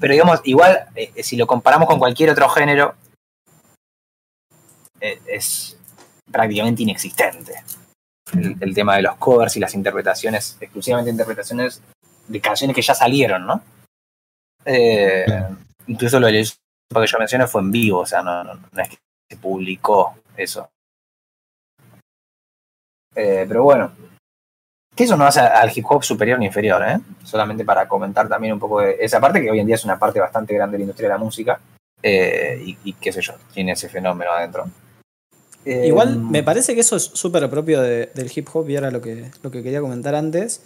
[0.00, 2.94] Pero digamos, igual, eh, si lo comparamos con cualquier otro género,
[5.00, 5.76] eh, es
[6.30, 7.62] prácticamente inexistente.
[8.34, 11.82] El, el tema de los covers y las interpretaciones, exclusivamente interpretaciones
[12.26, 13.62] de canciones que ya salieron, ¿no?
[14.64, 15.24] Eh.
[15.86, 18.88] Incluso lo del que yo mencioné fue en vivo, o sea, no, no, no es
[18.90, 18.98] que
[19.30, 20.68] se publicó eso.
[23.14, 23.92] Eh, pero bueno,
[24.94, 26.98] que eso no hace al hip hop superior ni inferior, ¿eh?
[27.24, 29.98] Solamente para comentar también un poco de esa parte, que hoy en día es una
[29.98, 31.60] parte bastante grande de la industria de la música,
[32.02, 34.66] eh, y, y qué sé yo, tiene ese fenómeno adentro.
[35.64, 38.90] Eh, Igual me parece que eso es súper propio de- del hip hop y era
[38.90, 40.62] lo que, lo que quería comentar antes,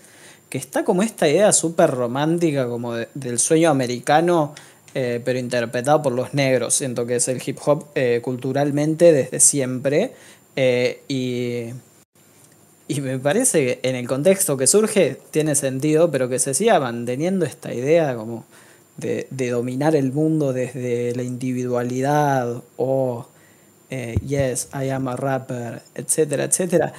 [0.49, 4.55] que está como esta idea súper romántica como de- del sueño americano,
[4.95, 6.75] eh, pero interpretado por los negros.
[6.75, 10.13] Siento que es el hip hop eh, culturalmente desde siempre
[10.55, 11.71] eh, y,
[12.89, 16.79] y me parece que en el contexto que surge tiene sentido, pero que se siga
[16.79, 18.45] manteniendo esta idea como
[18.99, 23.27] de, de dominar el mundo desde la individualidad o
[23.95, 26.93] eh, yes, I am a rapper, etcétera, etcétera.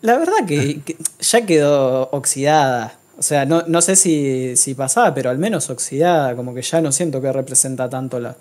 [0.00, 2.96] La verdad que, que ya quedó oxidada.
[3.18, 6.80] O sea, no, no sé si, si pasaba, pero al menos oxidada, como que ya
[6.80, 8.36] no siento que representa tanto la-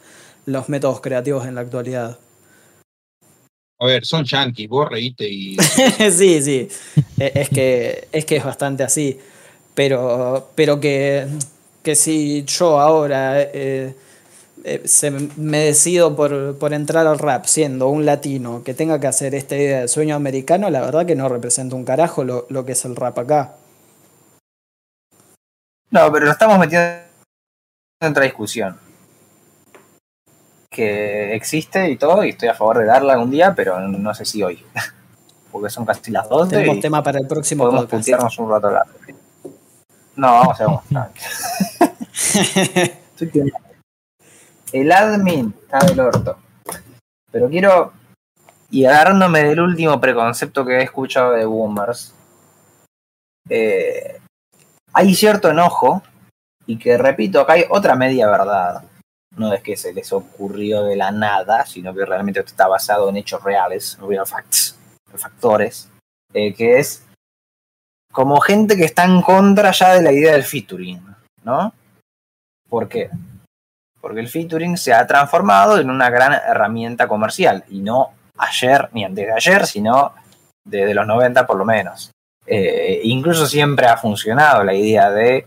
[0.46, 2.18] los métodos creativos en la actualidad.
[3.82, 5.58] A ver, son yankees, vos reíste y.
[6.12, 6.68] sí, sí.
[7.20, 9.18] Eh, Es que, es que es bastante así.
[9.74, 11.28] Pero, pero que,
[11.84, 13.94] que si yo ahora eh,
[14.76, 19.08] eh, se- me decido por, por entrar al rap siendo un latino que tenga que
[19.08, 22.66] hacer esta idea de sueño americano, la verdad que no representa un carajo lo, lo
[22.66, 23.56] que es el rap acá.
[25.92, 26.88] No, pero lo estamos metiendo
[28.02, 28.78] en otra discusión.
[30.70, 34.24] Que existe y todo, y estoy a favor de darla algún día, pero no sé
[34.26, 34.64] si hoy.
[35.52, 38.02] Porque son casi las 12 Tenemos y tema para el próximo podemos podcast.
[38.04, 38.94] putearnos un rato largo.
[40.16, 41.12] No, vamos a ver.
[43.20, 43.52] Estoy
[44.72, 46.38] El admin está del orto.
[47.32, 47.94] Pero quiero.
[48.72, 52.14] Y agarrándome del último preconcepto que he escuchado de Boomers.
[53.50, 54.20] eh,
[54.94, 56.04] hay cierto enojo.
[56.66, 58.84] Y que repito, acá hay otra media verdad.
[59.36, 63.10] No es que se les ocurrió de la nada, sino que realmente esto está basado
[63.10, 64.78] en hechos reales, real facts,
[65.16, 65.90] factores.
[66.34, 67.04] eh, que es
[68.12, 71.02] como gente que está en contra ya de la idea del featuring,
[71.44, 71.74] ¿no?
[72.68, 73.10] ¿Por qué?
[74.02, 79.04] Porque el featuring se ha transformado en una gran herramienta comercial, y no ayer ni
[79.04, 80.14] antes de ayer, sino
[80.66, 82.12] desde los 90 por lo menos.
[82.46, 85.46] Eh, incluso siempre ha funcionado la idea de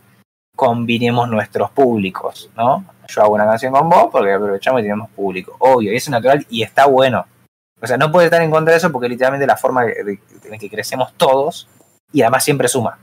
[0.55, 2.85] combinemos nuestros públicos, ¿no?
[3.09, 5.57] Yo hago una canción con vos porque aprovechamos y tenemos público.
[5.59, 7.27] Obvio, y es natural y está bueno.
[7.81, 10.59] O sea, no puede estar en contra de eso porque literalmente la forma en la
[10.59, 11.69] que crecemos todos
[12.13, 12.99] y además siempre suma.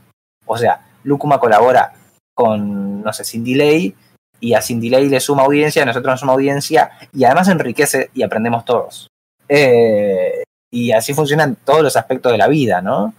[0.46, 1.94] O sea, Lucuma colabora
[2.34, 3.94] con, no sé, Sin Delay
[4.40, 8.10] y a Sin Delay le suma audiencia, a nosotros nos suma audiencia y además enriquece
[8.14, 9.08] y aprendemos todos.
[9.48, 13.14] Eh, y así funcionan todos los aspectos de la vida, ¿no?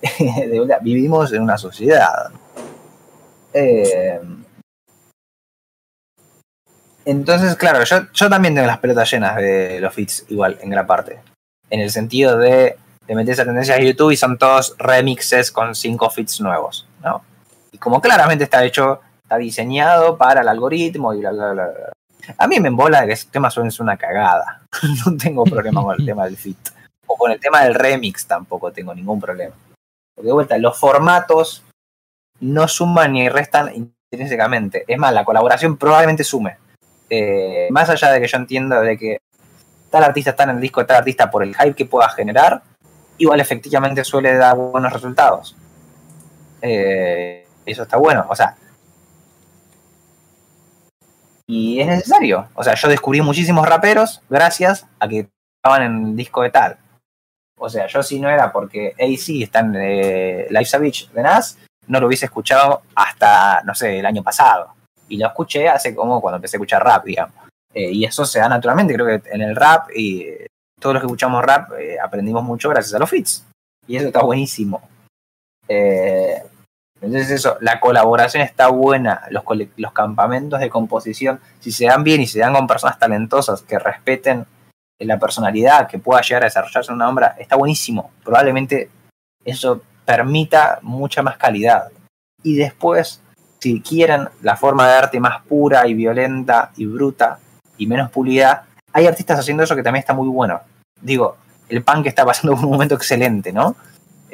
[0.18, 2.30] De verdad, vivimos en una sociedad.
[3.52, 4.20] Eh,
[7.04, 10.86] entonces, claro, yo, yo también tengo las pelotas llenas de los feats igual, en gran
[10.86, 11.20] parte.
[11.70, 12.76] En el sentido de,
[13.06, 17.22] de meter esa tendencia a YouTube y son todos remixes con cinco feats nuevos, ¿no?
[17.72, 19.00] Y como claramente está hecho,
[19.34, 21.66] está diseñado para el algoritmo y bla, bla, bla.
[21.66, 21.92] bla.
[22.38, 24.62] A mí me embola que ese tema suene una cagada.
[25.06, 26.70] no tengo problema con el tema del feat.
[27.06, 29.54] O con el tema del remix tampoco tengo ningún problema.
[30.14, 31.64] Porque de vuelta, los formatos
[32.40, 34.84] no suman ni restan intrínsecamente.
[34.86, 36.56] Es más, la colaboración probablemente sume.
[37.10, 39.18] Eh, más allá de que yo entienda de que
[39.90, 42.62] tal artista está en el disco de tal artista por el hype que pueda generar,
[43.18, 45.54] igual efectivamente suele dar buenos resultados.
[46.62, 48.26] Eh, eso está bueno.
[48.28, 48.56] O sea,
[51.46, 52.48] y es necesario.
[52.54, 56.78] O sea, yo descubrí muchísimos raperos gracias a que estaban en el disco de tal.
[57.58, 61.58] O sea, yo si no era porque AC está en eh, Life Savage de Nas,
[61.86, 64.74] no lo hubiese escuchado hasta, no sé, el año pasado.
[65.08, 67.34] Y lo escuché hace como cuando empecé a escuchar rap, digamos.
[67.72, 70.26] Eh, y eso se da naturalmente, creo que en el rap y
[70.80, 73.46] todos los que escuchamos rap eh, aprendimos mucho gracias a los feats.
[73.86, 74.82] Y eso está buenísimo.
[75.68, 76.42] Eh,
[77.04, 82.26] entonces eso, la colaboración está buena, los, campamentos de composición, si se dan bien y
[82.26, 84.46] se dan con personas talentosas que respeten
[84.98, 88.10] la personalidad, que pueda llegar a desarrollarse en una obra, está buenísimo.
[88.24, 88.90] Probablemente
[89.44, 91.90] eso permita mucha más calidad.
[92.42, 93.20] Y después,
[93.58, 97.38] si quieren la forma de arte más pura y violenta y bruta
[97.76, 100.60] y menos pulida, hay artistas haciendo eso que también está muy bueno.
[101.00, 101.36] Digo,
[101.68, 103.76] el punk está pasando por un momento excelente, ¿no?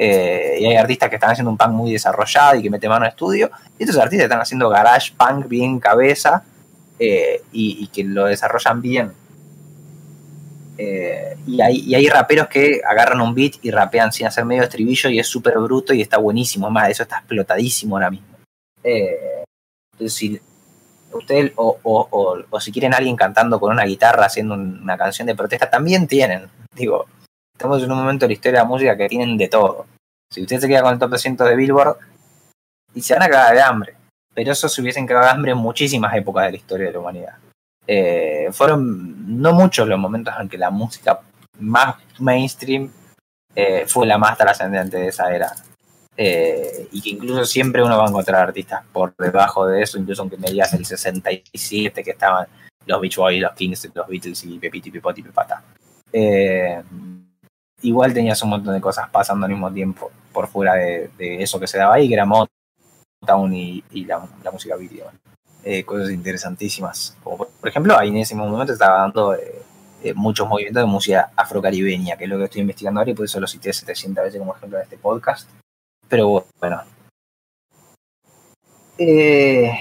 [0.03, 3.05] Eh, y hay artistas que están haciendo un punk muy desarrollado y que mete mano
[3.05, 3.51] en estudio.
[3.79, 6.43] Y estos artistas están haciendo garage punk bien cabeza
[6.99, 9.13] eh, y, que lo desarrollan bien.
[10.79, 14.63] Eh, y, hay, y hay raperos que agarran un beat y rapean sin hacer medio
[14.63, 16.71] estribillo y es súper bruto y está buenísimo.
[16.71, 18.27] Más, eso está explotadísimo ahora mismo.
[18.83, 20.41] Entonces, si
[21.13, 24.97] ustedes o, o- o- o si quieren alguien cantando con una guitarra haciendo un- una
[24.97, 26.49] canción de protesta, también tienen.
[26.75, 27.05] Digo,
[27.61, 29.85] estamos en un momento de la historia de la música que tienen de todo.
[30.33, 31.99] Si usted se queda con el top 200 de Billboard,
[32.95, 33.95] y se van a cagar de hambre.
[34.35, 36.99] Pero eso se hubiesen cagado de hambre en muchísimas épocas de la historia de la
[36.99, 37.37] humanidad.
[37.87, 41.21] Eh, fueron no muchos los momentos en que la música
[41.59, 42.91] más mainstream
[43.55, 45.53] eh, fue la más trascendente de esa era.
[46.17, 50.23] Eh, y que incluso siempre uno va a encontrar artistas por debajo de eso, incluso
[50.23, 52.47] aunque me digas el 67 que estaban
[52.87, 55.63] los Beach Boys, los Kings, los Beatles y Pipoti y Pepata.
[56.11, 56.83] Eh,
[57.83, 61.67] igual tenías un montón de cosas pasando al mismo tiempo por fuera de, eso que
[61.67, 62.27] se daba ahí, que era
[63.53, 65.11] y, la, música video.
[65.63, 67.17] Eh, cosas interesantísimas.
[67.23, 69.63] Como por, ejemplo, ahí en ese momento estaba dando eh,
[70.03, 73.27] eh, muchos movimientos de música afrocaribeña, que es lo que estoy investigando ahora y por
[73.27, 75.49] eso lo cité 700 veces como ejemplo en este podcast.
[76.09, 76.83] Pero bueno.
[78.97, 79.73] Eh,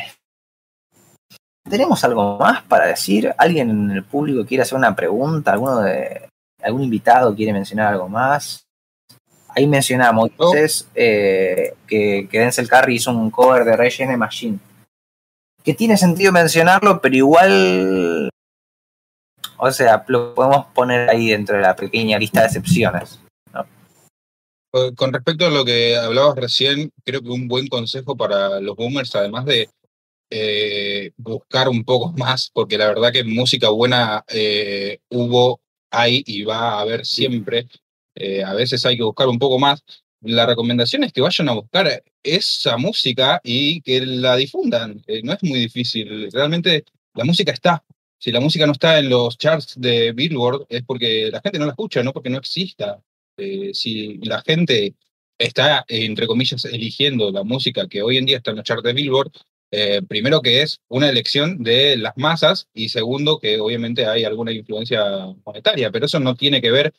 [1.70, 3.34] ¿Tenemos algo más para decir?
[3.38, 5.54] ¿Alguien en el público quiere hacer una pregunta?
[5.54, 6.30] ¿Alguno de,
[6.62, 8.66] ¿Algún invitado quiere mencionar algo más?
[9.50, 10.30] Ahí mencionamos
[10.96, 14.60] eh, que, que Denzel Curry hizo un cover de Rage the Machine.
[15.64, 18.30] Que tiene sentido mencionarlo, pero igual.
[19.58, 23.20] O sea, lo podemos poner ahí dentro de la pequeña lista de excepciones.
[24.72, 28.76] Con con respecto a lo que hablabas recién, creo que un buen consejo para los
[28.76, 29.68] boomers, además de
[30.32, 35.60] eh, buscar un poco más, porque la verdad que música buena eh, hubo,
[35.92, 37.68] hay y va a haber siempre.
[38.16, 39.84] Eh, a veces hay que buscar un poco más.
[40.22, 45.02] La recomendación es que vayan a buscar esa música y que la difundan.
[45.08, 46.30] Eh, no es muy difícil.
[46.32, 46.84] Realmente
[47.14, 47.84] la música está.
[48.18, 51.66] Si la música no está en los charts de Billboard es porque la gente no
[51.66, 53.02] la escucha, no porque no exista.
[53.38, 54.96] Eh, si la gente
[55.38, 58.94] está, entre comillas, eligiendo la música que hoy en día está en los charts de
[58.94, 59.32] Billboard,
[59.72, 64.52] eh, primero que es una elección de las masas y segundo que obviamente hay alguna
[64.52, 65.04] influencia
[65.46, 66.94] monetaria, pero eso no tiene que ver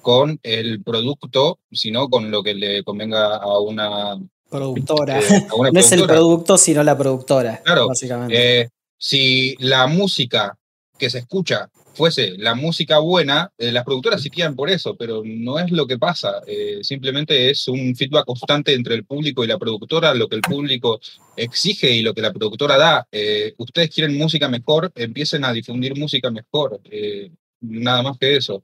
[0.00, 4.18] con el producto, sino con lo que le convenga a una,
[4.50, 5.18] Productora.
[5.18, 7.60] eh, a una no es el producto, sino la productora.
[7.64, 8.60] Claro, Básicamente.
[8.60, 8.68] Eh,
[8.98, 10.56] si la música
[10.98, 15.22] que se escucha fuese la música buena, eh, las productoras se quedan por eso, pero
[15.24, 16.42] no es lo que pasa.
[16.46, 20.42] Eh, simplemente es un feedback constante entre el público y la productora, lo que el
[20.42, 21.00] público
[21.36, 23.06] exige y lo que la productora da.
[23.10, 26.80] Eh, ustedes quieren música mejor, empiecen a difundir música mejor.
[26.84, 27.30] Eh,
[27.60, 28.62] nada más que eso.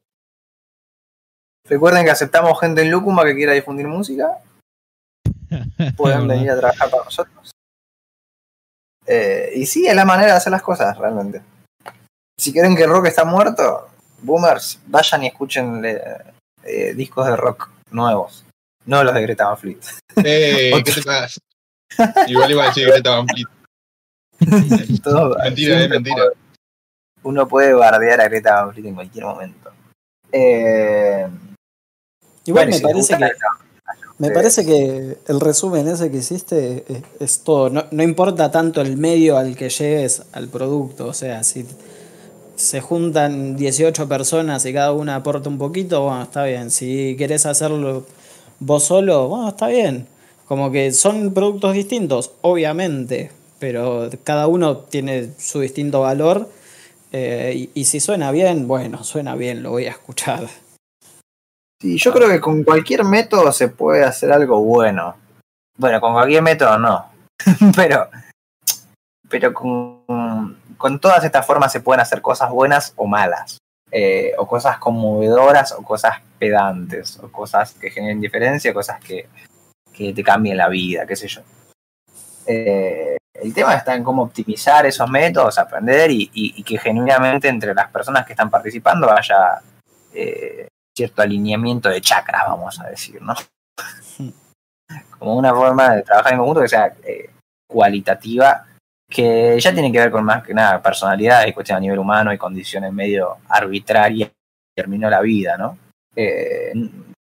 [1.64, 4.38] Recuerden que aceptamos gente en Lúcuma que quiera difundir música.
[5.96, 7.52] Pueden venir a trabajar para nosotros.
[9.06, 11.42] Eh, y sí, es la manera de hacer las cosas, realmente.
[12.40, 13.86] Si creen que el rock está muerto,
[14.22, 16.00] boomers, vayan y escuchen eh,
[16.64, 18.46] eh, discos de rock nuevos.
[18.86, 19.78] No los de Greta Van Fleet.
[20.24, 21.38] Eh, ¿Qué te pasa?
[22.26, 23.46] Igual iba a decir Greta Van Fleet.
[25.02, 26.16] Todo- Mentira, es mentira.
[26.16, 26.30] puede-
[27.24, 29.70] Uno puede bardear a Greta Van Fleet en cualquier momento.
[30.32, 31.28] Eh,
[32.46, 33.30] Igual bueno, me si parece que.
[34.18, 34.34] Me Sí.
[34.34, 37.68] parece que el resumen ese que hiciste es, es todo.
[37.68, 41.06] No, no importa tanto el medio al que llegues al producto.
[41.06, 41.66] O sea, si
[42.60, 46.70] se juntan 18 personas y cada una aporta un poquito, bueno, está bien.
[46.70, 48.06] Si querés hacerlo
[48.60, 50.06] vos solo, bueno, está bien.
[50.46, 56.48] Como que son productos distintos, obviamente, pero cada uno tiene su distinto valor.
[57.12, 60.48] eh, y, y si suena bien, bueno, suena bien, lo voy a escuchar.
[61.80, 65.16] Sí, yo creo que con cualquier método se puede hacer algo bueno.
[65.78, 67.06] Bueno, con cualquier método no.
[67.74, 68.08] pero
[69.30, 73.58] pero con, con todas estas formas se pueden hacer cosas buenas o malas.
[73.92, 77.18] Eh, o cosas conmovedoras o cosas pedantes.
[77.20, 79.28] O cosas que generen diferencia, cosas que,
[79.92, 81.42] que te cambien la vida, qué sé yo.
[82.46, 87.48] Eh, el tema está en cómo optimizar esos métodos, aprender y, y- y que genuinamente
[87.48, 89.60] entre las personas que están participando haya
[90.14, 90.66] eh,
[90.96, 93.34] cierto alineamiento de chakras, vamos a decir, ¿no?
[95.18, 97.30] Como una forma de trabajar en conjunto que sea eh,
[97.68, 98.66] cualitativa,
[99.10, 102.32] que ya tiene que ver con más que nada personalidad y cuestiones a nivel humano
[102.32, 104.30] y condiciones medio arbitrarias
[104.74, 105.76] terminó la vida, ¿no?
[106.14, 106.72] Eh,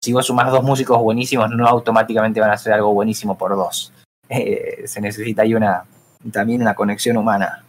[0.02, 3.92] si vos sumás dos músicos buenísimos, no automáticamente van a hacer algo buenísimo por dos.
[4.30, 5.84] Eh, se necesita ahí una
[6.30, 7.64] también una conexión humana.